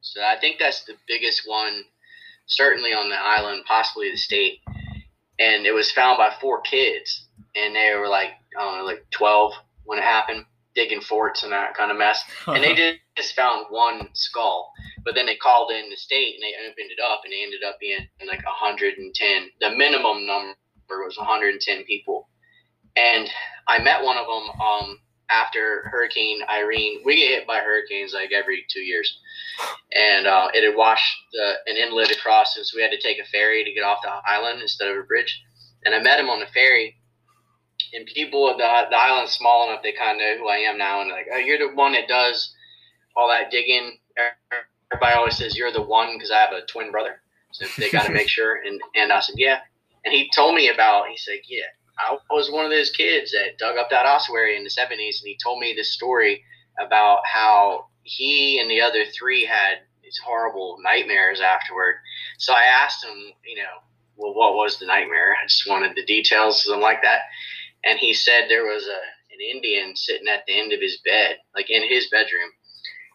So 0.00 0.22
I 0.22 0.38
think 0.40 0.58
that's 0.58 0.84
the 0.84 0.94
biggest 1.06 1.42
one, 1.46 1.84
certainly 2.46 2.90
on 2.90 3.10
the 3.10 3.16
island, 3.16 3.64
possibly 3.66 4.10
the 4.10 4.16
state. 4.16 4.60
And 5.38 5.66
it 5.66 5.72
was 5.72 5.90
found 5.90 6.18
by 6.18 6.34
four 6.40 6.60
kids, 6.60 7.26
and 7.56 7.74
they 7.74 7.94
were 7.98 8.08
like, 8.08 8.30
I 8.58 8.62
don't 8.62 8.78
know, 8.78 8.84
like 8.84 9.06
12 9.10 9.52
when 9.84 9.98
it 9.98 10.04
happened, 10.04 10.44
digging 10.74 11.00
forts 11.00 11.42
and 11.42 11.52
that 11.52 11.74
kind 11.74 11.90
of 11.90 11.96
mess. 11.96 12.22
And 12.46 12.62
they 12.62 12.74
did 12.76 12.96
just 13.16 13.34
found 13.34 13.66
one 13.70 14.08
skull 14.14 14.72
but 15.04 15.14
then 15.14 15.26
they 15.26 15.36
called 15.36 15.70
in 15.70 15.90
the 15.90 15.96
state 15.96 16.34
and 16.34 16.42
they 16.42 16.54
opened 16.68 16.90
it 16.90 17.00
up 17.00 17.22
and 17.24 17.32
they 17.32 17.42
ended 17.42 17.62
up 17.66 17.78
being 17.80 18.06
like 18.26 18.44
110 18.44 19.50
the 19.60 19.70
minimum 19.76 20.26
number 20.26 21.04
was 21.04 21.16
110 21.16 21.84
people. 21.84 22.28
And 22.96 23.28
i 23.68 23.80
met 23.80 24.02
one 24.02 24.16
of 24.16 24.26
them 24.26 24.50
um, 24.60 24.98
after 25.30 25.88
Hurricane 25.90 26.40
Irene. 26.48 27.00
We 27.04 27.16
get 27.16 27.28
hit 27.28 27.46
by 27.46 27.58
hurricanes 27.58 28.12
like 28.14 28.32
every 28.32 28.64
two 28.70 28.80
years, 28.80 29.18
and 29.94 30.26
uh, 30.26 30.48
it 30.54 30.64
had 30.64 30.76
washed 30.76 31.16
the, 31.32 31.52
an 31.66 31.76
inlet 31.76 32.10
across, 32.10 32.56
and 32.56 32.66
so 32.66 32.76
we 32.76 32.82
had 32.82 32.92
to 32.92 33.00
take 33.00 33.18
a 33.18 33.28
ferry 33.30 33.64
to 33.64 33.72
get 33.72 33.84
off 33.84 33.98
the 34.02 34.10
island 34.26 34.60
instead 34.62 34.90
of 34.90 34.96
a 34.96 35.02
bridge. 35.02 35.42
And 35.84 35.94
I 35.94 36.00
met 36.02 36.20
him 36.20 36.28
on 36.28 36.40
the 36.40 36.46
ferry, 36.46 36.96
and 37.94 38.06
people 38.06 38.48
the 38.56 38.86
the 38.90 38.96
island's 38.96 39.32
small 39.32 39.68
enough 39.68 39.82
they 39.82 39.92
kind 39.92 40.12
of 40.12 40.18
know 40.18 40.38
who 40.38 40.48
I 40.48 40.58
am 40.58 40.78
now, 40.78 41.00
and 41.00 41.10
like, 41.10 41.26
oh, 41.32 41.38
you're 41.38 41.58
the 41.58 41.74
one 41.74 41.92
that 41.92 42.08
does 42.08 42.52
all 43.16 43.28
that 43.28 43.50
digging. 43.50 43.98
Everybody 44.92 45.16
always 45.16 45.36
says 45.36 45.56
you're 45.56 45.72
the 45.72 45.82
one 45.82 46.14
because 46.14 46.30
I 46.30 46.38
have 46.38 46.52
a 46.52 46.66
twin 46.66 46.90
brother, 46.90 47.22
so 47.52 47.66
they 47.78 47.90
got 47.90 48.06
to 48.06 48.12
make 48.20 48.28
sure. 48.28 48.60
And 48.66 48.80
and 48.94 49.12
I 49.12 49.20
said, 49.20 49.36
yeah. 49.38 49.60
And 50.04 50.14
he 50.14 50.30
told 50.34 50.54
me 50.54 50.68
about. 50.68 51.08
He 51.08 51.16
said, 51.16 51.40
yeah, 51.48 51.64
I 52.08 52.18
was 52.30 52.50
one 52.50 52.64
of 52.64 52.70
those 52.70 52.90
kids 52.90 53.32
that 53.32 53.58
dug 53.58 53.76
up 53.76 53.90
that 53.90 54.06
ossuary 54.06 54.56
in 54.56 54.64
the 54.64 54.70
70s, 54.70 55.20
and 55.20 55.26
he 55.26 55.38
told 55.42 55.60
me 55.60 55.74
this 55.74 55.92
story 55.92 56.42
about 56.78 57.20
how 57.26 57.86
he 58.02 58.58
and 58.58 58.70
the 58.70 58.80
other 58.80 59.04
three 59.06 59.44
had 59.44 59.78
these 60.02 60.18
horrible 60.24 60.78
nightmares 60.82 61.40
afterward. 61.40 61.96
So 62.38 62.52
I 62.52 62.64
asked 62.64 63.04
him, 63.04 63.32
you 63.46 63.56
know, 63.56 63.82
well, 64.16 64.34
what 64.34 64.54
was 64.54 64.78
the 64.78 64.86
nightmare? 64.86 65.36
I 65.40 65.46
just 65.46 65.68
wanted 65.68 65.94
the 65.94 66.04
details, 66.04 66.62
something 66.62 66.82
like 66.82 67.02
that. 67.02 67.20
And 67.84 67.98
he 67.98 68.12
said 68.12 68.44
there 68.48 68.64
was 68.64 68.86
a 68.86 69.00
an 69.40 69.56
Indian 69.56 69.96
sitting 69.96 70.28
at 70.28 70.44
the 70.46 70.58
end 70.58 70.72
of 70.72 70.80
his 70.80 70.98
bed, 71.04 71.38
like 71.54 71.70
in 71.70 71.88
his 71.88 72.08
bedroom, 72.10 72.50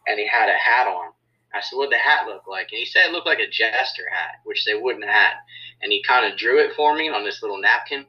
and 0.07 0.19
he 0.19 0.27
had 0.27 0.49
a 0.49 0.57
hat 0.57 0.87
on. 0.87 1.11
I 1.53 1.61
said, 1.61 1.77
"What 1.77 1.89
the 1.89 1.97
hat 1.97 2.25
look 2.27 2.47
like?" 2.47 2.71
And 2.71 2.79
he 2.79 2.85
said 2.85 3.05
it 3.05 3.11
looked 3.11 3.27
like 3.27 3.39
a 3.39 3.49
jester 3.49 4.09
hat, 4.11 4.41
which 4.43 4.65
they 4.65 4.75
wouldn't 4.75 5.05
have 5.05 5.13
had. 5.13 5.33
And 5.81 5.91
he 5.91 6.03
kind 6.03 6.25
of 6.25 6.37
drew 6.37 6.59
it 6.59 6.73
for 6.73 6.95
me 6.95 7.09
on 7.09 7.23
this 7.23 7.41
little 7.41 7.59
napkin 7.59 8.05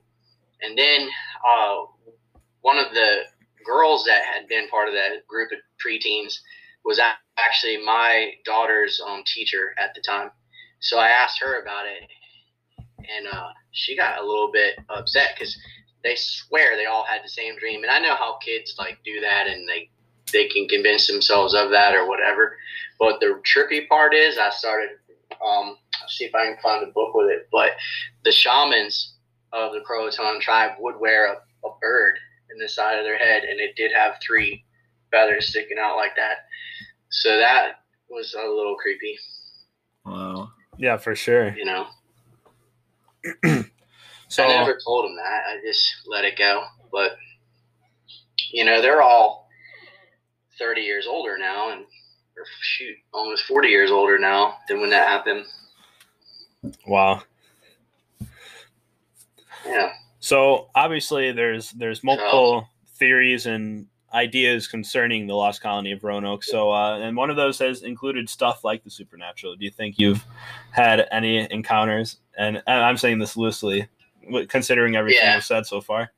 and 0.63 0.77
then 0.77 1.09
uh, 1.47 1.85
one 2.63 2.79
of 2.79 2.93
the 2.93 3.23
girls 3.65 4.05
that 4.05 4.23
had 4.23 4.49
been 4.49 4.69
part 4.69 4.89
of 4.89 4.95
that 4.95 5.27
group 5.27 5.51
of 5.53 5.59
preteens 5.85 6.39
was 6.85 7.01
actually 7.37 7.79
my 7.85 8.33
daughter's 8.45 9.01
um, 9.07 9.23
teacher 9.27 9.75
at 9.79 9.95
the 9.95 10.01
time. 10.01 10.31
So 10.81 10.99
I 10.99 11.09
asked 11.09 11.41
her 11.41 11.61
about 11.61 11.87
it, 11.87 12.09
and 12.99 13.27
uh, 13.33 13.49
she 13.73 13.97
got 13.97 14.19
a 14.19 14.27
little 14.27 14.51
bit 14.53 14.79
upset 14.89 15.31
because 15.35 15.57
they 16.05 16.15
swear 16.17 16.77
they 16.77 16.87
all 16.87 17.05
had 17.05 17.25
the 17.25 17.29
same 17.29 17.59
dream. 17.59 17.83
And 17.83 17.91
I 17.91 17.99
know 17.99 18.15
how 18.15 18.39
kids 18.39 18.77
like 18.79 18.99
do 19.05 19.21
that, 19.21 19.47
and 19.49 19.69
they 19.69 19.91
they 20.33 20.49
can 20.49 20.69
convince 20.69 21.07
themselves 21.07 21.55
of 21.55 21.71
that 21.71 21.95
or 21.95 22.09
whatever. 22.09 22.57
But 22.99 23.21
the 23.21 23.41
trippy 23.45 23.89
part 23.89 24.15
is, 24.15 24.39
I 24.39 24.51
started. 24.51 24.91
Um, 25.45 25.77
see 26.09 26.25
if 26.25 26.35
I 26.35 26.47
can 26.47 26.57
find 26.63 26.85
a 26.85 26.93
book 26.93 27.15
with 27.15 27.29
it. 27.29 27.49
But 27.51 27.73
the 28.25 28.33
shamans 28.33 29.16
of 29.57 29.73
the 29.73 29.81
Croatoan 29.81 30.41
tribe 30.41 30.73
would 30.79 31.01
wear 31.01 31.33
a, 31.33 31.37
a 31.67 31.71
bird 31.81 32.17
in 32.53 32.59
the 32.59 32.69
side 32.69 32.99
of 32.99 33.05
their 33.05 33.19
head, 33.19 33.43
and 33.45 33.59
it 33.59 33.75
did 33.77 33.91
have 33.93 34.17
three 34.25 34.65
feathers 35.11 35.49
sticking 35.49 35.79
out 35.79 35.97
like 35.97 36.15
that. 36.17 36.47
So 37.11 37.37
that 37.39 37.81
was 38.11 38.35
a 38.35 38.47
little 38.47 38.77
creepy. 38.77 39.19
Wow. 40.05 40.51
Yeah, 40.77 40.99
for 40.99 41.15
sure. 41.15 41.57
You 41.57 41.65
know. 41.65 41.87
so 44.29 44.45
I 44.45 44.49
never 44.49 44.79
told 44.85 45.07
him 45.07 45.17
that. 45.17 45.43
I 45.49 45.59
just 45.67 45.83
let 46.07 46.25
it 46.25 46.37
go. 46.37 46.65
But 46.93 47.17
you 48.53 48.65
know, 48.65 48.83
they're 48.83 49.03
all 49.03 49.49
thirty 50.59 50.83
years 50.83 51.07
older 51.09 51.39
now, 51.39 51.73
and 51.73 51.81
or 51.81 52.45
shoot, 52.61 52.97
almost 53.13 53.47
forty 53.47 53.69
years 53.69 53.91
older 53.91 54.19
now 54.19 54.59
than 54.69 54.81
when 54.81 54.91
that 54.91 55.09
happened. 55.09 55.47
wow. 56.87 57.23
Yeah. 59.67 59.93
So 60.21 60.69
obviously, 60.75 61.33
there's 61.33 61.71
there's 61.73 62.03
multiple 62.03 62.69
theories 62.99 63.47
and 63.47 63.87
ideas 64.15 64.67
concerning 64.67 65.27
the 65.27 65.35
lost 65.35 65.61
colony 65.61 65.93
of 65.93 66.03
Roanoke. 66.03 66.43
So, 66.43 66.71
uh, 66.73 66.99
and 66.99 67.17
one 67.17 67.29
of 67.29 67.37
those 67.37 67.59
has 67.59 67.83
included 67.83 68.31
stuff 68.31 68.65
like 68.65 68.83
the 68.83 68.91
supernatural. 68.91 69.57
Do 69.57 69.65
you 69.65 69.71
think 69.71 69.99
you've 69.99 70.25
had 70.71 71.07
any 71.11 71.47
encounters? 71.51 72.17
And, 72.39 72.57
and 72.67 72.81
I'm 72.83 72.97
saying 72.97 73.19
this 73.19 73.37
loosely, 73.37 73.87
considering 74.49 74.97
everything 74.97 75.21
Yeah. 75.23 75.35
you've 75.35 75.45
said 75.45 75.67
so 75.67 75.81
far. 75.83 76.13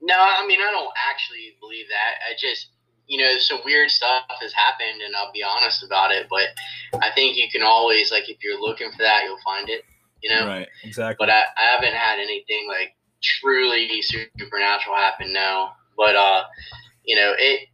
No, 0.00 0.14
I 0.18 0.46
mean 0.46 0.60
I 0.60 0.70
don't 0.70 0.92
actually 1.08 1.56
believe 1.60 1.86
that. 1.88 2.14
I 2.28 2.34
just 2.40 2.68
you 3.06 3.18
know 3.18 3.36
some 3.38 3.60
weird 3.64 3.90
stuff 3.90 4.22
has 4.40 4.52
happened, 4.52 5.00
and 5.04 5.14
I'll 5.16 5.32
be 5.32 5.42
honest 5.42 5.82
about 5.84 6.12
it. 6.12 6.26
But 6.30 6.48
I 7.02 7.10
think 7.10 7.36
you 7.36 7.48
can 7.50 7.62
always 7.62 8.10
like 8.10 8.28
if 8.28 8.38
you're 8.42 8.60
looking 8.60 8.90
for 8.92 8.98
that, 8.98 9.22
you'll 9.24 9.40
find 9.44 9.68
it. 9.68 9.82
You 10.22 10.30
know. 10.30 10.46
Right. 10.46 10.68
Exactly. 10.84 11.16
But 11.18 11.30
I, 11.30 11.42
I 11.56 11.74
haven't 11.74 11.94
had 11.94 12.18
anything 12.18 12.66
like 12.68 12.94
truly 13.22 14.02
supernatural 14.02 14.96
happen. 14.96 15.32
No. 15.32 15.70
But 15.96 16.16
uh, 16.16 16.44
you 17.04 17.16
know 17.16 17.32
it. 17.36 17.68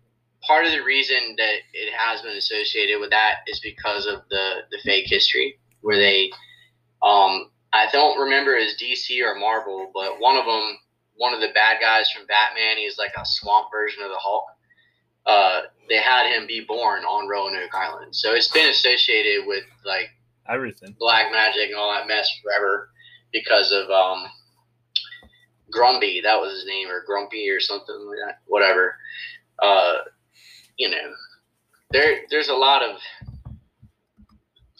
Part 0.47 0.67
of 0.67 0.73
the 0.73 0.83
reason 0.83 1.37
that 1.39 1.55
it 1.73 1.95
has 1.97 2.21
been 2.21 2.37
associated 2.37 3.01
with 3.01 3.09
that 3.11 3.37
is 3.47 3.61
because 3.61 4.07
of 4.07 4.21
the 4.29 4.57
the 4.71 4.79
fake 4.85 5.07
history 5.09 5.59
where 5.81 5.97
they 5.97 6.31
um 7.03 7.51
I 7.75 7.89
don't 7.91 8.21
remember 8.21 8.57
as 8.57 8.77
DC 8.81 9.21
or 9.21 9.35
Marvel, 9.35 9.91
but 9.93 10.21
one 10.21 10.37
of 10.37 10.47
them, 10.47 10.79
one 11.17 11.35
of 11.35 11.41
the 11.41 11.51
bad 11.53 11.79
guys 11.81 12.09
from 12.09 12.25
Batman, 12.27 12.77
he's 12.77 12.99
like 12.99 13.13
a 13.19 13.27
swamp 13.27 13.67
version 13.73 14.05
of 14.05 14.11
the 14.11 14.17
Hulk. 14.17 14.45
Uh, 15.27 15.63
they 15.89 15.97
had 15.99 16.31
him 16.33 16.47
be 16.47 16.65
born 16.67 17.03
on 17.03 17.27
Roanoke 17.29 17.75
Island, 17.75 18.15
so 18.15 18.33
it's 18.33 18.49
been 18.49 18.71
associated 18.71 19.47
with 19.47 19.65
like 19.85 20.11
Everything. 20.49 20.95
black 20.99 21.33
magic 21.33 21.69
and 21.69 21.77
all 21.77 21.93
that 21.93 22.07
mess 22.07 22.29
forever 22.43 22.91
because 23.33 23.73
of 23.73 23.91
um 23.91 24.25
Grumpy, 25.71 26.21
that 26.23 26.41
was 26.41 26.53
his 26.53 26.67
name, 26.67 26.89
or 26.89 27.03
Grumpy 27.07 27.49
or 27.51 27.59
something 27.59 27.97
like 28.07 28.19
that. 28.27 28.39
Whatever. 28.47 28.97
Uh, 29.61 29.95
you 30.77 30.89
know, 30.91 31.13
there 31.91 32.19
there's 32.31 32.49
a 32.49 32.55
lot 32.55 32.83
of 32.83 32.97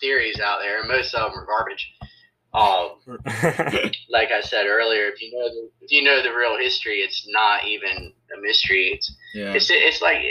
theories 0.01 0.39
out 0.41 0.59
there, 0.61 0.81
and 0.81 0.89
most 0.89 1.15
of 1.15 1.33
them 1.33 1.41
are 1.41 1.47
garbage. 1.47 1.93
Um, 2.53 3.19
like 4.11 4.31
I 4.31 4.41
said 4.43 4.67
earlier, 4.67 5.07
if 5.07 5.21
you 5.21 5.33
know 5.33 5.49
the, 5.49 5.71
if 5.81 5.91
you 5.91 6.03
know 6.03 6.23
the 6.23 6.35
real 6.35 6.57
history, 6.57 6.99
it's 6.99 7.27
not 7.29 7.65
even 7.67 8.13
a 8.37 8.41
mystery. 8.41 8.93
It's 8.95 9.17
Yeah. 9.35 9.55
it's 9.55 9.69
it's 9.71 10.01
like 10.03 10.23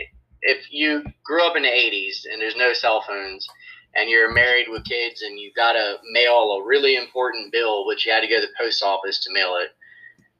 if 0.43 0.65
you 0.71 1.03
grew 1.25 1.45
up 1.45 1.57
in 1.57 1.63
the 1.63 1.69
'80s 1.69 2.25
and 2.31 2.41
there's 2.41 2.55
no 2.55 2.71
cell 2.73 3.03
phones, 3.07 3.45
and 3.95 4.09
you're 4.09 4.33
married 4.33 4.67
with 4.69 4.85
kids, 4.85 5.21
and 5.21 5.39
you 5.39 5.51
got 5.55 5.73
to 5.73 5.97
mail 6.11 6.51
a 6.53 6.65
really 6.65 6.95
important 6.95 7.51
bill, 7.51 7.85
which 7.85 8.05
you 8.05 8.11
had 8.11 8.21
to 8.21 8.27
go 8.27 8.41
to 8.41 8.47
the 8.47 8.53
post 8.57 8.83
office 8.83 9.23
to 9.23 9.33
mail 9.33 9.57
it, 9.57 9.69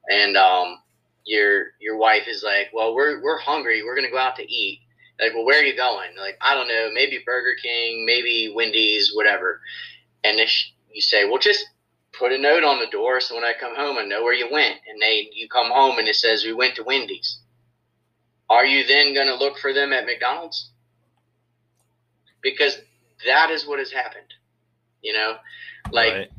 and 0.10 0.36
um, 0.38 0.80
your 1.26 1.68
your 1.80 1.98
wife 1.98 2.28
is 2.28 2.44
like, 2.44 2.70
"Well, 2.74 2.96
we're 2.96 3.22
we're 3.22 3.40
hungry. 3.40 3.84
We're 3.84 3.96
gonna 3.96 4.10
go 4.10 4.18
out 4.18 4.36
to 4.38 4.52
eat." 4.52 4.82
Like, 5.20 5.34
well, 5.34 5.46
where 5.46 5.62
are 5.62 5.66
you 5.66 5.76
going? 5.76 6.10
Like, 6.18 6.38
I 6.42 6.56
don't 6.56 6.68
know. 6.68 6.90
Maybe 6.92 7.22
Burger 7.24 7.56
King, 7.62 8.06
maybe 8.06 8.52
Wendy's, 8.54 9.12
whatever. 9.14 9.62
And 10.24 10.40
if 10.40 10.52
you 10.92 11.02
say, 11.02 11.26
"Well, 11.26 11.38
just 11.38 11.66
put 12.14 12.32
a 12.32 12.38
note 12.38 12.64
on 12.64 12.80
the 12.80 12.88
door 12.88 13.22
so 13.22 13.36
when 13.36 13.44
I 13.44 13.54
come 13.60 13.76
home, 13.76 13.98
I 13.98 14.06
know 14.06 14.24
where 14.24 14.34
you 14.34 14.48
went," 14.52 14.80
and 14.88 15.02
they 15.02 15.30
you 15.34 15.48
come 15.48 15.72
home 15.72 16.00
and 16.00 16.08
it 16.08 16.16
says 16.16 16.44
we 16.44 16.54
went 16.54 16.76
to 16.76 16.84
Wendy's. 16.84 17.40
Are 18.50 18.66
you 18.66 18.86
then 18.86 19.14
going 19.14 19.28
to 19.28 19.36
look 19.36 19.58
for 19.58 19.74
them 19.74 19.94
at 19.94 20.06
McDonald's? 20.06 20.70
Because 22.42 22.78
that 23.26 23.50
is 23.52 23.66
what 23.68 23.80
has 23.80 23.92
happened. 23.92 24.34
You 25.02 25.14
know, 25.14 25.36
like 25.92 26.14
Right. 26.14 26.32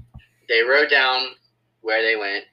they 0.48 0.62
wrote 0.62 0.90
down 0.90 1.34
where 1.82 2.02
they 2.02 2.16
went, 2.16 2.44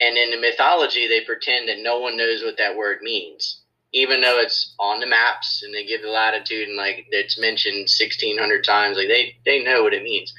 and 0.00 0.16
in 0.16 0.30
the 0.30 0.36
mythology, 0.40 1.06
they 1.08 1.24
pretend 1.24 1.68
that 1.68 1.78
no 1.78 1.98
one 1.98 2.16
knows 2.16 2.42
what 2.42 2.58
that 2.58 2.76
word 2.76 2.98
means, 3.02 3.62
even 3.92 4.20
though 4.20 4.38
it's 4.38 4.74
on 4.78 5.00
the 5.00 5.06
maps 5.06 5.62
and 5.64 5.74
they 5.74 5.86
give 5.86 6.02
the 6.02 6.08
latitude 6.10 6.68
and 6.68 6.76
like 6.76 7.06
it's 7.10 7.38
mentioned 7.40 7.88
sixteen 7.88 8.38
hundred 8.38 8.64
times. 8.64 8.96
Like 8.98 9.08
they 9.08 9.36
they 9.44 9.64
know 9.64 9.82
what 9.82 9.94
it 9.94 10.02
means. 10.02 10.32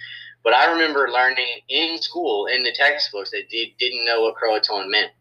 But 0.43 0.53
I 0.53 0.71
remember 0.71 1.09
learning 1.11 1.61
in 1.67 2.01
school 2.01 2.45
in 2.45 2.63
the 2.63 2.71
textbooks 2.71 3.31
that 3.31 3.47
they 3.51 3.75
didn't 3.79 4.05
know 4.05 4.21
what 4.21 4.35
Croatoan 4.35 4.89
meant, 4.89 5.11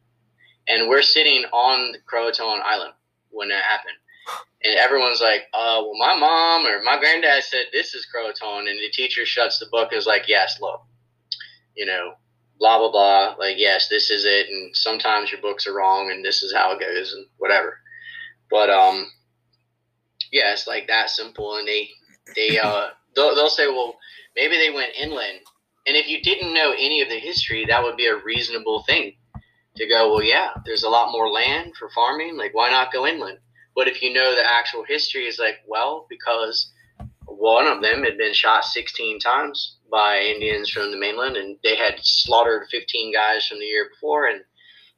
and 0.68 0.88
we're 0.88 1.02
sitting 1.02 1.44
on 1.52 1.92
the 1.92 1.98
Croatoan 2.00 2.60
Island 2.62 2.92
when 3.30 3.48
that 3.48 3.62
happened. 3.64 3.96
And 4.64 4.76
everyone's 4.78 5.20
like, 5.20 5.42
uh, 5.54 5.80
well, 5.82 5.98
my 5.98 6.16
mom 6.18 6.66
or 6.66 6.82
my 6.82 6.98
granddad 6.98 7.44
said 7.44 7.66
this 7.72 7.94
is 7.94 8.06
Croatoan. 8.12 8.68
And 8.68 8.78
the 8.78 8.90
teacher 8.92 9.24
shuts 9.24 9.58
the 9.58 9.66
book 9.70 9.92
and 9.92 9.98
is 9.98 10.06
like, 10.06 10.28
yes, 10.28 10.58
look, 10.60 10.80
you 11.76 11.86
know, 11.86 12.14
blah, 12.58 12.78
blah, 12.78 12.90
blah. 12.90 13.34
Like, 13.38 13.56
yes, 13.58 13.88
this 13.88 14.10
is 14.10 14.24
it. 14.24 14.48
And 14.48 14.74
sometimes 14.74 15.30
your 15.30 15.40
books 15.40 15.66
are 15.66 15.74
wrong 15.74 16.10
and 16.10 16.24
this 16.24 16.42
is 16.42 16.52
how 16.52 16.72
it 16.72 16.80
goes 16.80 17.12
and 17.12 17.26
whatever. 17.36 17.78
But, 18.50 18.70
um, 18.70 19.10
yeah, 20.32 20.52
it's 20.52 20.66
like 20.66 20.88
that 20.88 21.10
simple. 21.10 21.56
And 21.56 21.68
they, 21.68 21.88
they, 22.34 22.58
uh, 22.58 22.88
they'll, 23.14 23.34
they'll 23.34 23.48
say, 23.48 23.68
well, 23.68 23.96
maybe 24.34 24.56
they 24.56 24.70
went 24.70 24.96
inland. 24.98 25.40
And 25.86 25.96
if 25.96 26.08
you 26.08 26.20
didn't 26.22 26.54
know 26.54 26.72
any 26.72 27.02
of 27.02 27.08
the 27.08 27.18
history, 27.18 27.66
that 27.66 27.82
would 27.82 27.96
be 27.96 28.06
a 28.06 28.16
reasonable 28.16 28.82
thing 28.82 29.14
to 29.76 29.86
go, 29.86 30.10
well, 30.10 30.24
yeah, 30.24 30.48
there's 30.64 30.82
a 30.82 30.88
lot 30.88 31.12
more 31.12 31.30
land 31.30 31.74
for 31.78 31.88
farming. 31.90 32.36
Like, 32.36 32.54
why 32.54 32.70
not 32.70 32.92
go 32.92 33.06
inland? 33.06 33.38
But 33.76 33.88
if 33.88 34.02
you 34.02 34.12
know 34.12 34.34
the 34.34 34.44
actual 34.44 34.84
history, 34.84 35.26
is 35.26 35.38
like, 35.38 35.58
well, 35.68 36.06
because 36.08 36.72
one 37.26 37.66
of 37.66 37.82
them 37.82 38.02
had 38.02 38.16
been 38.16 38.32
shot 38.32 38.64
16 38.64 39.20
times 39.20 39.76
by 39.90 40.18
Indians 40.18 40.70
from 40.70 40.90
the 40.90 40.96
mainland, 40.96 41.36
and 41.36 41.58
they 41.62 41.76
had 41.76 41.96
slaughtered 42.02 42.68
15 42.70 43.12
guys 43.12 43.46
from 43.46 43.58
the 43.58 43.66
year 43.66 43.90
before, 43.92 44.26
and 44.26 44.40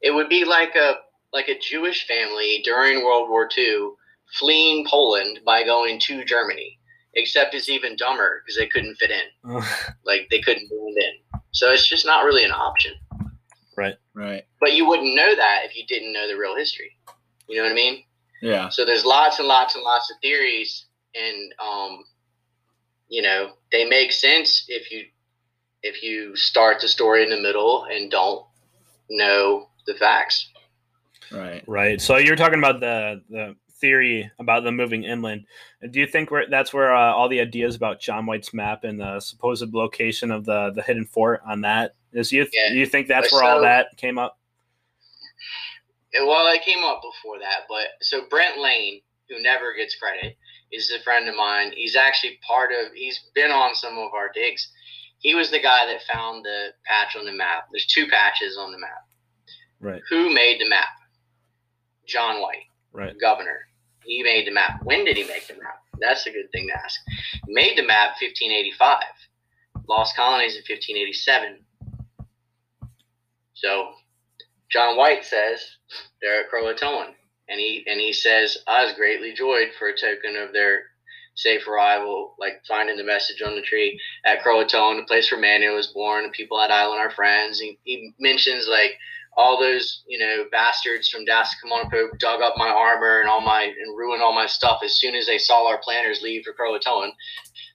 it 0.01 0.11
would 0.11 0.29
be 0.29 0.45
like 0.45 0.75
a 0.75 0.95
like 1.31 1.49
a 1.49 1.59
Jewish 1.59 2.07
family 2.07 2.61
during 2.63 3.03
World 3.03 3.29
War 3.29 3.47
II 3.55 3.91
fleeing 4.33 4.85
Poland 4.89 5.41
by 5.45 5.63
going 5.63 5.99
to 5.99 6.23
Germany. 6.23 6.77
Except 7.15 7.53
it's 7.53 7.69
even 7.69 7.95
dumber 7.97 8.41
because 8.43 8.57
they 8.57 8.67
couldn't 8.67 8.95
fit 8.95 9.11
in. 9.11 9.61
like 10.05 10.27
they 10.31 10.39
couldn't 10.41 10.69
blend 10.69 10.97
in. 10.97 11.41
So 11.51 11.71
it's 11.71 11.87
just 11.87 12.05
not 12.05 12.23
really 12.23 12.43
an 12.45 12.51
option. 12.51 12.93
right. 13.75 13.95
Right. 14.13 14.43
But 14.59 14.73
you 14.73 14.87
wouldn't 14.87 15.15
know 15.15 15.35
that 15.35 15.61
if 15.65 15.75
you 15.75 15.85
didn't 15.87 16.13
know 16.13 16.27
the 16.27 16.37
real 16.37 16.55
history. 16.55 16.95
You 17.47 17.57
know 17.57 17.63
what 17.63 17.71
I 17.71 17.75
mean? 17.75 18.03
Yeah. 18.41 18.69
So 18.69 18.85
there's 18.85 19.05
lots 19.05 19.39
and 19.39 19.47
lots 19.47 19.75
and 19.75 19.83
lots 19.83 20.09
of 20.11 20.17
theories, 20.21 20.85
and 21.15 21.53
um, 21.59 22.03
you 23.09 23.21
know 23.21 23.51
they 23.71 23.85
make 23.85 24.11
sense 24.11 24.65
if 24.67 24.91
you 24.91 25.05
if 25.83 26.03
you 26.03 26.35
start 26.35 26.81
the 26.81 26.87
story 26.87 27.23
in 27.23 27.29
the 27.29 27.39
middle 27.41 27.85
and 27.85 28.11
don't 28.11 28.45
know 29.09 29.69
the 29.87 29.93
facts. 29.95 30.49
Right. 31.31 31.63
Right. 31.67 32.01
So 32.01 32.17
you're 32.17 32.35
talking 32.35 32.59
about 32.59 32.79
the 32.79 33.21
the 33.29 33.55
theory 33.79 34.29
about 34.39 34.63
them 34.63 34.75
moving 34.75 35.03
inland. 35.03 35.45
Do 35.91 35.99
you 35.99 36.07
think 36.07 36.31
where 36.31 36.45
that's 36.49 36.73
where 36.73 36.93
uh, 36.93 37.13
all 37.13 37.29
the 37.29 37.39
ideas 37.39 37.75
about 37.75 37.99
John 37.99 38.25
White's 38.25 38.53
map 38.53 38.83
and 38.83 38.99
the 38.99 39.19
supposed 39.19 39.73
location 39.73 40.31
of 40.31 40.45
the 40.45 40.71
the 40.71 40.81
hidden 40.81 41.05
fort 41.05 41.41
on 41.47 41.61
that 41.61 41.95
is? 42.13 42.31
You 42.31 42.47
Yeah. 42.51 42.73
you 42.73 42.85
think 42.85 43.07
that's 43.07 43.31
Like, 43.31 43.43
where 43.43 43.51
all 43.51 43.61
that 43.61 43.95
came 43.97 44.17
up? 44.17 44.38
Well, 46.13 46.47
I 46.47 46.57
came 46.63 46.83
up 46.83 47.01
before 47.01 47.39
that, 47.39 47.67
but 47.67 47.87
so 48.01 48.21
Brent 48.29 48.59
Lane, 48.59 49.01
who 49.29 49.41
never 49.41 49.73
gets 49.75 49.95
credit, 49.95 50.37
is 50.71 50.91
a 50.91 51.03
friend 51.03 51.27
of 51.29 51.35
mine. 51.35 51.71
He's 51.75 51.95
actually 51.95 52.39
part 52.45 52.71
of. 52.71 52.93
He's 52.93 53.19
been 53.35 53.51
on 53.51 53.75
some 53.75 53.97
of 53.97 54.13
our 54.13 54.31
digs. 54.33 54.67
He 55.19 55.35
was 55.35 55.51
the 55.51 55.61
guy 55.61 55.85
that 55.85 56.01
found 56.11 56.45
the 56.45 56.69
patch 56.85 57.15
on 57.15 57.25
the 57.25 57.33
map. 57.33 57.67
There's 57.71 57.85
two 57.85 58.07
patches 58.07 58.57
on 58.57 58.71
the 58.71 58.79
map. 58.79 59.05
Right. 59.79 60.01
Who 60.09 60.33
made 60.33 60.59
the 60.59 60.69
map? 60.69 60.87
John 62.07 62.41
White. 62.41 62.63
Right. 62.91 63.13
governor. 63.19 63.67
He 64.03 64.23
made 64.23 64.47
the 64.47 64.51
map. 64.51 64.79
When 64.83 65.05
did 65.05 65.15
he 65.15 65.23
make 65.25 65.47
the 65.47 65.53
map? 65.53 65.81
That's 65.99 66.25
a 66.25 66.31
good 66.31 66.51
thing 66.51 66.67
to 66.67 66.83
ask. 66.83 66.99
He 67.45 67.53
made 67.53 67.77
the 67.77 67.85
map 67.85 68.15
1585. 68.19 69.03
Lost 69.87 70.15
colonies 70.15 70.55
in 70.55 70.63
1587. 70.67 71.59
So 73.53 73.91
John 74.71 74.97
White 74.97 75.25
says 75.25 75.63
they're 76.21 76.41
at 76.41 76.51
Croatoan. 76.51 77.13
And 77.47 77.59
he 77.59 77.83
and 77.87 77.99
he 77.99 78.13
says, 78.13 78.59
I 78.67 78.85
was 78.85 78.93
greatly 78.93 79.33
joyed 79.33 79.69
for 79.77 79.87
a 79.87 79.97
token 79.97 80.35
of 80.35 80.53
their 80.53 80.83
safe 81.35 81.67
arrival, 81.67 82.35
like 82.39 82.61
finding 82.67 82.97
the 82.97 83.03
message 83.03 83.41
on 83.41 83.55
the 83.55 83.61
tree 83.61 83.99
at 84.25 84.43
Croatoan, 84.43 84.97
the 84.97 85.07
place 85.07 85.31
where 85.31 85.41
Manteo 85.41 85.73
was 85.73 85.87
born, 85.87 86.25
the 86.25 86.29
people 86.29 86.59
at 86.59 86.69
Island 86.69 86.99
are 86.99 87.09
friends. 87.09 87.59
He, 87.59 87.79
he 87.83 88.13
mentions 88.19 88.67
like 88.67 88.91
all 89.35 89.59
those, 89.59 90.03
you 90.07 90.19
know, 90.19 90.45
bastards 90.51 91.09
from 91.09 91.25
Dasamonquepeuc 91.25 92.19
dug 92.19 92.41
up 92.41 92.55
my 92.57 92.67
armor 92.67 93.21
and 93.21 93.29
all 93.29 93.41
my 93.41 93.63
and 93.63 93.97
ruined 93.97 94.21
all 94.21 94.33
my 94.33 94.47
stuff 94.47 94.81
as 94.83 94.97
soon 94.97 95.15
as 95.15 95.25
they 95.25 95.37
saw 95.37 95.67
our 95.67 95.79
planners 95.81 96.21
leave 96.21 96.43
for 96.43 96.53
Croatoan. 96.53 97.11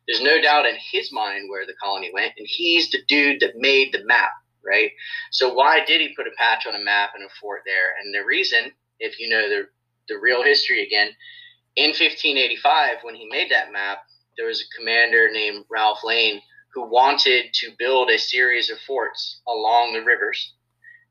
There's 0.07 0.23
no 0.23 0.41
doubt 0.41 0.67
in 0.67 0.77
his 0.93 1.11
mind 1.11 1.49
where 1.49 1.67
the 1.67 1.75
colony 1.83 2.11
went, 2.13 2.35
and 2.37 2.47
he's 2.49 2.91
the 2.91 3.03
dude 3.09 3.41
that 3.41 3.57
made 3.57 3.93
the 3.93 4.05
map, 4.05 4.33
right? 4.67 4.91
So 5.31 5.53
why 5.53 5.85
did 5.85 6.01
he 6.01 6.15
put 6.15 6.27
a 6.27 6.37
patch 6.37 6.67
on 6.67 6.75
a 6.75 6.85
map 6.85 7.11
and 7.15 7.25
a 7.25 7.29
fort 7.41 7.63
there? 7.67 7.95
And 8.03 8.15
the 8.15 8.25
reason, 8.25 8.73
if 8.99 9.19
you 9.19 9.29
know 9.29 9.49
the 9.49 9.69
the 10.09 10.19
real 10.19 10.43
history 10.43 10.87
again, 10.87 11.09
in 11.77 11.91
1585 11.91 12.99
when 13.03 13.15
he 13.15 13.27
made 13.31 13.51
that 13.51 13.73
map, 13.73 13.99
there 14.37 14.47
was 14.47 14.61
a 14.61 14.77
commander 14.79 15.31
named 15.33 15.65
Ralph 15.71 16.01
Lane 16.05 16.41
who 16.75 16.89
wanted 16.91 17.55
to 17.55 17.71
build 17.79 18.11
a 18.11 18.19
series 18.19 18.71
of 18.71 18.79
forts 18.81 19.41
along 19.47 19.95
the 19.95 20.05
rivers 20.05 20.55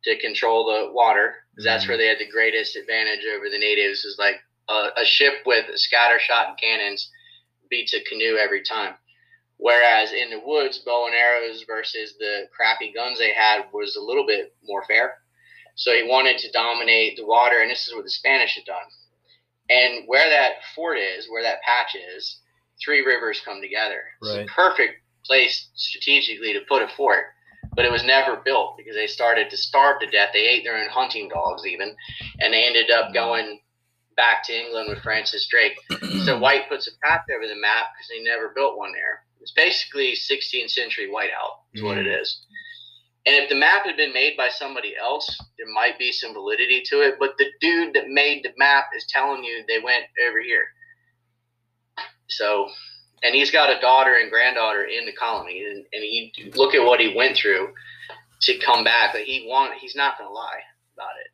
to 0.03 0.19
control 0.19 0.65
the 0.65 0.91
water 0.93 1.35
because 1.51 1.65
That's 1.65 1.87
where 1.87 1.97
mm-hmm. 1.97 2.01
they 2.01 2.07
had 2.07 2.19
the 2.19 2.31
greatest 2.31 2.75
advantage 2.75 3.25
over 3.35 3.49
the 3.49 3.59
natives. 3.59 4.03
Is 4.05 4.17
like 4.17 4.35
a, 4.69 4.89
a 4.97 5.05
ship 5.05 5.33
with 5.45 5.69
a 5.69 5.77
scatter 5.77 6.19
shot 6.19 6.49
and 6.49 6.57
cannons 6.57 7.09
beats 7.69 7.93
a 7.93 8.03
canoe 8.03 8.37
every 8.37 8.63
time. 8.63 8.95
Whereas 9.57 10.11
in 10.11 10.29
the 10.29 10.41
woods, 10.43 10.79
bow 10.79 11.05
and 11.05 11.15
arrows 11.15 11.63
versus 11.67 12.15
the 12.19 12.47
crappy 12.55 12.91
guns 12.91 13.19
they 13.19 13.33
had 13.33 13.65
was 13.71 13.95
a 13.95 14.01
little 14.01 14.25
bit 14.25 14.55
more 14.63 14.83
fair. 14.85 15.15
So 15.75 15.91
he 15.93 16.03
wanted 16.03 16.37
to 16.39 16.51
dominate 16.51 17.17
the 17.17 17.25
water, 17.25 17.59
and 17.61 17.71
this 17.71 17.87
is 17.87 17.95
what 17.95 18.03
the 18.03 18.09
Spanish 18.09 18.55
had 18.55 18.65
done. 18.65 18.85
And 19.69 20.07
where 20.07 20.29
that 20.29 20.63
fort 20.75 20.97
is, 20.97 21.27
where 21.29 21.43
that 21.43 21.61
patch 21.63 21.95
is, 21.95 22.39
three 22.83 23.01
rivers 23.01 23.41
come 23.43 23.61
together. 23.61 24.03
It's 24.21 24.29
a 24.51 24.53
perfect 24.53 25.01
place 25.25 25.69
strategically 25.75 26.53
to 26.53 26.61
put 26.67 26.81
a 26.81 26.87
fort, 26.95 27.25
but 27.75 27.85
it 27.85 27.91
was 27.91 28.03
never 28.03 28.35
built 28.35 28.77
because 28.77 28.95
they 28.95 29.07
started 29.07 29.49
to 29.49 29.57
starve 29.57 29.99
to 30.01 30.07
death. 30.07 30.29
They 30.33 30.47
ate 30.47 30.63
their 30.63 30.77
own 30.77 30.89
hunting 30.89 31.29
dogs, 31.29 31.65
even, 31.65 31.95
and 32.39 32.53
they 32.53 32.65
ended 32.65 32.91
up 32.91 33.13
going 33.13 33.61
back 34.15 34.43
to 34.45 34.53
England 34.53 34.89
with 34.89 35.01
Francis 35.01 35.47
Drake. 35.47 35.73
So 36.25 36.37
White 36.39 36.69
puts 36.69 36.87
a 36.87 36.91
patch 37.01 37.21
over 37.35 37.47
the 37.47 37.59
map 37.59 37.87
because 37.93 38.09
they 38.09 38.23
never 38.23 38.51
built 38.53 38.77
one 38.77 38.91
there. 38.91 39.23
It's 39.43 39.51
basically 39.51 40.13
16th 40.13 40.71
century 40.71 41.09
whiteout, 41.13 41.59
is 41.73 41.83
what 41.83 41.97
it 41.97 42.05
hmm. 42.05 42.21
is. 42.21 42.45
And 43.25 43.35
if 43.35 43.49
the 43.49 43.55
map 43.55 43.85
had 43.85 43.97
been 43.97 44.13
made 44.13 44.37
by 44.37 44.47
somebody 44.47 44.95
else, 44.97 45.27
there 45.57 45.67
might 45.73 45.99
be 45.99 46.13
some 46.13 46.33
validity 46.33 46.81
to 46.87 47.01
it. 47.01 47.15
But 47.19 47.37
the 47.37 47.47
dude 47.59 47.93
that 47.93 48.07
made 48.07 48.43
the 48.43 48.51
map 48.57 48.85
is 48.95 49.05
telling 49.07 49.43
you 49.43 49.63
they 49.67 49.79
went 49.79 50.05
over 50.27 50.41
here. 50.41 50.65
So, 52.27 52.69
and 53.21 53.35
he's 53.35 53.51
got 53.51 53.69
a 53.69 53.81
daughter 53.81 54.15
and 54.15 54.31
granddaughter 54.31 54.85
in 54.85 55.05
the 55.05 55.13
colony, 55.13 55.63
and, 55.65 55.85
and 55.91 56.03
he 56.03 56.33
look 56.55 56.73
at 56.73 56.85
what 56.85 57.01
he 57.01 57.13
went 57.15 57.35
through 57.35 57.73
to 58.41 58.57
come 58.59 58.83
back. 58.85 59.11
But 59.11 59.23
he 59.23 59.45
want 59.47 59.73
he's 59.79 59.95
not 59.95 60.17
going 60.17 60.29
to 60.29 60.33
lie 60.33 60.61
about 60.95 61.15
it. 61.23 61.31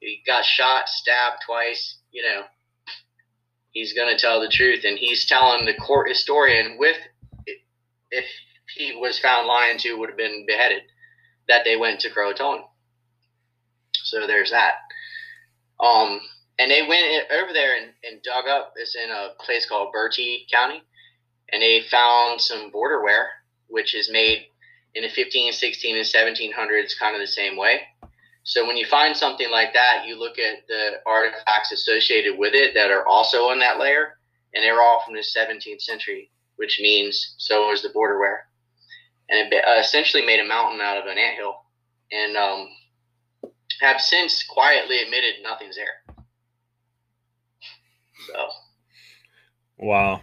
He 0.00 0.22
got 0.26 0.44
shot, 0.44 0.88
stabbed 0.88 1.42
twice. 1.46 1.96
You 2.10 2.22
know, 2.22 2.42
he's 3.72 3.94
going 3.94 4.14
to 4.14 4.20
tell 4.20 4.40
the 4.40 4.48
truth, 4.48 4.84
and 4.84 4.98
he's 4.98 5.26
telling 5.26 5.64
the 5.64 5.74
court 5.74 6.08
historian 6.08 6.76
with 6.78 6.96
if 8.10 8.24
he 8.76 8.94
was 8.96 9.18
found 9.18 9.46
lying 9.46 9.78
to 9.78 9.94
would 9.94 10.10
have 10.10 10.18
been 10.18 10.44
beheaded 10.46 10.82
that 11.48 11.64
they 11.64 11.76
went 11.76 12.00
to 12.00 12.10
Croatoan. 12.10 12.60
So 13.94 14.26
there's 14.26 14.50
that. 14.50 14.74
Um, 15.80 16.20
and 16.58 16.70
they 16.70 16.82
went 16.82 17.30
over 17.30 17.52
there 17.52 17.76
and, 17.80 17.92
and 18.04 18.22
dug 18.22 18.46
up. 18.46 18.74
It's 18.76 18.96
in 18.96 19.10
a 19.10 19.30
place 19.40 19.66
called 19.66 19.92
Bertie 19.92 20.46
County, 20.52 20.82
and 21.52 21.62
they 21.62 21.82
found 21.90 22.40
some 22.40 22.70
borderware, 22.70 23.26
which 23.68 23.94
is 23.94 24.10
made 24.10 24.46
in 24.94 25.04
the 25.04 25.08
15, 25.08 25.52
16, 25.52 25.96
and 25.96 26.04
1700s, 26.04 26.98
kind 26.98 27.14
of 27.14 27.20
the 27.20 27.26
same 27.26 27.56
way. 27.56 27.80
So 28.42 28.66
when 28.66 28.76
you 28.76 28.86
find 28.86 29.16
something 29.16 29.50
like 29.50 29.74
that, 29.74 30.04
you 30.06 30.18
look 30.18 30.38
at 30.38 30.66
the 30.68 31.00
artifacts 31.06 31.70
associated 31.70 32.38
with 32.38 32.54
it 32.54 32.74
that 32.74 32.90
are 32.90 33.06
also 33.06 33.50
in 33.50 33.58
that 33.60 33.78
layer, 33.78 34.18
and 34.54 34.64
they're 34.64 34.80
all 34.80 35.02
from 35.04 35.14
the 35.14 35.20
17th 35.20 35.82
century, 35.82 36.30
which 36.58 36.78
means 36.80 37.34
so 37.38 37.72
is 37.72 37.82
the 37.82 37.88
border 37.90 38.14
borderware. 38.14 38.38
And 39.30 39.52
it 39.52 39.64
uh, 39.64 39.80
essentially 39.80 40.24
made 40.24 40.40
a 40.40 40.44
mountain 40.44 40.80
out 40.80 40.96
of 40.96 41.06
an 41.06 41.18
anthill, 41.18 41.54
and 42.12 42.36
um, 42.36 42.68
have 43.80 44.00
since 44.00 44.42
quietly 44.44 45.02
admitted 45.02 45.34
nothing's 45.42 45.76
there. 45.76 46.14
So 48.26 48.48
Wow. 49.78 50.20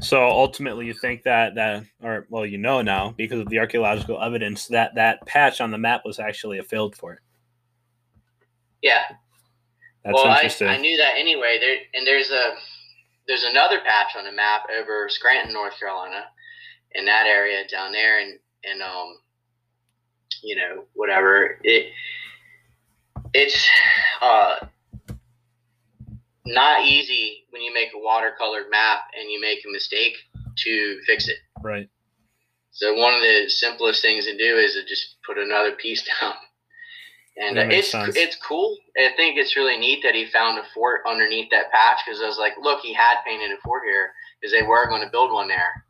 So 0.00 0.22
ultimately, 0.28 0.86
you 0.86 0.94
think 0.94 1.24
that 1.24 1.56
that, 1.56 1.84
or 2.02 2.26
well, 2.30 2.46
you 2.46 2.58
know 2.58 2.80
now 2.80 3.14
because 3.16 3.40
of 3.40 3.48
the 3.48 3.58
archaeological 3.58 4.22
evidence 4.22 4.66
that 4.68 4.94
that 4.94 5.24
patch 5.26 5.60
on 5.60 5.70
the 5.70 5.78
map 5.78 6.02
was 6.04 6.18
actually 6.18 6.58
a 6.58 6.62
failed 6.62 6.96
fort. 6.96 7.22
yeah, 8.82 9.02
That's 10.04 10.14
well, 10.14 10.26
I, 10.26 10.36
interesting. 10.36 10.68
I 10.68 10.78
knew 10.78 10.96
that 10.96 11.14
anyway. 11.16 11.58
There 11.60 11.76
and 11.92 12.06
there's 12.06 12.30
a 12.30 12.54
there's 13.30 13.44
another 13.44 13.78
patch 13.78 14.16
on 14.18 14.24
the 14.24 14.32
map 14.32 14.62
over 14.76 15.08
Scranton, 15.08 15.52
North 15.52 15.78
Carolina, 15.78 16.24
in 16.96 17.04
that 17.06 17.26
area 17.26 17.62
down 17.70 17.92
there, 17.92 18.18
and 18.18 18.40
and 18.64 18.82
um, 18.82 19.18
you 20.42 20.56
know, 20.56 20.84
whatever 20.94 21.56
it 21.62 21.92
it's 23.32 23.68
uh 24.20 24.56
not 26.44 26.84
easy 26.84 27.44
when 27.50 27.62
you 27.62 27.72
make 27.72 27.90
a 27.94 27.98
watercolored 28.04 28.68
map 28.68 29.02
and 29.16 29.30
you 29.30 29.40
make 29.40 29.60
a 29.64 29.70
mistake 29.70 30.14
to 30.56 30.98
fix 31.06 31.28
it. 31.28 31.36
right. 31.62 31.88
So 32.72 32.94
one 32.94 33.14
of 33.14 33.20
the 33.20 33.48
simplest 33.48 34.02
things 34.02 34.24
to 34.24 34.36
do 34.36 34.56
is 34.56 34.74
to 34.74 34.84
just 34.84 35.16
put 35.24 35.38
another 35.38 35.72
piece 35.72 36.02
down. 36.20 36.34
And 37.40 37.58
uh, 37.58 37.62
it's 37.70 37.90
sense. 37.90 38.16
it's 38.16 38.36
cool. 38.36 38.76
I 38.98 39.10
think 39.16 39.38
it's 39.38 39.56
really 39.56 39.78
neat 39.78 40.02
that 40.02 40.14
he 40.14 40.26
found 40.26 40.58
a 40.58 40.62
fort 40.74 41.00
underneath 41.08 41.50
that 41.50 41.72
patch 41.72 42.00
because 42.04 42.20
I 42.20 42.26
was 42.26 42.38
like, 42.38 42.52
look, 42.60 42.80
he 42.80 42.92
had 42.92 43.16
painted 43.26 43.50
a 43.50 43.60
fort 43.62 43.82
here 43.84 44.12
because 44.38 44.52
they 44.52 44.62
were 44.62 44.86
going 44.88 45.02
to 45.02 45.10
build 45.10 45.32
one 45.32 45.48
there, 45.48 45.84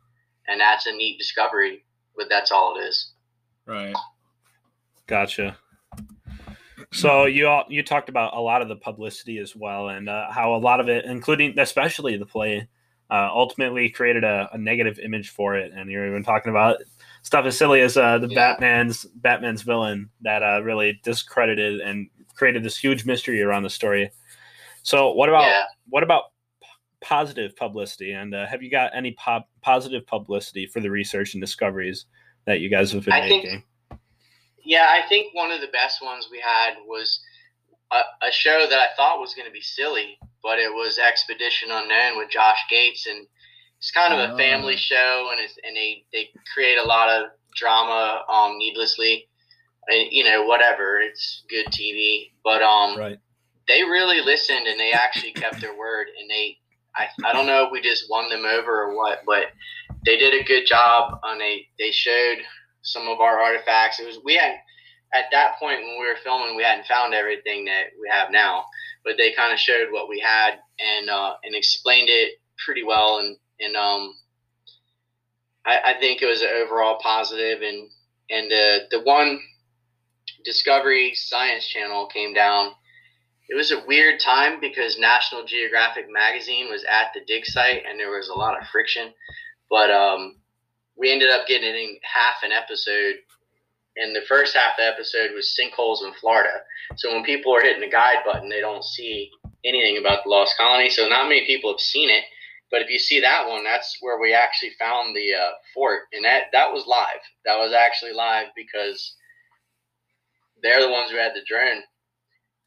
and 0.47 0.59
that's 0.61 0.87
a 0.87 0.93
neat 0.93 1.17
discovery. 1.17 1.83
But 2.15 2.27
that's 2.29 2.51
all 2.51 2.77
it 2.77 2.83
is. 2.83 3.11
Right. 3.65 3.95
Gotcha. 5.07 5.57
So 6.93 7.25
you 7.25 7.47
all, 7.47 7.65
you 7.69 7.83
talked 7.83 8.09
about 8.09 8.35
a 8.35 8.39
lot 8.39 8.61
of 8.61 8.67
the 8.67 8.75
publicity 8.75 9.37
as 9.37 9.55
well, 9.55 9.89
and 9.89 10.09
uh, 10.09 10.31
how 10.31 10.55
a 10.55 10.57
lot 10.57 10.79
of 10.79 10.87
it, 10.89 11.05
including 11.05 11.57
especially 11.59 12.17
the 12.17 12.25
play, 12.25 12.67
uh, 13.09 13.29
ultimately 13.31 13.89
created 13.89 14.23
a, 14.23 14.49
a 14.53 14.57
negative 14.57 14.99
image 14.99 15.29
for 15.29 15.55
it. 15.55 15.73
And 15.75 15.89
you're 15.91 16.07
even 16.07 16.23
talking 16.23 16.49
about 16.49 16.77
stuff 17.21 17.45
as 17.45 17.57
silly 17.57 17.81
as 17.81 17.97
uh, 17.97 18.17
the 18.17 18.27
Yeah. 18.27 18.35
Batman's 18.53 19.05
Batman's 19.15 19.61
villain 19.61 20.09
that 20.21 20.43
uh, 20.43 20.61
really 20.63 20.99
discredited 21.03 21.79
and 21.81 22.09
created 22.35 22.63
this 22.63 22.77
huge 22.77 23.05
mystery 23.05 23.41
around 23.41 23.63
the 23.63 23.69
story. 23.69 24.11
So 24.83 25.11
what 25.13 25.29
about 25.29 25.43
Yeah. 25.43 25.63
what 25.89 26.03
about 26.03 26.23
p- 26.61 26.67
positive 27.01 27.55
publicity? 27.55 28.13
And 28.13 28.33
uh, 28.33 28.47
have 28.47 28.63
you 28.63 28.71
got 28.71 28.91
any 28.95 29.11
pop- 29.11 29.49
positive 29.61 30.05
publicity 30.07 30.65
for 30.65 30.79
the 30.79 30.89
research 30.89 31.33
and 31.35 31.41
discoveries 31.41 32.05
that 32.45 32.59
you 32.61 32.69
guys 32.69 32.91
have 32.91 33.05
been 33.05 33.13
I 33.13 33.27
think- 33.27 33.43
making? 33.43 33.63
Yeah, 34.63 34.87
I 34.89 35.07
think 35.09 35.33
one 35.33 35.51
of 35.51 35.59
the 35.59 35.67
best 35.73 36.03
ones 36.03 36.27
we 36.31 36.39
had 36.39 36.75
was 36.85 37.19
a, 37.91 38.01
a 38.27 38.31
show 38.31 38.67
that 38.69 38.77
I 38.79 38.87
thought 38.95 39.19
was 39.19 39.33
going 39.33 39.47
to 39.47 39.51
be 39.51 39.61
silly, 39.61 40.17
but 40.43 40.59
it 40.59 40.71
was 40.71 40.99
Expedition 40.99 41.69
Unknown 41.71 42.17
with 42.17 42.29
Josh 42.29 42.59
Gates, 42.69 43.07
and 43.07 43.25
it's 43.81 43.89
kind 43.91 44.13
of 44.13 44.19
a 44.29 44.33
Oh. 44.33 44.37
family 44.37 44.77
show, 44.77 45.29
and 45.31 45.41
it's, 45.41 45.57
and 45.63 45.75
they 45.75 46.05
they 46.13 46.29
create 46.53 46.77
a 46.77 46.83
lot 46.83 47.09
of 47.09 47.31
drama 47.55 48.23
um 48.29 48.57
needlessly, 48.59 49.27
and 49.87 50.07
you 50.11 50.23
know 50.23 50.43
whatever, 50.45 50.99
it's 51.01 51.43
good 51.49 51.65
TV, 51.67 52.31
but 52.43 52.61
um 52.61 52.95
Right. 52.97 53.17
they 53.67 53.81
really 53.83 54.21
listened 54.21 54.67
and 54.67 54.79
they 54.79 54.91
actually 54.93 55.31
kept 55.33 55.61
their 55.61 55.75
word 55.75 56.07
and 56.19 56.29
they 56.29 56.57
I, 56.95 57.07
I 57.25 57.33
don't 57.33 57.47
know 57.47 57.65
if 57.65 57.71
we 57.71 57.81
just 57.81 58.09
won 58.09 58.29
them 58.29 58.45
over 58.45 58.83
or 58.83 58.95
what 58.97 59.19
but 59.25 59.45
they 60.05 60.17
did 60.17 60.33
a 60.39 60.43
good 60.43 60.65
job 60.67 61.19
and 61.23 61.39
they 61.41 61.67
they 61.79 61.91
showed 61.91 62.39
some 62.83 63.07
of 63.07 63.19
our 63.21 63.39
artifacts 63.39 63.99
it 63.99 64.05
was 64.07 64.19
we 64.25 64.35
had 64.35 64.55
at 65.13 65.25
that 65.31 65.57
point 65.59 65.79
when 65.81 65.99
we 65.99 66.05
were 66.07 66.17
filming 66.23 66.55
we 66.55 66.63
hadn't 66.63 66.85
found 66.87 67.13
everything 67.13 67.65
that 67.65 67.85
we 68.01 68.09
have 68.09 68.29
now 68.31 68.65
but 69.05 69.15
they 69.17 69.31
kind 69.33 69.53
of 69.53 69.59
showed 69.59 69.87
what 69.91 70.09
we 70.09 70.19
had 70.19 70.55
and 70.79 71.09
uh, 71.09 71.33
and 71.43 71.55
explained 71.55 72.09
it 72.11 72.33
pretty 72.65 72.83
well 72.83 73.19
and 73.19 73.37
and 73.61 73.75
um 73.75 74.15
I, 75.65 75.93
I 75.93 75.99
think 75.99 76.21
it 76.21 76.25
was 76.25 76.41
an 76.41 76.49
overall 76.49 76.99
positive 77.01 77.61
and 77.61 77.89
and 78.29 78.51
uh, 78.51 78.85
the 78.89 79.01
one 79.03 79.39
Discovery 80.43 81.13
Science 81.13 81.67
Channel 81.67 82.07
came 82.07 82.33
down 82.33 82.73
it 83.51 83.55
was 83.55 83.71
a 83.71 83.83
weird 83.85 84.21
time 84.21 84.61
because 84.61 84.97
National 84.97 85.43
Geographic 85.43 86.05
magazine 86.09 86.69
was 86.69 86.85
at 86.85 87.11
the 87.13 87.19
dig 87.27 87.45
site 87.45 87.83
and 87.85 87.99
there 87.99 88.09
was 88.09 88.29
a 88.29 88.33
lot 88.33 88.57
of 88.57 88.65
friction. 88.69 89.11
But 89.69 89.91
um, 89.91 90.37
we 90.95 91.11
ended 91.11 91.29
up 91.29 91.47
getting 91.47 91.99
half 92.01 92.43
an 92.43 92.53
episode, 92.53 93.15
and 93.97 94.15
the 94.15 94.21
first 94.25 94.55
half 94.55 94.71
of 94.71 94.77
the 94.77 94.85
episode 94.85 95.35
was 95.35 95.53
sinkholes 95.53 96.01
in 96.01 96.13
Florida. 96.13 96.61
So 96.95 97.11
when 97.11 97.25
people 97.25 97.53
are 97.53 97.61
hitting 97.61 97.81
the 97.81 97.89
guide 97.89 98.23
button, 98.25 98.47
they 98.47 98.61
don't 98.61 98.85
see 98.85 99.29
anything 99.65 99.97
about 99.97 100.23
the 100.23 100.29
lost 100.29 100.55
colony. 100.57 100.89
So 100.89 101.09
not 101.09 101.27
many 101.27 101.45
people 101.45 101.73
have 101.73 101.81
seen 101.81 102.09
it. 102.09 102.23
But 102.71 102.81
if 102.81 102.89
you 102.89 102.99
see 102.99 103.19
that 103.19 103.47
one, 103.47 103.63
that's 103.63 103.97
where 103.99 104.19
we 104.19 104.33
actually 104.33 104.71
found 104.79 105.15
the 105.15 105.33
uh, 105.33 105.51
fort, 105.73 106.03
and 106.13 106.23
that 106.25 106.43
that 106.53 106.71
was 106.71 106.87
live. 106.87 107.21
That 107.45 107.57
was 107.57 107.73
actually 107.73 108.13
live 108.13 108.47
because 108.55 109.15
they're 110.63 110.81
the 110.81 110.89
ones 110.89 111.11
who 111.11 111.17
had 111.17 111.33
the 111.33 111.41
drone 111.47 111.83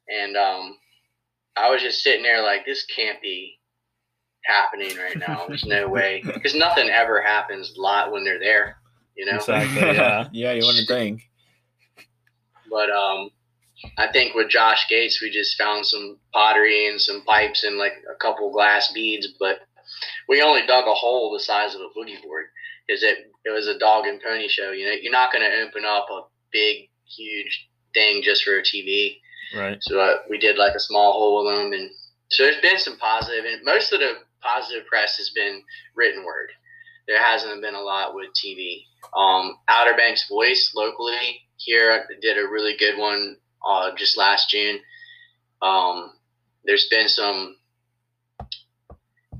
and 0.07 0.37
um, 0.37 0.77
I 1.55 1.69
was 1.69 1.81
just 1.81 2.03
sitting 2.03 2.23
there 2.23 2.43
like, 2.43 2.65
this 2.65 2.85
can't 2.85 3.21
be 3.21 3.59
happening 4.45 4.95
right 4.97 5.17
now. 5.27 5.45
There's 5.47 5.65
no 5.65 5.87
way 5.89 6.21
because 6.23 6.55
nothing 6.55 6.89
ever 6.89 7.21
happens 7.21 7.73
live 7.77 8.11
when 8.11 8.23
they're 8.23 8.39
there, 8.39 8.77
you 9.15 9.25
know. 9.25 9.37
Exactly. 9.37 9.81
Yeah. 9.95 10.27
yeah, 10.31 10.51
you 10.53 10.65
wouldn't 10.65 10.87
think. 10.87 11.21
But 12.69 12.89
um, 12.89 13.29
I 13.97 14.11
think 14.11 14.35
with 14.35 14.49
Josh 14.49 14.87
Gates, 14.89 15.21
we 15.21 15.29
just 15.29 15.57
found 15.57 15.85
some 15.85 16.17
pottery 16.33 16.87
and 16.87 16.99
some 17.01 17.23
pipes 17.23 17.63
and 17.63 17.77
like 17.77 17.93
a 18.11 18.15
couple 18.15 18.51
glass 18.51 18.91
beads, 18.91 19.27
but 19.39 19.59
we 20.27 20.41
only 20.41 20.65
dug 20.65 20.87
a 20.87 20.93
hole 20.93 21.31
the 21.33 21.43
size 21.43 21.75
of 21.75 21.81
a 21.81 21.89
boogie 21.97 22.21
board 22.23 22.45
because 22.87 23.03
it 23.03 23.31
it 23.43 23.51
was 23.51 23.67
a 23.67 23.77
dog 23.77 24.05
and 24.05 24.21
pony 24.21 24.47
show. 24.47 24.71
You 24.71 24.85
know, 24.85 24.95
you're 25.01 25.11
not 25.11 25.31
going 25.31 25.43
to 25.43 25.67
open 25.67 25.85
up 25.85 26.07
a 26.11 26.21
big, 26.51 26.89
huge 27.05 27.67
thing 27.93 28.21
just 28.23 28.43
for 28.43 28.57
a 28.57 28.63
TV. 28.63 29.17
Right. 29.55 29.77
So 29.81 29.99
uh, 29.99 30.17
we 30.29 30.37
did 30.37 30.57
like 30.57 30.75
a 30.75 30.79
small 30.79 31.13
hole 31.13 31.45
with 31.45 31.55
them, 31.55 31.73
and 31.73 31.89
so 32.29 32.43
there's 32.43 32.61
been 32.61 32.79
some 32.79 32.97
positive, 32.97 33.45
and 33.45 33.63
most 33.63 33.93
of 33.93 33.99
the 33.99 34.13
positive 34.41 34.85
press 34.87 35.17
has 35.17 35.29
been 35.29 35.61
written 35.95 36.25
word. 36.25 36.51
There 37.07 37.21
hasn't 37.21 37.61
been 37.61 37.75
a 37.75 37.81
lot 37.81 38.15
with 38.15 38.29
TV. 38.33 38.83
Um, 39.15 39.57
Outer 39.67 39.95
Banks 39.95 40.27
Voice 40.27 40.73
locally 40.75 41.41
here 41.57 42.05
did 42.21 42.37
a 42.37 42.47
really 42.47 42.75
good 42.77 42.97
one 42.97 43.37
uh, 43.65 43.91
just 43.95 44.17
last 44.17 44.49
June. 44.49 44.79
Um, 45.61 46.11
there's 46.65 46.87
been 46.89 47.07
some 47.07 47.57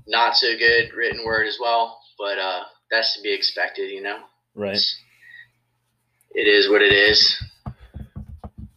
not 0.08 0.36
so 0.36 0.58
good 0.58 0.93
written 0.95 1.26
word 1.26 1.47
as 1.47 1.58
well, 1.60 1.99
but 2.18 2.38
uh, 2.38 2.64
that's 2.91 3.16
to 3.16 3.22
be 3.22 3.34
expected, 3.34 3.89
you 3.91 4.01
know. 4.01 4.20
Right. 4.53 4.80
It 6.32 6.47
is 6.47 6.70
what 6.70 6.82
it 6.82 6.93
is. 6.93 7.41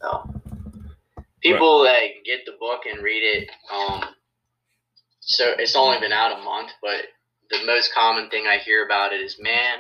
So, 0.01 0.41
people 1.43 1.83
that 1.85 2.25
get 2.25 2.47
the 2.47 2.57
book 2.59 2.83
and 2.91 3.03
read 3.03 3.23
it, 3.23 3.51
um, 3.73 4.05
so 5.21 5.55
it's 5.59 5.77
only 5.77 5.99
been 6.01 6.13
out 6.13 6.39
a 6.39 6.43
month, 6.43 6.71
but 6.81 7.07
the 7.51 7.65
most 7.67 7.93
common 7.93 8.31
thing 8.31 8.47
I 8.47 8.59
hear 8.59 8.85
about 8.85 9.13
it 9.13 9.21
is, 9.21 9.37
man, 9.41 9.79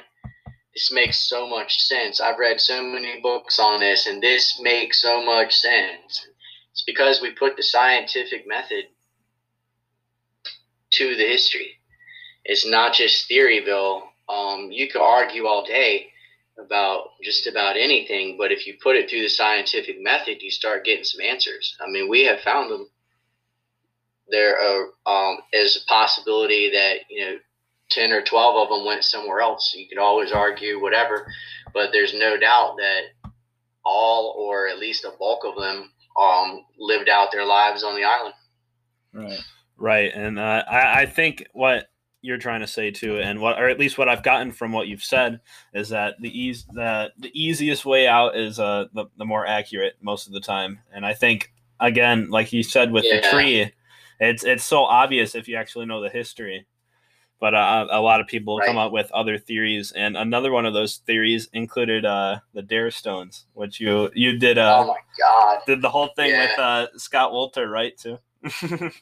this 0.74 0.90
makes 0.92 1.28
so 1.28 1.48
much 1.48 1.78
sense. 1.78 2.20
I've 2.20 2.38
read 2.38 2.60
so 2.60 2.82
many 2.82 3.20
books 3.20 3.58
on 3.58 3.80
this, 3.80 4.06
and 4.06 4.22
this 4.22 4.60
makes 4.60 5.00
so 5.00 5.24
much 5.24 5.54
sense. 5.54 6.26
It's 6.72 6.84
because 6.86 7.20
we 7.20 7.30
put 7.30 7.56
the 7.56 7.62
scientific 7.62 8.46
method 8.46 8.84
to 10.92 11.16
the 11.16 11.26
history. 11.26 11.72
It's 12.44 12.66
not 12.66 12.94
just 12.94 13.30
Theoryville. 13.30 14.02
Um, 14.28 14.68
you 14.70 14.88
could 14.88 15.02
argue 15.02 15.46
all 15.46 15.64
day 15.64 16.08
about 16.58 17.10
just 17.22 17.46
about 17.46 17.76
anything, 17.76 18.36
but 18.38 18.50
if 18.50 18.66
you 18.66 18.74
put 18.82 18.96
it 18.96 19.08
through 19.08 19.22
the 19.22 19.28
scientific 19.28 20.00
method, 20.00 20.42
you 20.42 20.50
start 20.50 20.84
getting 20.84 21.04
some 21.04 21.20
answers. 21.20 21.76
I 21.80 21.90
mean, 21.90 22.08
we 22.08 22.24
have 22.24 22.40
found 22.40 22.70
them. 22.70 22.88
There 24.30 24.58
are, 24.58 24.88
um, 25.06 25.38
is 25.52 25.76
a 25.82 25.86
possibility 25.88 26.70
that 26.70 26.98
you 27.08 27.24
know, 27.24 27.36
ten 27.90 28.12
or 28.12 28.22
twelve 28.22 28.56
of 28.56 28.76
them 28.76 28.86
went 28.86 29.04
somewhere 29.04 29.40
else. 29.40 29.74
You 29.74 29.88
could 29.88 29.98
always 29.98 30.32
argue 30.32 30.80
whatever, 30.82 31.26
but 31.72 31.90
there's 31.92 32.12
no 32.12 32.36
doubt 32.36 32.76
that 32.78 33.30
all, 33.84 34.34
or 34.36 34.68
at 34.68 34.78
least 34.78 35.04
a 35.04 35.12
bulk 35.18 35.44
of 35.44 35.56
them, 35.56 35.90
um, 36.20 36.64
lived 36.78 37.08
out 37.08 37.32
their 37.32 37.46
lives 37.46 37.82
on 37.82 37.96
the 37.96 38.04
island. 38.04 38.34
Right. 39.14 39.40
Right, 39.80 40.12
and 40.12 40.38
uh, 40.38 40.64
I, 40.68 41.02
I 41.02 41.06
think 41.06 41.46
what 41.52 41.88
you're 42.20 42.36
trying 42.36 42.62
to 42.62 42.66
say 42.66 42.90
too, 42.90 43.18
and 43.20 43.40
what, 43.40 43.60
or 43.60 43.68
at 43.68 43.78
least 43.78 43.96
what 43.96 44.08
I've 44.08 44.24
gotten 44.24 44.50
from 44.50 44.72
what 44.72 44.88
you've 44.88 45.04
said, 45.04 45.40
is 45.72 45.90
that 45.90 46.16
the 46.20 46.36
ease, 46.36 46.66
the 46.72 47.12
the 47.16 47.30
easiest 47.32 47.86
way 47.86 48.08
out 48.08 48.36
is 48.36 48.58
uh 48.58 48.86
the, 48.92 49.06
the 49.16 49.24
more 49.24 49.46
accurate 49.46 49.94
most 50.02 50.26
of 50.26 50.32
the 50.32 50.40
time, 50.40 50.80
and 50.92 51.06
I 51.06 51.14
think 51.14 51.52
again, 51.78 52.28
like 52.28 52.52
you 52.52 52.64
said 52.64 52.90
with 52.90 53.04
the 53.04 53.28
tree, 53.30 53.72
it's 54.18 54.42
it's 54.42 54.64
so 54.64 54.82
obvious 54.82 55.36
if 55.36 55.46
you 55.46 55.54
actually 55.56 55.86
know 55.86 56.00
the 56.02 56.10
history, 56.10 56.66
but 57.38 57.54
uh, 57.54 57.86
a 57.88 58.00
lot 58.00 58.20
of 58.20 58.26
people 58.26 58.60
come 58.66 58.78
up 58.78 58.90
with 58.90 59.12
other 59.12 59.38
theories, 59.38 59.92
and 59.92 60.16
another 60.16 60.50
one 60.50 60.66
of 60.66 60.74
those 60.74 60.96
theories 60.96 61.48
included 61.52 62.04
uh 62.04 62.40
the 62.52 62.62
Dare 62.62 62.90
Stones, 62.90 63.46
which 63.54 63.78
you 63.78 64.10
you 64.12 64.38
did 64.40 64.58
uh 64.58 64.82
oh 64.82 64.88
my 64.88 64.98
God, 65.16 65.60
did 65.68 65.82
the 65.82 65.90
whole 65.90 66.08
thing 66.16 66.30
Yeah. 66.30 66.48
with 66.48 66.58
uh 66.58 66.86
Scott 66.98 67.30
Wolter, 67.30 67.70
right? 67.70 67.96
Too. 67.96 68.18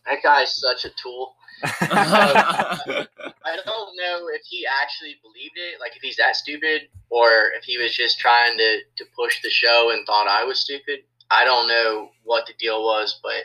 That 0.07 0.23
guy's 0.23 0.57
such 0.57 0.85
a 0.85 0.91
tool. 1.03 1.35
I 1.65 3.57
don't 3.65 3.97
know 3.97 4.29
if 4.29 4.43
he 4.49 4.67
actually 4.83 5.17
believed 5.23 5.57
it, 5.57 5.81
like 5.81 5.97
if 5.97 6.03
he's 6.03 6.17
that 6.17 6.37
stupid, 6.37 6.89
or 7.09 7.53
if 7.57 7.65
he 7.65 7.79
was 7.79 7.95
just 7.95 8.19
trying 8.19 8.59
to, 8.59 8.79
to 8.97 9.05
push 9.17 9.43
the 9.43 9.51
show 9.51 9.91
and 9.93 10.07
thought 10.07 10.29
I 10.29 10.45
was 10.45 10.61
stupid. 10.61 11.01
I 11.31 11.45
don't 11.45 11.69
know 11.69 12.11
what 12.25 12.47
the 12.47 12.53
deal 12.59 12.83
was, 12.83 13.19
but 13.23 13.45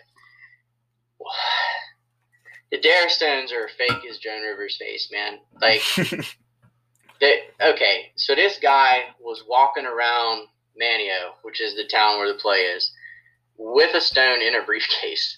the 2.71 2.79
Dare 2.79 3.09
Stones 3.09 3.51
are 3.51 3.69
fake 3.77 4.05
as 4.09 4.17
Joan 4.17 4.41
Rivers' 4.41 4.77
face, 4.77 5.09
man. 5.11 5.39
Like, 5.61 5.81
they, 7.21 7.41
okay, 7.61 8.11
so 8.15 8.35
this 8.35 8.59
guy 8.59 9.03
was 9.19 9.43
walking 9.47 9.85
around 9.85 10.47
Manteo, 10.79 11.33
which 11.43 11.61
is 11.61 11.75
the 11.75 11.87
town 11.87 12.17
where 12.17 12.31
the 12.31 12.39
play 12.39 12.59
is, 12.59 12.91
with 13.57 13.95
a 13.95 14.01
stone 14.01 14.41
in 14.41 14.55
a 14.55 14.63
briefcase, 14.63 15.37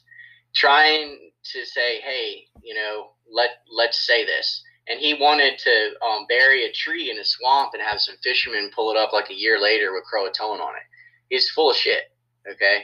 trying 0.53 1.31
to 1.51 1.65
say, 1.65 2.01
"Hey, 2.01 2.45
you 2.61 2.73
know, 2.73 3.11
let 3.31 3.49
let's 3.71 4.05
say 4.05 4.25
this." 4.25 4.63
And 4.87 4.99
he 4.99 5.13
wanted 5.13 5.57
to 5.59 5.91
um, 6.05 6.25
bury 6.27 6.65
a 6.65 6.71
tree 6.73 7.09
in 7.09 7.17
a 7.17 7.23
swamp 7.23 7.71
and 7.73 7.81
have 7.81 8.01
some 8.01 8.15
fishermen 8.21 8.69
pull 8.75 8.91
it 8.91 8.97
up 8.97 9.13
like 9.13 9.29
a 9.29 9.33
year 9.33 9.59
later 9.59 9.93
with 9.93 10.03
Croatoan 10.03 10.59
on 10.59 10.75
it. 10.75 10.83
He's 11.29 11.49
full 11.51 11.71
of 11.71 11.77
shit. 11.77 12.03
Okay, 12.49 12.83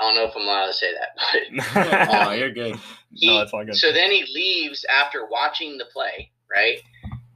I 0.00 0.04
don't 0.04 0.14
know 0.14 0.24
if 0.24 0.36
I'm 0.36 0.42
allowed 0.42 0.66
to 0.66 0.72
say 0.72 0.92
that, 0.92 1.64
but 1.74 2.28
oh, 2.28 2.32
you're 2.32 2.52
good. 2.52 2.76
he, 3.12 3.28
no, 3.28 3.42
it's 3.42 3.52
all 3.52 3.64
good. 3.64 3.76
so 3.76 3.92
then 3.92 4.10
he 4.10 4.24
leaves 4.32 4.84
after 4.84 5.26
watching 5.26 5.78
the 5.78 5.86
play, 5.92 6.30
right? 6.54 6.78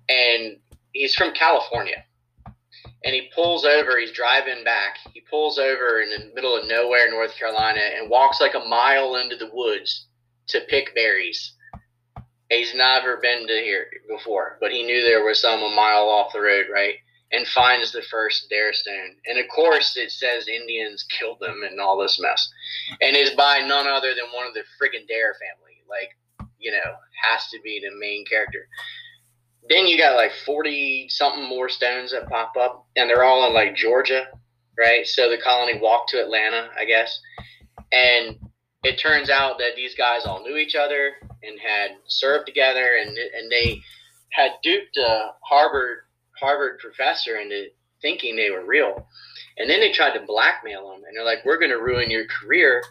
And 0.09 0.59
he's 0.93 1.15
from 1.15 1.33
California. 1.33 2.05
And 3.05 3.15
he 3.15 3.31
pulls 3.35 3.65
over, 3.65 3.99
he's 3.99 4.13
driving 4.13 4.63
back. 4.65 4.97
He 5.15 5.23
pulls 5.23 5.59
over 5.59 6.01
in 6.01 6.11
the 6.11 6.35
middle 6.35 6.57
of 6.57 6.67
nowhere, 6.67 7.11
North 7.11 7.35
Carolina, 7.37 7.81
and 7.81 8.11
walks 8.11 8.41
like 8.41 8.55
a 8.55 8.69
mile 8.69 9.17
into 9.17 9.37
the 9.37 9.51
woods 9.53 10.07
to 10.49 10.61
pick 10.69 10.95
berries. 10.95 11.55
He's 12.51 12.75
never 12.75 13.19
been 13.19 13.47
to 13.47 13.55
here 13.55 13.87
before, 14.09 14.59
but 14.61 14.73
he 14.73 14.83
knew 14.83 15.03
there 15.03 15.25
was 15.25 15.41
some 15.41 15.63
a 15.63 15.75
mile 15.75 16.09
off 16.09 16.33
the 16.33 16.41
road, 16.41 16.67
right? 16.73 16.97
and 17.33 17.47
finds 17.47 17.93
the 17.93 18.03
first 18.03 18.49
Dare 18.51 18.73
Stone. 18.73 19.17
And 19.27 19.39
of 19.39 19.47
course, 19.55 19.97
it 19.97 20.11
says 20.11 20.49
Indians 20.49 21.05
killed 21.19 21.39
them 21.41 21.63
and 21.69 21.81
all 21.81 21.99
this 21.99 22.21
mess. 22.21 22.51
And 23.01 23.17
it's 23.17 23.35
by 23.35 23.61
none 23.61 23.87
other 23.87 24.15
than 24.15 24.35
one 24.35 24.47
of 24.47 24.55
the 24.55 24.65
friggin' 24.81 25.07
Dare 25.07 25.35
family. 25.35 25.79
Like, 25.89 26.11
you 26.59 26.73
know, 26.73 26.95
has 27.23 27.49
to 27.51 27.61
be 27.63 27.81
the 27.81 27.97
main 27.99 28.25
character. 28.25 28.67
Then 29.71 29.87
you 29.87 29.97
got 29.97 30.17
like 30.17 30.33
40 30.45 31.07
something 31.11 31.49
more 31.49 31.69
stones 31.69 32.11
that 32.11 32.29
pop 32.29 32.55
up, 32.61 32.87
and 32.97 33.09
they're 33.09 33.23
all 33.23 33.47
in 33.47 33.55
like 33.55 33.77
Georgia, 33.77 34.25
right? 34.77 35.07
So 35.07 35.31
the 35.31 35.39
colony 35.39 35.79
walked 35.81 36.11
to 36.11 36.21
Atlanta, 36.21 36.69
I 36.77 36.85
guess. 36.85 37.21
And 37.93 38.37
it 38.83 38.99
turns 38.99 39.31
out 39.31 39.59
that 39.59 39.77
these 39.77 39.95
guys 39.95 40.27
all 40.27 40.43
knew 40.43 40.57
each 40.57 40.75
other 40.75 41.13
and 41.45 41.59
had 41.61 41.93
served 42.09 42.47
together, 42.47 42.99
and, 43.01 43.17
and 43.17 43.51
they 43.51 43.81
had 44.33 44.53
duped 44.63 44.97
a 44.97 45.31
Harvard 45.45 45.99
Harvard 46.41 46.81
professor 46.81 47.37
into 47.37 47.67
thinking 48.03 48.35
they 48.35 48.51
were 48.51 48.65
real. 48.65 49.07
And 49.57 49.71
then 49.71 49.81
they 49.81 49.93
tried 49.93 50.19
to 50.19 50.27
blackmail 50.27 50.89
them, 50.89 51.03
and 51.07 51.17
they're 51.17 51.25
like, 51.25 51.45
"We're 51.45 51.59
going 51.59 51.71
to 51.71 51.81
ruin 51.81 52.11
your 52.11 52.27
career 52.27 52.83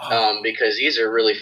um, 0.00 0.40
because 0.42 0.76
these 0.76 0.98
are 0.98 1.12
really 1.12 1.34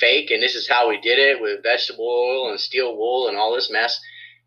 fake, 0.00 0.30
and 0.30 0.42
this 0.42 0.54
is 0.54 0.68
how 0.68 0.88
we 0.90 1.00
did 1.00 1.18
it 1.18 1.40
with 1.40 1.62
vegetable 1.62 2.06
oil 2.06 2.50
and 2.50 2.60
steel 2.60 2.94
wool 2.94 3.28
and 3.28 3.38
all 3.38 3.54
this 3.54 3.70
mess." 3.70 3.98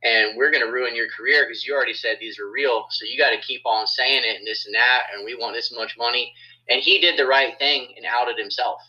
And 0.04 0.38
we're 0.38 0.52
going 0.52 0.66
to 0.66 0.72
ruin 0.72 0.96
your 0.96 1.08
career 1.10 1.46
because 1.48 1.66
you 1.66 1.74
already 1.74 1.94
said 1.94 2.18
these 2.20 2.40
are 2.40 2.50
real. 2.50 2.86
So 2.92 3.06
you 3.06 3.18
got 3.18 3.32
to 3.32 3.42
keep 3.42 3.62
on 3.66 3.88
saying 3.88 4.24
it 4.26 4.38
and 4.38 4.46
this 4.48 4.66
and 4.66 4.76
that. 4.76 5.04
And 5.14 5.26
we 5.26 5.36
want 5.36 5.56
this 5.56 5.74
much 5.76 5.96
money. 5.98 6.32
And 6.70 6.82
he 6.82 7.00
did 7.00 7.18
the 7.18 7.26
right 7.26 7.58
thing 7.58 7.94
and 7.98 8.06
outed 8.06 8.38
himself. 8.38 8.80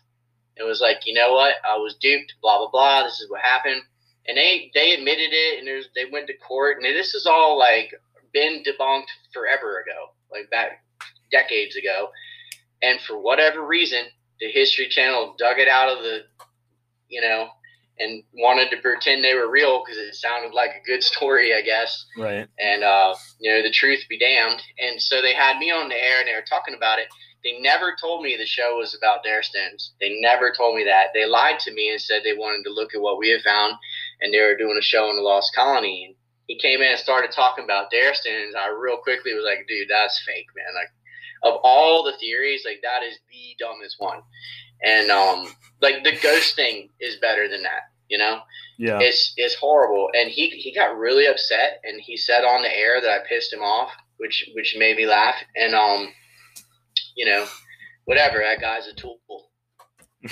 It 0.57 0.65
was 0.65 0.81
like, 0.81 1.07
you 1.07 1.15
know 1.15 1.33
what? 1.33 1.55
I 1.67 1.77
was 1.77 1.97
duped. 2.01 2.35
Blah 2.43 2.59
blah 2.59 2.71
blah. 2.71 3.05
This 3.05 3.21
is 3.21 3.31
what 3.31 3.41
happened 3.41 3.83
and 4.29 4.37
they 4.37 4.71
they 4.75 4.93
admitted 4.93 5.31
it, 5.33 5.59
and 5.59 5.67
there's 5.67 5.89
they 5.95 6.05
went 6.13 6.27
to 6.27 6.37
court, 6.37 6.77
and 6.77 6.85
this 6.85 7.15
is 7.15 7.27
all 7.27 7.59
like 7.59 7.93
been 8.33 8.63
debunked 8.63 9.09
forever 9.33 9.81
ago, 9.81 10.13
like 10.31 10.51
back 10.51 10.85
decades 11.33 11.77
ago, 11.77 12.11
and 12.83 13.01
for 13.01 13.19
whatever 13.19 13.67
reason, 13.67 14.05
the 14.39 14.51
History 14.51 14.89
Channel 14.89 15.35
dug 15.39 15.59
it 15.59 15.69
out 15.69 15.97
of 15.97 16.05
the, 16.05 16.21
you 17.09 17.23
know, 17.23 17.49
and 17.99 18.23
wanted 18.35 18.71
to 18.71 18.81
pretend 18.81 19.25
they 19.25 19.35
were 19.35 19.51
real 19.51 19.83
because 19.85 19.99
it 19.99 20.15
sounded 20.15 20.55
like 20.55 20.71
a 20.71 20.87
good 20.87 21.03
story, 21.13 21.55
I 21.55 21.63
guess. 21.63 22.07
Right. 22.17 22.47
And 22.59 22.85
uh, 22.85 23.15
you 23.41 23.51
know, 23.51 23.63
the 23.63 23.73
truth 23.73 24.05
be 24.09 24.19
damned. 24.19 24.63
And 24.79 25.01
so 25.01 25.21
they 25.23 25.35
had 25.35 25.59
me 25.59 25.71
on 25.71 25.89
the 25.89 25.97
air, 25.97 26.21
and 26.21 26.29
they 26.29 26.35
were 26.35 26.47
talking 26.49 26.75
about 26.75 26.99
it. 26.99 27.09
They 27.45 27.61
never 27.61 27.95
told 28.01 28.23
me 28.23 28.37
the 28.37 28.47
show 28.47 28.77
was 28.79 28.97
about 28.99 29.23
dare 29.23 29.43
stones. 29.43 29.95
They 30.01 30.21
never 30.21 30.53
told 30.53 30.77
me 30.77 30.85
that. 30.85 31.15
They 31.15 31.25
lied 31.25 31.61
to 31.61 31.73
me 31.73 31.91
and 31.91 32.01
said 32.01 32.23
they 32.25 32.35
wanted 32.35 32.65
to 32.65 32.75
look 32.75 32.95
at 32.95 33.01
what 33.01 33.19
we 33.19 33.31
had 33.31 33.43
found 33.43 33.75
and 34.21 34.35
they 34.35 34.41
were 34.41 34.57
doing 34.57 34.77
a 34.77 34.83
show 34.83 35.09
in 35.11 35.17
the 35.17 35.23
Lost 35.23 35.55
Colony. 35.55 36.07
And 36.07 36.15
he 36.49 36.59
came 36.59 36.81
in 36.81 36.91
and 36.91 36.99
started 36.99 37.31
talking 37.31 37.65
about 37.65 37.91
dare 37.91 38.15
stones. 38.15 38.55
I 38.59 38.69
real 38.69 38.97
quickly 38.99 39.35
was 39.35 39.45
like, 39.45 39.67
dude, 39.69 39.89
that's 39.89 40.21
fake, 40.27 40.49
man. 40.57 40.75
Like, 40.75 40.91
of 41.43 41.55
all 41.63 42.03
the 42.05 42.17
theories, 42.19 42.63
like 42.65 42.81
that 42.83 43.03
is 43.03 43.19
the 43.31 43.57
dumbest 43.65 43.97
one. 43.99 44.21
And 44.85 45.11
um, 45.11 45.47
like 45.83 46.05
the 46.05 46.17
ghost 46.23 46.55
thing 46.57 46.91
is 47.01 47.17
better 47.17 47.49
than 47.49 47.63
that. 47.65 47.83
You 48.09 48.17
know, 48.19 48.41
Yeah. 48.79 48.99
it's 49.01 49.35
it's 49.37 49.55
horrible. 49.55 50.09
And 50.15 50.31
he 50.31 50.49
he 50.51 50.73
got 50.75 50.97
really 50.97 51.27
upset, 51.27 51.81
and 51.85 52.01
he 52.01 52.17
said 52.17 52.45
on 52.45 52.63
the 52.63 52.75
air 52.75 53.01
that 53.01 53.11
I 53.11 53.19
pissed 53.29 53.53
him 53.53 53.61
off, 53.63 53.91
which 54.19 54.49
which 54.55 54.77
made 54.79 54.97
me 54.97 55.07
laugh. 55.07 55.35
And 55.57 55.75
um, 55.75 56.09
you 57.17 57.27
know, 57.27 57.47
whatever. 58.05 58.39
That 58.39 58.61
guy's 58.61 58.87
a 58.87 58.95
tool. 58.95 59.19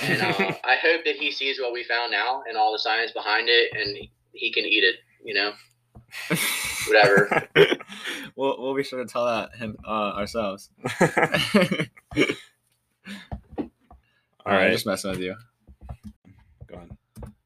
And 0.01 0.21
uh, 0.21 0.33
I 0.63 0.75
hope 0.81 1.05
that 1.05 1.15
he 1.17 1.31
sees 1.31 1.59
what 1.59 1.71
we 1.73 1.83
found 1.83 2.11
now 2.11 2.41
and 2.47 2.57
all 2.57 2.71
the 2.73 2.79
science 2.79 3.11
behind 3.11 3.47
it, 3.49 3.71
and 3.73 3.97
he 4.33 4.51
can 4.51 4.65
eat 4.65 4.83
it. 4.83 4.95
You 5.23 5.33
know, 5.33 5.51
whatever. 6.87 7.47
we'll, 8.35 8.61
we'll 8.61 8.75
be 8.75 8.83
sure 8.83 9.03
to 9.03 9.09
tell 9.09 9.25
that 9.25 9.55
him 9.55 9.77
uh, 9.85 10.13
ourselves. 10.13 10.69
All 14.45 14.53
right. 14.53 14.71
just 14.71 14.85
messing 14.85 15.11
with 15.11 15.19
you. 15.19 15.35
Go 16.67 16.75
on. 16.75 16.97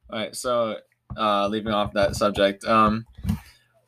All 0.09 0.19
right, 0.19 0.35
so 0.35 0.77
uh, 1.17 1.47
leaving 1.47 1.73
off 1.73 1.93
that 1.93 2.15
subject, 2.15 2.63
um, 2.65 3.05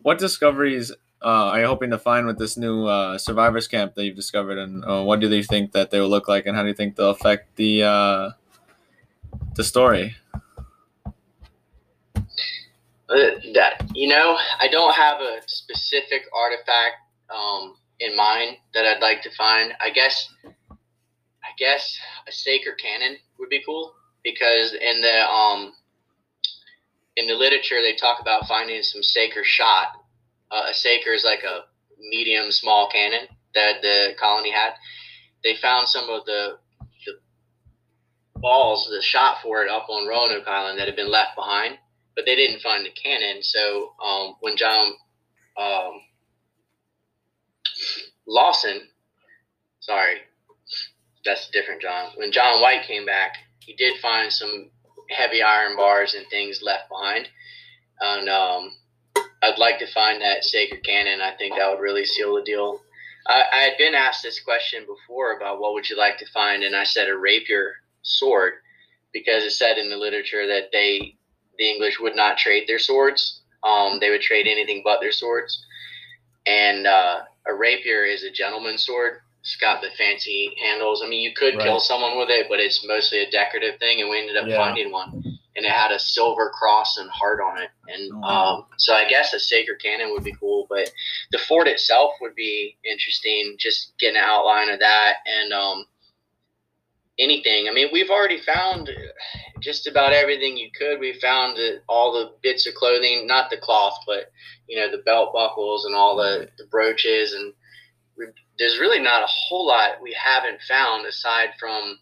what 0.01 0.17
discoveries 0.17 0.91
uh, 1.23 1.51
are 1.51 1.61
you 1.61 1.67
hoping 1.67 1.89
to 1.91 1.97
find 1.97 2.27
with 2.27 2.37
this 2.37 2.57
new 2.57 2.85
uh, 2.85 3.17
survivors 3.17 3.67
camp 3.67 3.95
that 3.95 4.03
you've 4.03 4.15
discovered, 4.15 4.57
and 4.57 4.83
uh, 4.83 5.01
what 5.03 5.19
do 5.19 5.29
you 5.29 5.43
think 5.43 5.71
that 5.71 5.89
they 5.91 5.99
will 5.99 6.09
look 6.09 6.27
like, 6.27 6.45
and 6.45 6.55
how 6.55 6.63
do 6.63 6.67
you 6.67 6.73
think 6.73 6.95
they'll 6.95 7.11
affect 7.11 7.55
the 7.55 7.83
uh, 7.83 8.31
the 9.55 9.63
story? 9.63 10.15
That 13.53 13.91
you 13.93 14.07
know, 14.07 14.35
I 14.59 14.67
don't 14.69 14.95
have 14.95 15.21
a 15.21 15.39
specific 15.45 16.23
artifact 16.33 16.95
um, 17.29 17.75
in 17.99 18.15
mind 18.15 18.57
that 18.73 18.85
I'd 18.85 19.01
like 19.01 19.21
to 19.21 19.29
find. 19.37 19.73
I 19.79 19.91
guess, 19.91 20.27
I 20.45 21.53
guess 21.59 21.99
a 22.27 22.31
saker 22.31 22.71
cannon 22.71 23.17
would 23.37 23.49
be 23.49 23.61
cool 23.63 23.93
because 24.23 24.73
in 24.73 25.01
the 25.01 25.29
um, 25.29 25.73
in 27.15 27.27
the 27.27 27.35
literature 27.35 27.81
they 27.83 27.95
talk 27.95 28.19
about 28.19 28.47
finding 28.47 28.81
some 28.81 29.03
saker 29.03 29.43
shot. 29.43 29.89
Uh, 30.49 30.69
a 30.71 30.73
saker 30.73 31.11
is 31.11 31.23
like 31.23 31.43
a 31.43 31.65
medium 31.99 32.51
small 32.51 32.89
cannon 32.89 33.27
that 33.53 33.81
the 33.83 34.13
colony 34.19 34.51
had. 34.51 34.73
They 35.43 35.55
found 35.61 35.87
some 35.87 36.09
of 36.09 36.25
the 36.25 36.57
the 37.05 37.13
balls, 38.39 38.89
the 38.89 39.03
shot 39.03 39.37
for 39.43 39.63
it 39.63 39.69
up 39.69 39.87
on 39.89 40.07
Roanoke 40.07 40.47
Island 40.47 40.79
that 40.79 40.87
had 40.87 40.95
been 40.95 41.11
left 41.11 41.35
behind 41.35 41.77
but 42.15 42.25
they 42.25 42.35
didn't 42.35 42.61
find 42.61 42.85
the 42.85 42.91
cannon. 42.91 43.41
So 43.41 43.93
um, 44.03 44.35
when 44.41 44.55
John 44.57 44.93
um, 45.57 46.01
Lawson, 48.27 48.81
sorry, 49.79 50.17
that's 51.25 51.49
a 51.49 51.51
different 51.51 51.81
John. 51.81 52.11
When 52.15 52.31
John 52.31 52.61
White 52.61 52.83
came 52.83 53.05
back, 53.05 53.33
he 53.59 53.73
did 53.73 53.99
find 53.99 54.31
some 54.31 54.69
heavy 55.09 55.41
iron 55.41 55.75
bars 55.75 56.13
and 56.13 56.25
things 56.27 56.61
left 56.61 56.89
behind. 56.89 57.27
And 57.99 58.29
um, 58.29 58.71
I'd 59.41 59.59
like 59.59 59.79
to 59.79 59.91
find 59.93 60.21
that 60.21 60.43
saker 60.43 60.77
cannon. 60.77 61.21
I 61.21 61.35
think 61.37 61.55
that 61.55 61.69
would 61.69 61.81
really 61.81 62.05
seal 62.05 62.35
the 62.35 62.43
deal. 62.43 62.81
I, 63.27 63.43
I 63.51 63.57
had 63.59 63.77
been 63.77 63.93
asked 63.93 64.23
this 64.23 64.41
question 64.41 64.85
before 64.85 65.37
about 65.37 65.59
what 65.59 65.73
would 65.73 65.89
you 65.89 65.97
like 65.97 66.17
to 66.17 66.31
find, 66.33 66.63
and 66.63 66.75
I 66.75 66.83
said 66.83 67.07
a 67.07 67.17
rapier 67.17 67.75
sword 68.01 68.53
because 69.13 69.43
it 69.43 69.51
said 69.51 69.77
in 69.77 69.89
the 69.89 69.95
literature 69.97 70.47
that 70.47 70.69
they 70.73 71.15
the 71.57 71.69
English 71.69 71.99
would 71.99 72.15
not 72.15 72.37
trade 72.37 72.65
their 72.67 72.79
swords. 72.79 73.41
Um, 73.63 73.99
they 73.99 74.09
would 74.09 74.21
trade 74.21 74.47
anything 74.47 74.81
but 74.83 74.99
their 74.99 75.11
swords. 75.11 75.65
And 76.45 76.85
uh, 76.87 77.21
a 77.47 77.53
rapier 77.53 78.03
is 78.03 78.23
a 78.23 78.31
gentleman's 78.31 78.85
sword. 78.85 79.19
It's 79.41 79.55
got 79.57 79.81
the 79.81 79.89
fancy 79.97 80.51
handles. 80.61 81.01
I 81.03 81.07
mean, 81.07 81.21
you 81.21 81.33
could 81.33 81.55
Right. 81.55 81.63
kill 81.63 81.79
someone 81.79 82.17
with 82.17 82.29
it, 82.29 82.47
but 82.49 82.59
it's 82.59 82.85
mostly 82.87 83.19
a 83.23 83.29
decorative 83.31 83.77
thing. 83.79 84.01
And 84.01 84.09
we 84.09 84.19
ended 84.19 84.37
up 84.37 84.47
Yeah. 84.47 84.57
finding 84.57 84.91
one, 84.91 85.21
and 85.55 85.65
it 85.65 85.71
had 85.71 85.91
a 85.91 85.99
silver 85.99 86.49
cross 86.49 86.97
and 86.97 87.09
heart 87.09 87.39
on 87.41 87.61
it. 87.61 87.69
And 87.87 88.11
Oh, 88.13 88.19
wow. 88.19 88.55
um, 88.55 88.65
so 88.77 88.93
I 88.93 89.05
guess 89.07 89.33
a 89.33 89.39
saker 89.39 89.75
cannon 89.75 90.11
would 90.11 90.23
be 90.23 90.33
cool, 90.39 90.65
but 90.69 90.91
the 91.31 91.39
fort 91.39 91.67
itself 91.67 92.13
would 92.21 92.35
be 92.35 92.77
interesting. 92.89 93.55
Just 93.59 93.97
getting 93.99 94.17
an 94.17 94.23
outline 94.23 94.69
of 94.69 94.79
that 94.79 95.17
and 95.25 95.51
um, 95.53 95.85
anything. 97.19 97.67
I 97.69 97.73
mean, 97.73 97.89
we've 97.91 98.09
already 98.09 98.39
found 98.41 98.89
just 99.61 99.87
about 99.87 100.13
everything 100.13 100.57
you 100.57 100.69
could. 100.77 100.99
We 100.99 101.19
found 101.19 101.57
all 101.87 102.13
the 102.13 102.33
bits 102.41 102.67
of 102.67 102.73
clothing, 102.73 103.27
not 103.27 103.49
the 103.49 103.57
cloth, 103.57 103.97
but 104.05 104.31
you 104.67 104.79
know 104.79 104.91
the 104.91 105.03
belt 105.03 105.33
buckles 105.33 105.85
and 105.85 105.95
all 105.95 106.17
the, 106.17 106.49
the 106.57 106.65
brooches, 106.65 107.33
and 107.33 107.53
we, 108.17 108.25
there's 108.59 108.79
really 108.79 108.99
not 109.01 109.23
a 109.23 109.27
whole 109.27 109.67
lot 109.67 110.01
we 110.01 110.15
haven't 110.21 110.61
found 110.67 111.05
aside 111.05 111.49
from 111.59 111.97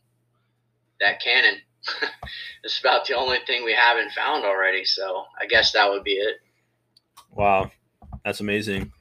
that 0.99 1.22
cannon. 1.22 1.59
it's 2.64 2.80
about 2.80 3.07
the 3.07 3.16
only 3.16 3.39
thing 3.47 3.64
we 3.64 3.74
haven't 3.74 4.12
found 4.12 4.45
already. 4.45 4.86
So 4.86 5.26
I 5.39 5.45
guess 5.47 5.72
that 5.74 5.89
would 5.89 6.03
be 6.03 6.14
it. 6.14 6.38
Wow, 7.32 7.72
that's 8.24 8.39
amazing. 8.39 8.91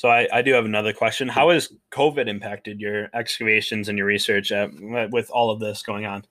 So 0.00 0.08
I, 0.08 0.26
I 0.32 0.40
do 0.40 0.54
have 0.54 0.64
another 0.64 0.94
question. 0.94 1.28
How 1.28 1.50
has 1.50 1.74
COVID 1.90 2.26
impacted 2.26 2.80
your 2.80 3.10
excavations 3.12 3.90
and 3.90 3.98
your 3.98 4.06
research 4.06 4.50
uh, 4.50 4.68
with 5.10 5.30
all 5.30 5.50
of 5.50 5.60
this 5.60 5.82
going 5.82 6.06
on? 6.06 6.24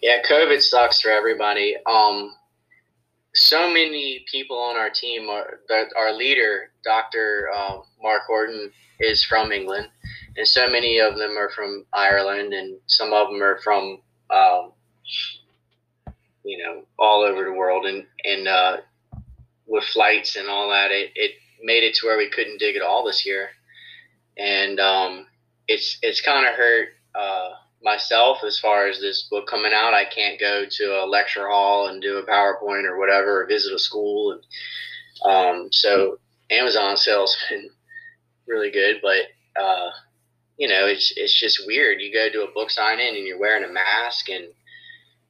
Yeah, 0.00 0.22
COVID 0.30 0.62
sucks 0.62 1.00
for 1.00 1.10
everybody. 1.10 1.74
Um, 1.86 2.32
so 3.34 3.66
many 3.66 4.24
people 4.30 4.56
on 4.56 4.76
our 4.76 4.90
team 4.90 5.28
are 5.28 5.58
our 5.98 6.12
leader, 6.12 6.70
Doctor 6.84 7.50
uh, 7.52 7.78
Mark 8.00 8.22
Horton, 8.28 8.70
is 9.00 9.24
from 9.24 9.50
England, 9.50 9.88
and 10.36 10.46
so 10.46 10.68
many 10.68 11.00
of 11.00 11.16
them 11.16 11.36
are 11.36 11.50
from 11.50 11.84
Ireland, 11.92 12.54
and 12.54 12.78
some 12.86 13.12
of 13.12 13.26
them 13.26 13.42
are 13.42 13.58
from, 13.64 13.98
um, 14.30 14.70
you 16.44 16.58
know, 16.58 16.84
all 16.96 17.24
over 17.24 17.42
the 17.42 17.52
world, 17.52 17.86
and 17.86 18.06
and 18.22 18.46
uh, 18.46 18.76
with 19.66 19.82
flights 19.82 20.36
and 20.36 20.48
all 20.48 20.70
that, 20.70 20.92
it, 20.92 21.10
it 21.16 21.32
made 21.64 21.82
it 21.82 21.94
to 21.96 22.06
where 22.06 22.18
we 22.18 22.30
couldn't 22.30 22.58
dig 22.58 22.76
at 22.76 22.82
all 22.82 23.04
this 23.04 23.26
year, 23.26 23.48
and 24.36 24.78
um, 24.78 25.26
it's 25.66 25.98
it's 26.02 26.20
kind 26.20 26.46
of 26.46 26.54
hurt. 26.54 26.88
Uh, 27.14 27.54
myself 27.84 28.38
as 28.44 28.58
far 28.58 28.88
as 28.88 28.98
this 28.98 29.28
book 29.30 29.46
coming 29.46 29.72
out. 29.74 29.94
I 29.94 30.06
can't 30.06 30.40
go 30.40 30.64
to 30.68 31.04
a 31.04 31.06
lecture 31.06 31.48
hall 31.48 31.88
and 31.88 32.00
do 32.00 32.16
a 32.16 32.26
PowerPoint 32.26 32.84
or 32.84 32.98
whatever, 32.98 33.42
or 33.42 33.46
visit 33.46 33.74
a 33.74 33.78
school. 33.78 34.32
And 34.32 34.42
um, 35.30 35.68
so 35.70 36.18
Amazon 36.50 36.96
sales 36.96 37.36
been 37.48 37.68
really 38.48 38.70
good, 38.70 38.96
but 39.02 39.60
uh, 39.60 39.90
you 40.56 40.68
know, 40.68 40.86
it's 40.86 41.12
it's 41.16 41.38
just 41.38 41.66
weird. 41.66 42.00
You 42.00 42.12
go 42.12 42.30
to 42.30 42.48
a 42.48 42.52
book 42.52 42.70
signing 42.70 43.16
and 43.16 43.26
you're 43.26 43.38
wearing 43.38 43.64
a 43.68 43.72
mask, 43.72 44.28
and 44.28 44.46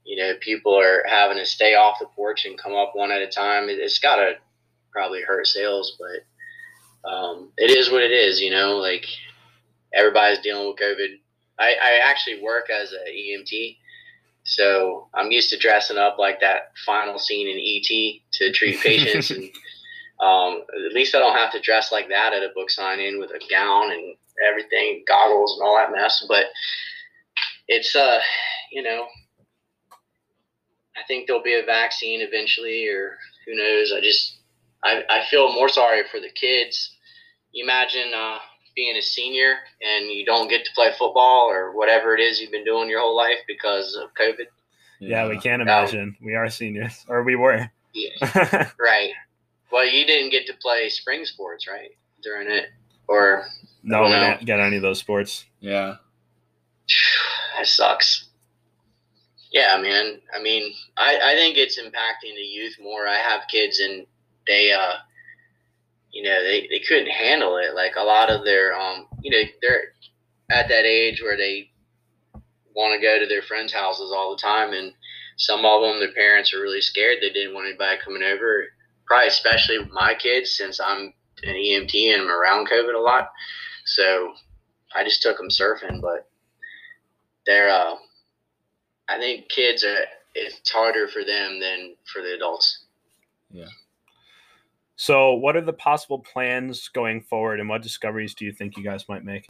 you 0.05 0.17
know, 0.17 0.33
people 0.41 0.79
are 0.79 1.03
having 1.09 1.39
to 1.39 1.47
stay 1.47 1.75
off 1.75 1.99
the 1.99 2.07
porch 2.15 2.45
and 2.45 2.59
come 2.59 2.75
up 2.75 2.93
one 2.95 3.11
at 3.11 3.23
a 3.23 3.27
time. 3.27 3.69
It, 3.69 3.81
has 3.81 3.99
got 3.99 4.17
to 4.17 4.35
probably 4.95 5.23
hurt 5.23 5.47
sales, 5.47 5.99
but 5.99 7.11
um, 7.11 7.51
it 7.59 7.71
is 7.71 7.91
what 7.91 8.03
it 8.03 8.13
is. 8.13 8.41
You 8.41 8.51
know, 8.51 8.77
like 8.77 9.05
everybody's 9.93 10.39
dealing 10.39 10.69
with 10.69 10.79
COVID. 10.79 11.19
I, 11.59 11.75
I 11.83 12.01
actually 12.03 12.43
work 12.43 12.71
as 12.71 12.93
an 12.93 13.01
EMT, 13.13 13.77
so 14.45 15.09
I'm 15.13 15.31
used 15.31 15.51
to 15.51 15.59
dressing 15.59 15.99
up 15.99 16.17
like 16.19 16.41
that 16.41 16.73
final 16.87 17.19
scene 17.19 17.49
in 17.49 17.59
ET 17.59 18.21
to 18.33 18.53
treat 18.53 18.81
patients, 18.81 19.31
and 19.31 19.45
um, 20.21 20.63
at 20.87 20.95
least 20.95 21.15
I 21.15 21.19
don't 21.19 21.37
have 21.37 21.53
to 21.53 21.61
dress 21.61 21.93
like 21.93 22.09
that 22.09 22.33
at 22.33 22.43
a 22.43 22.53
book 22.55 22.71
signing 22.71 23.19
with 23.19 23.31
a 23.31 23.41
gown 23.51 23.91
and 23.93 24.15
everything, 24.49 25.05
goggles 25.07 25.59
and 25.59 25.67
all 25.67 25.77
that 25.77 25.93
mess. 25.93 26.25
But 26.29 26.45
it's 27.69 27.95
uh, 27.95 28.21
you 28.73 28.83
know, 28.83 29.07
I 30.97 31.03
think 31.07 31.27
there'll 31.27 31.43
be 31.43 31.59
a 31.61 31.67
vaccine 31.67 32.21
eventually, 32.21 32.89
or 32.89 33.19
who 33.47 33.55
knows. 33.55 33.93
I 33.93 34.01
just 34.01 34.39
I, 34.85 35.03
I 35.09 35.25
feel 35.31 35.53
more 35.53 35.69
sorry 35.69 36.03
for 36.11 36.21
the 36.21 36.29
kids. 36.29 36.97
You 37.53 37.65
imagine 37.65 38.13
uh, 38.15 38.39
being 38.77 38.97
a 38.97 39.03
senior 39.03 39.57
and 39.81 40.11
you 40.11 40.25
don't 40.25 40.49
get 40.49 40.65
to 40.65 40.71
play 40.75 40.91
football 40.99 41.49
or 41.51 41.73
whatever 41.75 42.15
it 42.15 42.21
is 42.21 42.41
you've 42.41 42.51
been 42.51 42.65
doing 42.65 42.89
your 42.89 43.01
whole 43.01 43.17
life 43.17 43.39
because 43.47 43.97
of 43.97 44.11
COVID. 44.15 44.47
Yeah, 45.01 45.29
we 45.29 45.39
can't 45.39 45.63
imagine. 45.63 46.17
we 46.23 46.35
are 46.35 46.49
seniors, 46.49 47.05
or 47.09 47.25
we 47.25 47.37
were. 47.37 47.71
Yeah. 47.93 48.71
right. 48.79 49.11
Well, 49.71 49.87
you 49.87 50.07
didn't 50.07 50.31
get 50.31 50.47
to 50.47 50.55
play 50.55 50.89
spring 50.89 51.25
sports, 51.25 51.67
right? 51.69 51.91
During 52.23 52.51
it, 52.51 52.67
or 53.09 53.47
no, 53.83 54.05
we 54.05 54.11
didn't 54.11 54.45
get 54.45 54.61
any 54.61 54.77
of 54.77 54.83
those 54.83 54.99
sports. 54.99 55.45
Yeah. 55.61 55.97
That 57.57 57.69
sucks. 57.69 58.31
Yeah, 59.53 59.81
man. 59.81 60.21
I 60.37 60.43
mean, 60.43 60.75
I, 60.97 61.21
I 61.23 61.35
think 61.37 61.57
it's 61.57 61.79
impacting 61.79 62.35
the 62.35 62.43
youth 62.43 62.75
more. 62.83 63.07
I 63.07 63.15
have 63.15 63.43
kids 63.47 63.79
and 63.79 64.07
they, 64.47 64.73
uh, 64.73 64.95
you 66.13 66.23
know, 66.23 66.43
they, 66.43 66.69
they 66.71 66.81
couldn't 66.87 67.11
handle 67.11 67.57
it. 67.57 67.75
Like 67.75 67.95
a 67.97 68.05
lot 68.05 68.31
of 68.31 68.45
their, 68.45 68.79
um, 68.79 69.07
you 69.21 69.31
know, 69.31 69.43
they're 69.61 69.93
at 70.51 70.69
that 70.69 70.85
age 70.85 71.21
where 71.23 71.37
they 71.37 71.71
want 72.75 72.95
to 72.95 73.05
go 73.05 73.19
to 73.19 73.27
their 73.27 73.43
friends' 73.43 73.73
houses 73.73 74.13
all 74.15 74.31
the 74.31 74.43
time. 74.43 74.73
And 74.73 74.93
some 75.37 75.65
of 75.65 75.83
them, 75.83 76.01
their 76.01 76.13
parents 76.13 76.55
are 76.55 76.61
really 76.61 76.81
scared. 76.81 77.19
They 77.21 77.31
didn't 77.31 77.55
want 77.55 77.67
anybody 77.67 78.01
coming 78.05 78.23
over. 78.23 78.67
Probably 79.07 79.29
especially 79.29 79.79
my 79.93 80.15
kids, 80.15 80.53
since 80.53 80.81
I'm 80.81 81.13
an 81.43 81.55
EMT 81.55 82.15
and 82.15 82.23
I'm 82.23 82.31
around 82.31 82.69
COVID 82.69 82.95
a 82.95 83.01
lot. 83.01 83.31
So 83.85 84.33
I 84.95 85.05
just 85.05 85.23
took 85.23 85.37
them 85.37 85.49
surfing, 85.51 86.01
but 86.01 86.29
they're, 87.45 87.71
uh, 87.71 87.97
I 89.09 89.19
think 89.19 89.49
kids 89.49 89.85
are, 89.85 90.05
it's 90.35 90.71
harder 90.71 91.07
for 91.09 91.25
them 91.25 91.61
than 91.61 91.97
for 92.13 92.23
the 92.23 92.35
adults. 92.35 92.85
Yeah. 93.51 93.69
So, 94.97 95.35
what 95.35 95.57
are 95.57 95.61
the 95.61 95.73
possible 95.73 96.21
plans 96.21 96.89
going 96.89 97.23
forward, 97.23 97.59
and 97.59 97.69
what 97.69 97.83
discoveries 97.83 98.35
do 98.35 98.45
you 98.45 98.53
think 98.53 98.77
you 98.77 98.85
guys 98.85 99.09
might 99.09 99.25
make? 99.25 99.49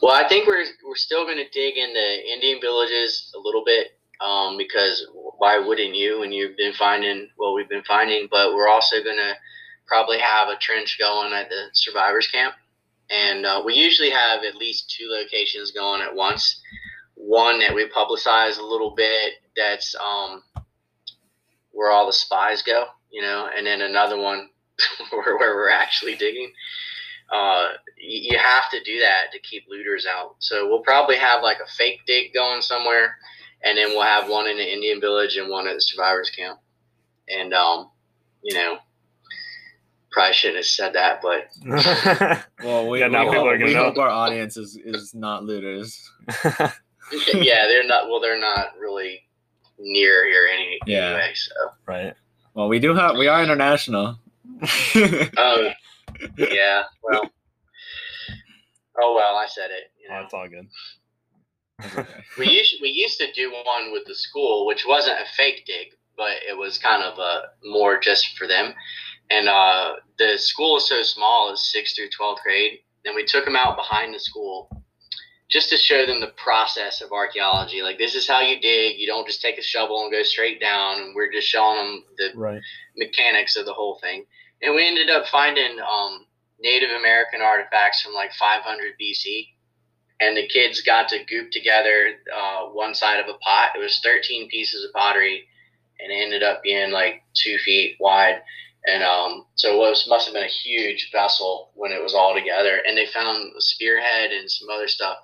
Well, 0.00 0.14
I 0.14 0.28
think 0.28 0.46
we're 0.46 0.64
we're 0.84 0.96
still 0.96 1.24
going 1.24 1.38
to 1.38 1.48
dig 1.50 1.76
into 1.76 2.32
Indian 2.32 2.60
villages 2.60 3.32
a 3.34 3.40
little 3.40 3.64
bit 3.64 3.98
um, 4.20 4.56
because 4.56 5.06
why 5.38 5.58
wouldn't 5.58 5.94
you 5.96 6.20
when 6.20 6.32
you've 6.32 6.56
been 6.56 6.72
finding 6.74 7.28
what 7.36 7.54
we've 7.54 7.68
been 7.68 7.82
finding? 7.82 8.28
But 8.30 8.54
we're 8.54 8.68
also 8.68 9.02
going 9.02 9.16
to 9.16 9.34
probably 9.86 10.18
have 10.18 10.48
a 10.48 10.56
trench 10.56 10.96
going 10.98 11.32
at 11.32 11.48
the 11.48 11.66
survivors 11.72 12.28
camp, 12.28 12.54
and 13.10 13.44
uh, 13.44 13.62
we 13.64 13.74
usually 13.74 14.10
have 14.10 14.44
at 14.44 14.54
least 14.54 14.94
two 14.96 15.08
locations 15.08 15.72
going 15.72 16.02
at 16.02 16.14
once. 16.14 16.60
One 17.14 17.58
that 17.60 17.74
we 17.74 17.88
publicize 17.88 18.58
a 18.58 18.62
little 18.62 18.94
bit 18.96 19.34
that's 19.56 19.94
um, 19.96 20.42
where 21.72 21.90
all 21.90 22.06
the 22.06 22.12
spies 22.12 22.62
go, 22.62 22.86
you 23.12 23.22
know, 23.22 23.48
and 23.54 23.66
then 23.66 23.82
another 23.82 24.18
one 24.18 24.48
where, 25.10 25.36
where 25.36 25.54
we're 25.54 25.70
actually 25.70 26.16
digging. 26.16 26.50
Uh, 27.32 27.68
you 27.96 28.36
have 28.36 28.68
to 28.70 28.82
do 28.82 29.00
that 29.00 29.32
to 29.32 29.38
keep 29.40 29.64
looters 29.68 30.06
out. 30.06 30.36
So 30.38 30.68
we'll 30.68 30.82
probably 30.82 31.16
have 31.16 31.42
like 31.42 31.58
a 31.64 31.70
fake 31.70 32.00
dig 32.06 32.34
going 32.34 32.62
somewhere, 32.62 33.16
and 33.62 33.78
then 33.78 33.90
we'll 33.90 34.02
have 34.02 34.28
one 34.28 34.48
in 34.48 34.56
the 34.56 34.72
Indian 34.72 35.00
village 35.00 35.36
and 35.36 35.48
one 35.50 35.66
at 35.66 35.74
the 35.74 35.80
survivors 35.80 36.30
camp. 36.30 36.58
And 37.28 37.54
um, 37.54 37.90
you 38.42 38.54
know, 38.54 38.78
probably 40.10 40.34
shouldn't 40.34 40.58
have 40.58 40.66
said 40.66 40.92
that, 40.94 41.20
but 41.22 41.48
well, 42.64 42.88
we, 42.88 43.00
yeah, 43.00 43.08
we, 43.08 43.34
hope, 43.34 43.60
we 43.60 43.72
hope, 43.72 43.98
our 43.98 44.10
audience 44.10 44.56
is, 44.56 44.76
is 44.76 45.14
not 45.14 45.44
looters. 45.44 46.10
yeah, 46.44 47.66
they're 47.66 47.86
not. 47.86 48.08
Well, 48.08 48.20
they're 48.20 48.40
not 48.40 48.76
really 48.78 49.22
near 49.78 50.26
here 50.26 50.48
any, 50.52 50.78
yeah. 50.86 51.06
anyway. 51.06 51.32
So 51.34 51.54
right. 51.86 52.14
Well, 52.54 52.68
we 52.68 52.78
do 52.78 52.94
have 52.94 53.16
we 53.16 53.28
are 53.28 53.42
international. 53.42 54.06
um, 54.06 54.18
yeah. 56.36 56.82
Well. 57.02 57.30
Oh 59.00 59.14
well, 59.14 59.36
I 59.36 59.46
said 59.48 59.70
it. 59.70 59.90
You 60.00 60.08
know. 60.08 60.18
Oh, 60.20 60.24
it's 60.24 60.34
all 60.34 60.48
good. 60.48 60.68
we 62.38 62.48
used 62.48 62.76
we 62.82 62.88
used 62.88 63.18
to 63.18 63.32
do 63.32 63.50
one 63.50 63.92
with 63.92 64.04
the 64.06 64.14
school, 64.14 64.66
which 64.66 64.84
wasn't 64.86 65.18
a 65.18 65.24
fake 65.36 65.64
dig, 65.66 65.88
but 66.16 66.36
it 66.48 66.56
was 66.56 66.78
kind 66.78 67.02
of 67.02 67.18
a 67.18 67.42
more 67.64 67.98
just 67.98 68.36
for 68.36 68.46
them. 68.46 68.74
And 69.30 69.48
uh, 69.48 69.94
the 70.18 70.36
school 70.36 70.76
is 70.76 70.88
so 70.88 71.02
small, 71.02 71.50
it's 71.50 71.72
sixth 71.72 71.96
through 71.96 72.10
twelfth 72.10 72.42
grade, 72.42 72.80
and 73.04 73.14
we 73.14 73.24
took 73.24 73.46
them 73.46 73.56
out 73.56 73.76
behind 73.76 74.14
the 74.14 74.20
school 74.20 74.81
just 75.52 75.68
to 75.68 75.76
show 75.76 76.06
them 76.06 76.20
the 76.20 76.32
process 76.42 77.02
of 77.02 77.12
archaeology. 77.12 77.82
Like 77.82 77.98
this 77.98 78.14
is 78.14 78.26
how 78.26 78.40
you 78.40 78.58
dig. 78.58 78.98
You 78.98 79.06
don't 79.06 79.26
just 79.26 79.42
take 79.42 79.58
a 79.58 79.62
shovel 79.62 80.02
and 80.02 80.10
go 80.10 80.22
straight 80.22 80.60
down. 80.60 81.02
And 81.02 81.14
we're 81.14 81.30
just 81.30 81.46
showing 81.46 81.76
them 81.76 82.04
the 82.16 82.30
right. 82.34 82.62
mechanics 82.96 83.54
of 83.56 83.66
the 83.66 83.74
whole 83.74 83.98
thing. 84.00 84.24
And 84.62 84.74
we 84.74 84.86
ended 84.86 85.10
up 85.10 85.26
finding 85.26 85.78
um, 85.78 86.24
Native 86.58 86.88
American 86.98 87.42
artifacts 87.42 88.00
from 88.00 88.14
like 88.14 88.32
500 88.32 88.94
BC. 89.00 89.48
And 90.20 90.36
the 90.36 90.48
kids 90.48 90.80
got 90.80 91.08
to 91.08 91.24
goop 91.24 91.50
together 91.50 92.14
uh, 92.34 92.66
one 92.68 92.94
side 92.94 93.20
of 93.20 93.26
a 93.26 93.38
pot. 93.38 93.72
It 93.74 93.80
was 93.80 94.00
13 94.02 94.48
pieces 94.48 94.84
of 94.84 94.92
pottery, 94.92 95.48
and 95.98 96.12
it 96.12 96.14
ended 96.14 96.44
up 96.44 96.62
being 96.62 96.92
like 96.92 97.24
two 97.34 97.58
feet 97.58 97.96
wide. 97.98 98.40
And 98.86 99.02
um, 99.02 99.46
so 99.56 99.74
it 99.74 99.78
was 99.78 100.06
must 100.08 100.26
have 100.26 100.34
been 100.34 100.44
a 100.44 100.46
huge 100.46 101.10
vessel 101.10 101.72
when 101.74 101.90
it 101.90 102.00
was 102.00 102.14
all 102.14 102.34
together. 102.34 102.80
And 102.86 102.96
they 102.96 103.06
found 103.06 103.52
a 103.56 103.60
spearhead 103.60 104.30
and 104.30 104.48
some 104.48 104.68
other 104.70 104.86
stuff 104.86 105.16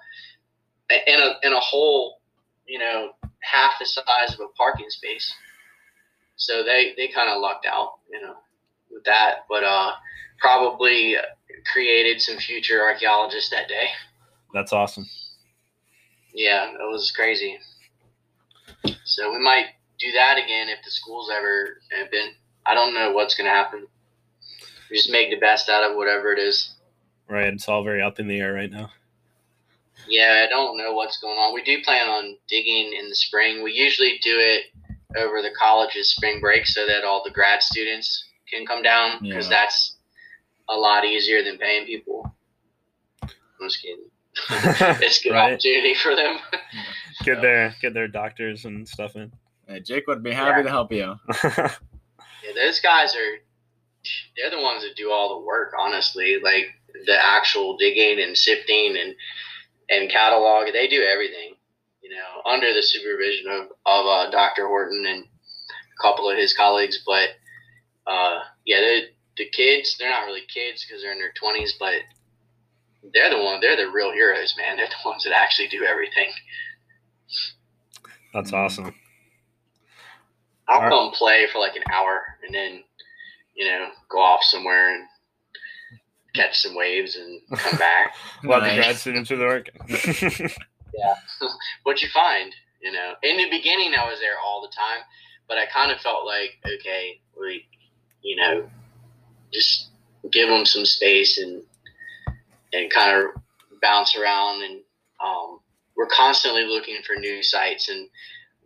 in 0.90 1.20
a 1.20 1.34
in 1.42 1.52
a 1.52 1.60
hole, 1.60 2.20
you 2.66 2.78
know, 2.78 3.10
half 3.40 3.72
the 3.78 3.86
size 3.86 4.34
of 4.34 4.40
a 4.40 4.48
parking 4.56 4.90
space. 4.90 5.32
So 6.36 6.62
they 6.62 6.94
they 6.96 7.08
kind 7.08 7.30
of 7.30 7.40
lucked 7.40 7.66
out, 7.66 7.98
you 8.10 8.20
know, 8.20 8.34
with 8.90 9.04
that. 9.04 9.46
But 9.48 9.64
uh, 9.64 9.92
probably 10.38 11.16
created 11.72 12.20
some 12.20 12.38
future 12.38 12.82
archaeologists 12.82 13.50
that 13.50 13.68
day. 13.68 13.86
That's 14.54 14.72
awesome. 14.72 15.06
Yeah, 16.32 16.70
it 16.70 16.90
was 16.90 17.10
crazy. 17.10 17.58
So 19.04 19.32
we 19.32 19.40
might 19.40 19.66
do 19.98 20.12
that 20.12 20.38
again 20.38 20.68
if 20.68 20.84
the 20.84 20.90
school's 20.90 21.30
ever 21.30 21.78
been. 22.10 22.30
I 22.64 22.74
don't 22.74 22.94
know 22.94 23.12
what's 23.12 23.34
going 23.34 23.46
to 23.46 23.54
happen. 23.54 23.86
We 24.90 24.96
just 24.96 25.10
make 25.10 25.30
the 25.30 25.40
best 25.40 25.68
out 25.68 25.90
of 25.90 25.96
whatever 25.96 26.32
it 26.32 26.38
is. 26.38 26.74
Right. 27.28 27.52
It's 27.52 27.68
all 27.68 27.82
very 27.82 28.02
up 28.02 28.20
in 28.20 28.28
the 28.28 28.40
air 28.40 28.52
right 28.52 28.70
now. 28.70 28.90
Yeah, 30.08 30.44
I 30.46 30.48
don't 30.48 30.76
know 30.76 30.92
what's 30.92 31.18
going 31.18 31.36
on. 31.36 31.54
We 31.54 31.62
do 31.62 31.82
plan 31.82 32.08
on 32.08 32.36
digging 32.48 32.94
in 32.98 33.08
the 33.08 33.14
spring. 33.14 33.62
We 33.62 33.72
usually 33.72 34.18
do 34.22 34.36
it 34.38 34.64
over 35.16 35.42
the 35.42 35.50
college's 35.58 36.10
spring 36.10 36.40
break 36.40 36.66
so 36.66 36.86
that 36.86 37.04
all 37.04 37.22
the 37.24 37.30
grad 37.30 37.62
students 37.62 38.24
can 38.50 38.66
come 38.66 38.82
down 38.82 39.22
because 39.22 39.50
yeah. 39.50 39.60
that's 39.60 39.96
a 40.68 40.76
lot 40.76 41.04
easier 41.04 41.42
than 41.42 41.58
paying 41.58 41.86
people. 41.86 42.34
I'm 43.22 43.68
just 43.68 43.82
kidding. 43.82 44.04
it's 45.02 45.20
a 45.20 45.22
good 45.22 45.32
right. 45.32 45.52
opportunity 45.52 45.94
for 45.94 46.14
them. 46.14 46.38
get 47.24 47.36
so. 47.36 47.40
their 47.40 47.74
get 47.80 47.94
their 47.94 48.08
doctors 48.08 48.64
and 48.64 48.88
stuff 48.88 49.16
in. 49.16 49.32
Hey, 49.66 49.80
Jake 49.80 50.06
would 50.06 50.22
be 50.22 50.32
happy 50.32 50.58
yeah. 50.58 50.62
to 50.62 50.70
help 50.70 50.92
you. 50.92 51.16
yeah, 51.44 51.72
those 52.54 52.80
guys 52.80 53.14
are 53.14 53.38
they're 54.36 54.50
the 54.50 54.62
ones 54.62 54.82
that 54.82 54.96
do 54.96 55.10
all 55.10 55.38
the 55.38 55.44
work, 55.44 55.72
honestly. 55.78 56.38
Like 56.42 56.66
the 57.06 57.16
actual 57.20 57.76
digging 57.76 58.22
and 58.22 58.36
sifting 58.36 58.96
and 58.98 59.14
and 59.88 60.10
catalog. 60.10 60.72
They 60.72 60.88
do 60.88 61.02
everything, 61.02 61.54
you 62.02 62.10
know, 62.10 62.50
under 62.50 62.72
the 62.72 62.82
supervision 62.82 63.50
of, 63.50 63.62
of 63.86 64.06
uh, 64.06 64.30
Dr. 64.30 64.66
Horton 64.66 65.04
and 65.06 65.24
a 65.24 66.02
couple 66.02 66.30
of 66.30 66.36
his 66.36 66.54
colleagues. 66.54 67.02
But 67.06 67.30
uh, 68.06 68.40
yeah, 68.64 68.80
the 69.36 69.48
kids, 69.50 69.96
they're 69.98 70.10
not 70.10 70.26
really 70.26 70.46
kids 70.52 70.84
because 70.84 71.02
they're 71.02 71.12
in 71.12 71.18
their 71.18 71.32
20s, 71.40 71.72
but 71.78 71.94
they're 73.14 73.30
the 73.30 73.42
one, 73.42 73.60
they're 73.60 73.76
the 73.76 73.90
real 73.90 74.12
heroes, 74.12 74.54
man. 74.58 74.76
They're 74.76 74.86
the 74.86 75.08
ones 75.08 75.24
that 75.24 75.32
actually 75.32 75.68
do 75.68 75.84
everything. 75.84 76.30
That's 78.34 78.52
awesome. 78.52 78.94
I'll 80.68 80.88
come 80.90 81.12
play 81.12 81.46
for 81.50 81.60
like 81.60 81.76
an 81.76 81.82
hour 81.90 82.20
and 82.44 82.54
then 82.54 82.84
you 83.58 83.66
know, 83.66 83.88
go 84.08 84.18
off 84.18 84.42
somewhere 84.44 84.94
and 84.94 85.04
catch 86.34 86.58
some 86.60 86.74
waves 86.76 87.16
and 87.16 87.40
come 87.58 87.78
back. 87.78 88.14
While 88.42 88.60
the 88.60 88.66
Nice. 88.68 88.76
grad 88.76 88.96
students 88.96 89.30
are 89.30 89.36
there. 89.36 89.64
yeah. 89.88 91.14
What'd 91.82 92.02
you 92.02 92.08
find? 92.12 92.54
You 92.82 92.92
know, 92.92 93.14
in 93.22 93.36
the 93.36 93.50
beginning, 93.50 93.92
I 93.98 94.08
was 94.08 94.20
there 94.20 94.38
all 94.44 94.62
the 94.62 94.68
time, 94.74 95.02
but 95.48 95.58
I 95.58 95.66
kind 95.66 95.90
of 95.90 96.00
felt 96.00 96.24
like, 96.26 96.50
okay, 96.64 97.20
we, 97.38 97.66
you 98.22 98.36
know, 98.36 98.68
just 99.52 99.88
give 100.30 100.48
them 100.48 100.64
some 100.64 100.84
space 100.84 101.38
and 101.38 101.62
and 102.72 102.90
kind 102.90 103.16
of 103.16 103.42
bounce 103.80 104.14
around 104.16 104.62
and 104.62 104.80
um, 105.24 105.58
we're 105.96 106.06
constantly 106.08 106.64
looking 106.64 106.98
for 107.06 107.14
new 107.18 107.42
sites 107.42 107.88
and 107.88 108.08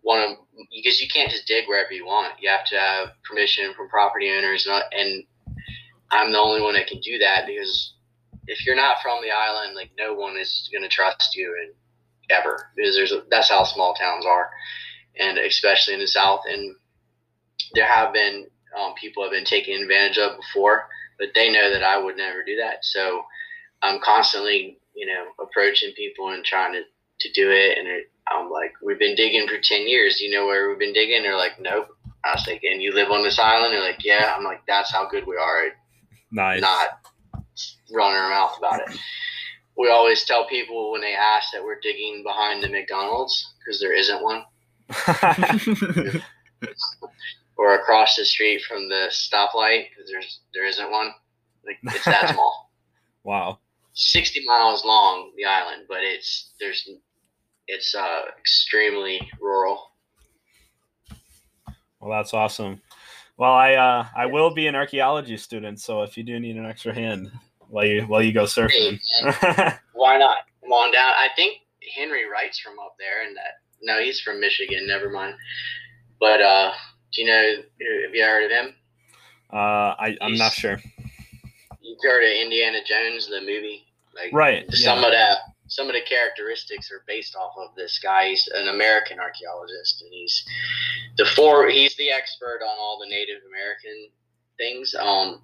one 0.02 0.20
of 0.20 0.36
because 0.74 1.00
you 1.00 1.06
can't 1.08 1.30
just 1.30 1.46
dig 1.46 1.66
wherever 1.68 1.92
you 1.92 2.04
want. 2.04 2.34
You 2.40 2.50
have 2.50 2.64
to 2.66 2.78
have 2.78 3.08
permission 3.24 3.72
from 3.74 3.88
property 3.88 4.30
owners, 4.30 4.66
and, 4.66 4.82
and 4.92 5.24
I'm 6.12 6.30
the 6.30 6.38
only 6.38 6.60
one 6.60 6.74
that 6.74 6.86
can 6.86 7.00
do 7.00 7.18
that 7.18 7.46
because 7.46 7.94
if 8.46 8.66
you're 8.66 8.76
not 8.76 8.98
from 9.02 9.18
the 9.22 9.30
island, 9.30 9.74
like 9.74 9.90
no 9.98 10.14
one 10.14 10.36
is 10.36 10.68
going 10.70 10.82
to 10.82 10.88
trust 10.88 11.34
you 11.34 11.56
and 11.62 11.74
ever 12.30 12.70
because 12.76 12.94
there's 12.94 13.12
a, 13.12 13.22
that's 13.30 13.48
how 13.48 13.64
small 13.64 13.94
towns 13.94 14.26
are, 14.26 14.50
and 15.18 15.38
especially 15.38 15.94
in 15.94 16.00
the 16.00 16.06
south. 16.06 16.42
And 16.48 16.76
there 17.74 17.86
have 17.86 18.12
been 18.12 18.46
um, 18.78 18.94
people 19.00 19.22
have 19.22 19.32
been 19.32 19.44
taken 19.44 19.82
advantage 19.82 20.18
of 20.18 20.36
before, 20.36 20.84
but 21.18 21.28
they 21.34 21.50
know 21.50 21.70
that 21.72 21.82
I 21.82 21.98
would 21.98 22.16
never 22.16 22.44
do 22.44 22.56
that. 22.56 22.84
So 22.84 23.22
I'm 23.80 24.00
constantly, 24.04 24.78
you 24.94 25.06
know, 25.06 25.24
approaching 25.40 25.92
people 25.96 26.28
and 26.28 26.44
trying 26.44 26.74
to 26.74 26.82
to 27.20 27.32
do 27.32 27.50
it, 27.50 27.78
and 27.78 27.88
it, 27.88 28.10
I'm 28.28 28.50
like, 28.50 28.72
we've 28.82 28.98
been 28.98 29.14
digging 29.14 29.46
for 29.48 29.58
10 29.62 29.88
years. 29.88 30.20
You 30.20 30.30
know 30.30 30.46
where 30.46 30.68
we've 30.68 30.78
been 30.78 30.92
digging? 30.92 31.22
They're 31.22 31.36
like, 31.36 31.60
nope. 31.60 31.88
I 32.24 32.32
was 32.34 32.46
like, 32.46 32.62
and 32.62 32.82
you 32.82 32.94
live 32.94 33.10
on 33.10 33.22
this 33.22 33.38
island? 33.38 33.72
They're 33.72 33.82
like, 33.82 34.04
yeah. 34.04 34.32
I'm 34.36 34.44
like, 34.44 34.62
that's 34.66 34.92
how 34.92 35.08
good 35.08 35.26
we 35.26 35.36
are 35.36 35.72
nice. 36.33 36.61
not 36.61 36.89
running 37.93 38.16
our 38.16 38.30
mouth 38.30 38.57
about 38.59 38.80
it. 38.80 38.99
We 39.76 39.89
always 39.91 40.24
tell 40.24 40.47
people 40.47 40.91
when 40.93 41.01
they 41.01 41.14
ask 41.14 41.53
that 41.53 41.62
we're 41.62 41.80
digging 41.80 42.22
behind 42.24 42.62
the 42.62 42.68
McDonald's 42.68 43.55
because 43.59 43.80
there 43.80 43.95
isn't 43.95 44.22
one, 44.22 44.45
or 47.57 47.74
across 47.74 48.16
the 48.16 48.24
street 48.24 48.62
from 48.62 48.89
the 48.89 49.09
stoplight 49.11 49.87
because 49.91 50.11
there's 50.11 50.41
there 50.55 50.66
isn't 50.66 50.91
one. 50.91 51.12
Like 51.64 51.78
it's 51.85 52.05
that 52.05 52.30
small. 52.35 52.70
wow. 53.24 53.59
60 53.95 54.43
miles 54.47 54.87
long 54.87 55.33
the 55.37 55.45
island 55.45 55.83
but 55.87 55.99
it's 56.03 56.53
there's 56.59 56.89
it's 57.68 57.95
uh 57.95 58.22
extremely 58.39 59.20
rural 59.39 59.91
Well, 62.01 62.11
that's 62.11 62.33
awesome. 62.35 62.80
Well, 63.37 63.53
I 63.53 63.74
uh, 63.74 64.07
I 64.16 64.26
will 64.26 64.53
be 64.55 64.66
an 64.66 64.74
archaeology 64.74 65.37
student, 65.37 65.80
so 65.80 66.03
if 66.03 66.16
you 66.16 66.22
do 66.22 66.39
need 66.39 66.57
an 66.57 66.66
extra 66.66 66.95
hand 66.95 67.30
while 67.68 67.87
you 67.87 68.03
while 68.03 68.22
you 68.22 68.33
go 68.33 68.45
surfing, 68.45 69.01
Hey, 69.22 69.72
why 69.95 70.18
not 70.18 70.39
come 70.61 70.72
on 70.72 70.93
down 70.93 71.11
i 71.16 71.28
think 71.37 71.57
henry 71.97 72.28
wright's 72.30 72.59
from 72.59 72.78
up 72.78 72.95
there 72.99 73.26
and 73.26 73.35
that 73.37 73.61
no 73.83 74.01
he's 74.03 74.20
from 74.20 74.39
michigan 74.41 74.87
never 74.87 75.09
mind 75.11 75.35
but 76.20 76.41
uh 76.43 76.70
do 77.12 77.22
you 77.22 77.28
know 77.28 77.51
have 78.05 78.14
you 78.14 78.22
heard 78.22 78.45
of 78.45 78.51
him 78.51 78.74
uh, 79.53 79.95
I 79.99 80.16
I'm 80.20 80.37
not 80.37 80.53
sure. 80.53 80.78
you've 81.80 81.99
heard 82.03 82.24
of 82.24 82.30
indiana 82.45 82.78
jones 82.87 83.28
the 83.28 83.41
movie 83.41 83.87
like 84.14 84.33
Right. 84.33 84.70
some 84.72 84.99
Yeah. 85.01 85.07
of 85.07 85.12
that 85.12 85.39
some 85.72 85.88
of 85.88 85.94
the 85.94 86.02
characteristics 86.02 86.92
are 86.92 87.02
based 87.06 87.34
off 87.34 87.54
of 87.56 87.74
this 87.74 87.98
guy. 87.98 88.28
He's 88.28 88.46
an 88.54 88.68
american 88.68 89.18
archaeologist 89.18 90.02
and 90.02 90.12
he's 90.12 90.44
the 91.16 91.24
four 91.24 91.68
he's 91.68 91.96
the 91.96 92.10
expert 92.10 92.60
on 92.62 92.76
all 92.78 92.98
the 93.00 93.08
native 93.08 93.40
american 93.48 94.10
things 94.58 94.94
um 94.98 95.40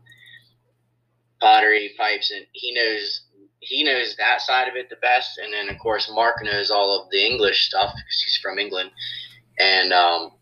pottery 1.40 1.94
pipes 1.96 2.30
and 2.30 2.44
he 2.52 2.74
knows 2.74 3.22
he 3.60 3.82
knows 3.82 4.16
that 4.16 4.40
side 4.40 4.68
of 4.68 4.76
it 4.76 4.88
the 4.88 4.96
best. 4.96 5.38
And 5.38 5.52
then 5.52 5.74
of 5.74 5.80
course 5.80 6.10
mark 6.14 6.44
knows 6.44 6.70
all 6.70 7.00
of 7.00 7.10
the 7.10 7.24
english 7.24 7.66
stuff 7.66 7.92
because 7.96 8.22
he's 8.22 8.38
from 8.42 8.58
england. 8.58 8.90
And 9.58 9.94
um 9.94 10.32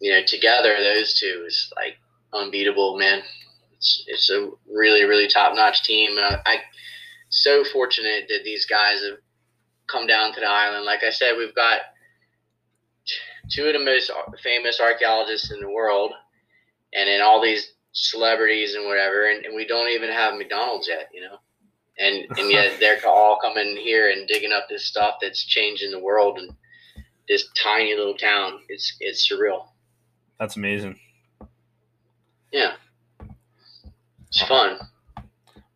you 0.00 0.12
know 0.12 0.22
together 0.24 0.76
those 0.78 1.18
two 1.18 1.44
is 1.46 1.72
like 1.74 1.96
unbeatable 2.32 2.98
man. 2.98 3.22
It's, 3.72 4.04
it's 4.06 4.30
a 4.30 4.50
really 4.72 5.02
really 5.04 5.26
top 5.26 5.56
notch 5.56 5.82
team 5.82 6.16
I, 6.18 6.38
I 6.46 6.56
so 7.30 7.64
fortunate 7.64 8.26
that 8.28 8.44
these 8.44 8.64
guys 8.64 9.02
have 9.02 9.18
come 9.86 10.06
down 10.06 10.32
to 10.34 10.40
the 10.40 10.48
island. 10.48 10.84
Like 10.84 11.02
I 11.02 11.10
said, 11.10 11.36
we've 11.36 11.54
got 11.54 11.80
two 13.50 13.66
of 13.66 13.74
the 13.74 13.84
most 13.84 14.10
famous 14.42 14.80
archaeologists 14.80 15.50
in 15.50 15.60
the 15.60 15.70
world, 15.70 16.12
and 16.94 17.08
then 17.08 17.20
all 17.20 17.42
these 17.42 17.72
celebrities 17.92 18.74
and 18.74 18.86
whatever, 18.86 19.30
and, 19.30 19.44
and 19.44 19.54
we 19.54 19.66
don't 19.66 19.90
even 19.90 20.10
have 20.10 20.34
McDonald's 20.34 20.88
yet, 20.88 21.08
you 21.12 21.20
know. 21.20 21.38
And 21.98 22.38
and 22.38 22.50
yet 22.50 22.76
they're 22.80 22.98
all 23.06 23.38
coming 23.40 23.76
here 23.76 24.10
and 24.10 24.26
digging 24.26 24.52
up 24.52 24.68
this 24.68 24.84
stuff 24.84 25.16
that's 25.20 25.44
changing 25.44 25.90
the 25.90 26.00
world 26.00 26.38
and 26.38 26.50
this 27.28 27.48
tiny 27.62 27.94
little 27.94 28.16
town. 28.16 28.60
It's 28.68 28.96
it's 29.00 29.30
surreal. 29.30 29.66
That's 30.38 30.56
amazing. 30.56 30.98
Yeah, 32.52 32.74
it's 34.28 34.42
fun. 34.42 34.78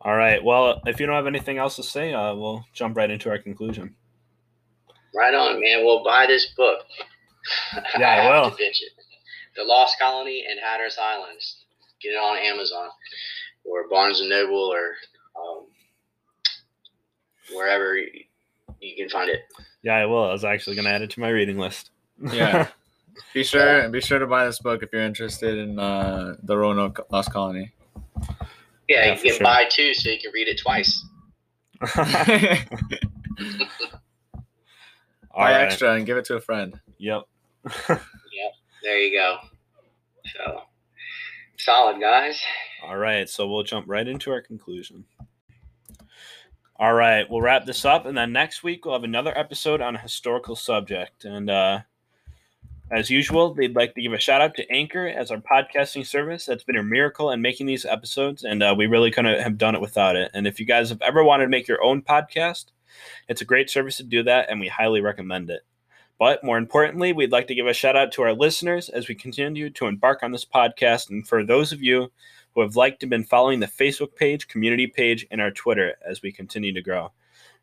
All 0.09 0.17
right. 0.17 0.43
Well, 0.43 0.81
if 0.87 1.01
you 1.01 1.05
don't 1.05 1.17
have 1.17 1.27
anything 1.27 1.59
else 1.59 1.77
to 1.77 1.83
say, 1.83 2.15
uh, 2.15 2.35
we'll 2.35 2.65
jump 2.73 2.97
right 2.97 3.11
into 3.11 3.29
our 3.29 3.37
conclusion. 3.37 3.95
Right 5.15 5.35
on, 5.35 5.61
man. 5.61 5.85
We'll 5.85 6.03
buy 6.03 6.25
this 6.27 6.47
book. 6.57 6.79
Yeah, 7.99 8.09
I 8.09 8.15
have 8.15 8.31
will. 8.45 8.51
to 8.53 8.57
pitch 8.57 8.81
it. 8.81 8.93
The 9.55 9.65
Lost 9.65 9.97
Colony 10.01 10.47
and 10.49 10.59
Hatteras 10.65 10.97
Islands. 10.99 11.59
Get 12.01 12.13
it 12.13 12.17
on 12.17 12.39
Amazon 12.39 12.89
or 13.67 13.87
Barnes 13.91 14.21
and 14.21 14.31
Noble 14.31 14.73
or 14.73 14.95
um, 15.39 15.67
wherever 17.55 17.95
you, 17.95 18.09
you 18.81 18.97
can 18.97 19.11
find 19.11 19.29
it. 19.29 19.41
Yeah, 19.83 19.97
I 19.97 20.07
will. 20.07 20.25
I 20.25 20.33
was 20.33 20.43
actually 20.43 20.77
going 20.77 20.87
to 20.87 20.91
add 20.91 21.03
it 21.03 21.11
to 21.11 21.21
my 21.21 21.29
reading 21.29 21.59
list. 21.59 21.91
Yeah. 22.33 22.69
Be 23.35 23.45
sure 23.45 23.91
be 23.91 24.01
sure 24.01 24.21
to 24.21 24.27
buy 24.27 24.47
this 24.47 24.61
book 24.61 24.83
if 24.83 24.91
you're 24.91 25.03
interested 25.03 25.59
in 25.59 25.79
uh, 25.79 26.37
the 26.45 26.57
Roanoke 26.57 27.05
Lost 27.11 27.31
Colony. 27.31 27.73
Yeah, 28.89 29.05
Yeah, 29.07 29.11
you 29.13 29.17
for 29.17 29.23
can 29.25 29.33
sure. 29.35 29.45
buy 29.45 29.65
two 29.71 29.95
so 29.95 30.09
you 30.11 30.19
can 30.19 30.33
read 30.33 30.49
it 30.49 30.59
twice. 30.59 31.05
buy 31.95 32.65
All 35.35 35.45
right. 35.45 35.63
extra 35.63 35.95
and 35.95 36.07
give 36.07 36.17
it 36.17 36.25
to 36.27 36.37
a 36.37 36.41
friend. 36.41 36.79
Yep. 36.99 37.23
yep. 37.89 38.01
There 38.83 38.99
you 38.99 39.17
go. 39.17 39.37
So 40.35 40.63
solid, 41.59 42.01
guys. 42.01 42.41
All 42.83 42.97
right, 42.97 43.29
so 43.29 43.47
we'll 43.49 43.63
jump 43.65 43.87
right 43.89 44.07
into 44.07 44.31
our 44.31 44.41
conclusion. 44.41 45.05
All 46.77 46.95
right, 46.95 47.29
we'll 47.29 47.41
wrap 47.43 47.67
this 47.67 47.85
up, 47.85 48.07
and 48.07 48.17
then 48.17 48.33
next 48.33 48.63
week 48.63 48.85
we'll 48.85 48.95
have 48.95 49.03
another 49.05 49.37
episode 49.37 49.81
on 49.81 49.97
a 49.97 50.01
historical 50.01 50.55
subject. 50.55 51.25
And 51.25 51.51
uh, 51.51 51.81
as 52.91 53.11
usual, 53.11 53.53
they'd 53.53 53.77
like 53.77 53.95
to 53.95 54.03
give 54.03 54.13
a 54.13 54.19
shout 54.19 54.41
out 54.41 54.55
to 54.57 54.71
Anchor 54.71 55.07
as 55.07 55.31
our 55.31 55.39
podcasting 55.39 56.07
service. 56.07 56.47
That's 56.47 56.65
been 56.65 56.77
a 56.77 56.83
miracle 56.83 57.31
in 57.31 57.43
making 57.43 57.67
these 57.67 57.85
episodes, 57.85 58.45
and 58.45 58.63
uh, 58.63 58.75
we 58.77 58.87
really 58.87 59.11
couldn't 59.11 59.41
have 59.41 59.59
done 59.59 59.75
it 59.75 59.81
without 59.81 60.17
it. 60.17 60.31
And 60.33 60.47
if 60.47 60.59
you 60.59 60.65
guys 60.65 60.89
have 60.89 61.03
ever 61.03 61.23
wanted 61.23 61.45
to 61.45 61.51
make 61.51 61.69
your 61.69 61.83
own 61.83 62.01
podcast, 62.01 62.67
it's 63.29 63.43
a 63.43 63.47
great 63.47 63.69
service 63.69 63.99
to 63.99 64.05
do 64.05 64.23
that, 64.23 64.49
and 64.49 64.59
we 64.59 64.69
highly 64.69 65.01
recommend 65.03 65.51
it. 65.51 65.63
But 66.19 66.43
more 66.43 66.59
importantly, 66.59 67.13
we'd 67.13 67.31
like 67.31 67.47
to 67.49 67.55
give 67.55 67.67
a 67.67 67.75
shout 67.75 67.95
out 67.95 68.11
to 68.13 68.23
our 68.23 68.33
listeners 68.33 68.89
as 68.89 69.07
we 69.07 69.15
continue 69.15 69.71
to 69.71 69.87
embark 69.87 70.23
on 70.23 70.33
this 70.33 70.45
podcast. 70.45 71.11
And 71.11 71.27
for 71.27 71.45
those 71.45 71.73
of 71.73 71.83
you 71.83 72.11
who 72.55 72.63
have 72.63 72.75
liked 72.75 73.03
and 73.03 73.11
been 73.11 73.23
following 73.23 73.61
the 73.61 73.67
Facebook 73.67 74.17
page, 74.17 74.49
community 74.49 74.87
page, 74.87 75.27
and 75.31 75.41
our 75.41 75.53
Twitter 75.53 75.95
as 76.05 76.23
we 76.23 76.33
continue 76.33 76.73
to 76.73 76.83
grow. 76.83 77.13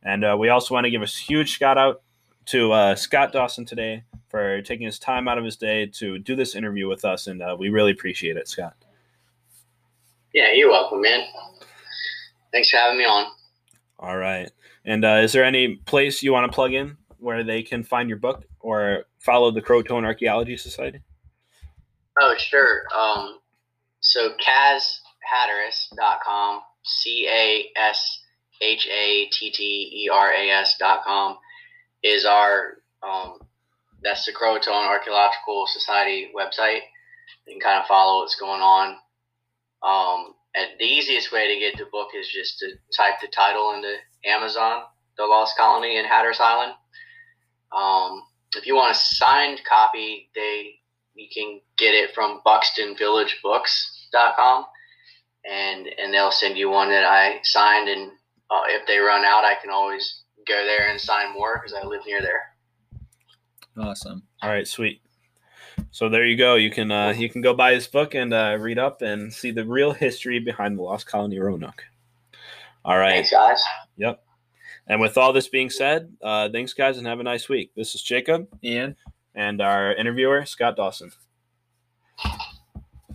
And 0.04 0.24
uh, 0.24 0.38
we 0.40 0.50
also 0.50 0.74
want 0.74 0.86
to 0.86 0.92
give 0.92 1.02
a 1.02 1.08
huge 1.08 1.58
shout 1.58 1.78
out 1.78 2.04
to 2.48 2.72
uh, 2.72 2.96
Scott 2.96 3.32
Dawson 3.32 3.66
today 3.66 4.04
for 4.30 4.62
taking 4.62 4.86
his 4.86 5.00
time 5.00 5.28
out 5.28 5.38
of 5.38 5.46
his 5.46 5.56
day 5.56 5.86
to 5.88 6.20
do 6.20 6.36
this 6.36 6.56
interview 6.56 6.88
with 6.88 7.06
us. 7.06 7.28
And 7.28 7.42
uh, 7.42 7.56
we 7.58 7.70
really 7.70 7.92
appreciate 7.92 8.38
it, 8.38 8.48
Scott. 8.48 8.76
Yeah, 10.34 10.52
you're 10.54 10.70
welcome, 10.70 11.02
man. 11.02 11.26
Thanks 12.52 12.70
for 12.70 12.78
having 12.78 12.98
me 12.98 13.06
on. 13.06 13.28
All 14.00 14.18
right. 14.18 14.52
And 14.84 15.06
uh, 15.06 15.22
is 15.24 15.32
there 15.32 15.44
any 15.44 15.76
place 15.76 16.22
you 16.22 16.34
want 16.34 16.52
to 16.52 16.56
plug 16.56 16.74
in 16.74 16.98
where 17.18 17.44
they 17.44 17.64
can 17.64 17.84
find 17.84 18.10
your 18.10 18.20
book 18.20 18.46
or 18.60 19.06
follow 19.20 19.52
the 19.52 19.62
Croatoan 19.62 20.04
Archaeology 20.04 20.58
Society? 20.58 21.00
Oh, 22.22 22.36
sure. 22.38 22.84
Um, 22.96 23.40
so 24.02 24.34
CasHatteras.com, 24.46 26.62
C 26.84 27.28
A 27.30 27.72
S 27.78 28.20
H 28.62 28.88
A 28.88 29.28
T 29.32 29.52
T 29.52 30.04
E 30.04 30.10
R 30.14 30.32
A 30.32 30.50
S.com 30.50 31.38
is 32.06 32.26
our, 32.26 32.78
um, 33.02 33.40
that's 34.04 34.26
the 34.26 34.32
Croatoan 34.32 34.88
Archaeological 34.88 35.66
Society 35.68 36.32
website. 36.36 36.82
You 37.48 37.54
can 37.54 37.60
kind 37.60 37.82
of 37.82 37.88
follow 37.88 38.22
what's 38.22 38.40
going 38.40 38.62
on. 38.62 38.98
Um, 39.82 40.36
and 40.54 40.68
the 40.80 40.86
easiest 40.86 41.32
way 41.32 41.52
to 41.54 41.60
get 41.60 41.78
the 41.78 41.86
book 41.92 42.10
is 42.18 42.28
just 42.28 42.60
to 42.60 42.68
type 42.96 43.16
the 43.22 43.28
title 43.28 43.74
into 43.74 43.96
Amazon, 44.26 44.84
The 45.18 45.26
Lost 45.26 45.58
Colony 45.58 45.98
in 45.98 46.06
Hatteras 46.06 46.40
Island. 46.40 46.74
Um, 47.76 48.22
if 48.56 48.68
you 48.68 48.76
want 48.76 48.96
a 48.96 48.98
signed 48.98 49.62
copy, 49.68 50.30
they 50.36 50.76
you 51.16 51.28
can 51.34 51.60
get 51.78 51.94
it 51.94 52.14
from 52.14 52.42
buxtonvillagebooks.com 52.46 54.66
and 55.50 55.88
and 55.98 56.14
they'll 56.14 56.32
send 56.32 56.58
you 56.58 56.70
one 56.70 56.90
that 56.90 57.04
I 57.04 57.40
signed. 57.44 57.90
And 57.90 58.12
uh, 58.50 58.64
if 58.68 58.88
they 58.88 59.00
run 59.00 59.26
out, 59.26 59.44
I 59.44 59.56
can 59.62 59.72
always 59.72 60.22
go 60.48 60.64
there 60.66 60.90
and 60.90 61.00
sign 61.00 61.34
more 61.34 61.58
because 61.62 61.74
I 61.74 61.86
live 61.86 62.02
near 62.06 62.22
there. 62.22 62.42
Awesome. 63.78 64.24
All 64.42 64.50
right, 64.50 64.68
sweet. 64.68 65.02
So 65.92 66.08
there 66.10 66.26
you 66.26 66.38
go. 66.38 66.56
You 66.56 66.72
can 66.72 66.92
uh, 66.92 67.10
you 67.10 67.30
can 67.30 67.42
go 67.42 67.54
buy 67.54 67.74
his 67.74 67.88
book 67.88 68.16
and 68.16 68.34
uh, 68.34 68.58
read 68.60 68.80
up 68.80 69.02
and 69.02 69.34
see 69.34 69.52
the 69.52 69.66
real 69.66 69.92
history 69.92 70.40
behind 70.40 70.78
the 70.78 70.84
Lost 70.84 71.06
Colony 71.08 71.40
Roanoke. 71.40 71.84
All 72.84 72.98
right. 72.98 73.14
Thanks, 73.16 73.32
guys. 73.32 73.62
Yep. 73.98 74.22
And 74.88 75.02
with 75.02 75.18
all 75.18 75.34
this 75.34 75.48
being 75.48 75.70
said, 75.70 76.14
uh, 76.22 76.50
thanks 76.50 76.74
guys 76.74 76.98
and 76.98 77.08
have 77.08 77.20
a 77.20 77.24
nice 77.24 77.50
week. 77.50 77.72
This 77.76 77.96
is 77.96 78.04
Jacob 78.04 78.48
Ian. 78.64 78.96
and 79.34 79.60
our 79.62 79.94
interviewer 79.96 80.46
Scott 80.46 80.76
Dawson. 80.76 81.12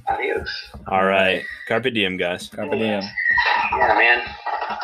Adios. 0.08 0.50
All 0.88 1.04
right. 1.04 1.44
Carpe 1.68 1.94
diem, 1.94 2.16
guys. 2.16 2.48
Carpe 2.48 2.72
diem. 2.72 3.02
Yeah, 3.72 3.94
man. 3.96 4.80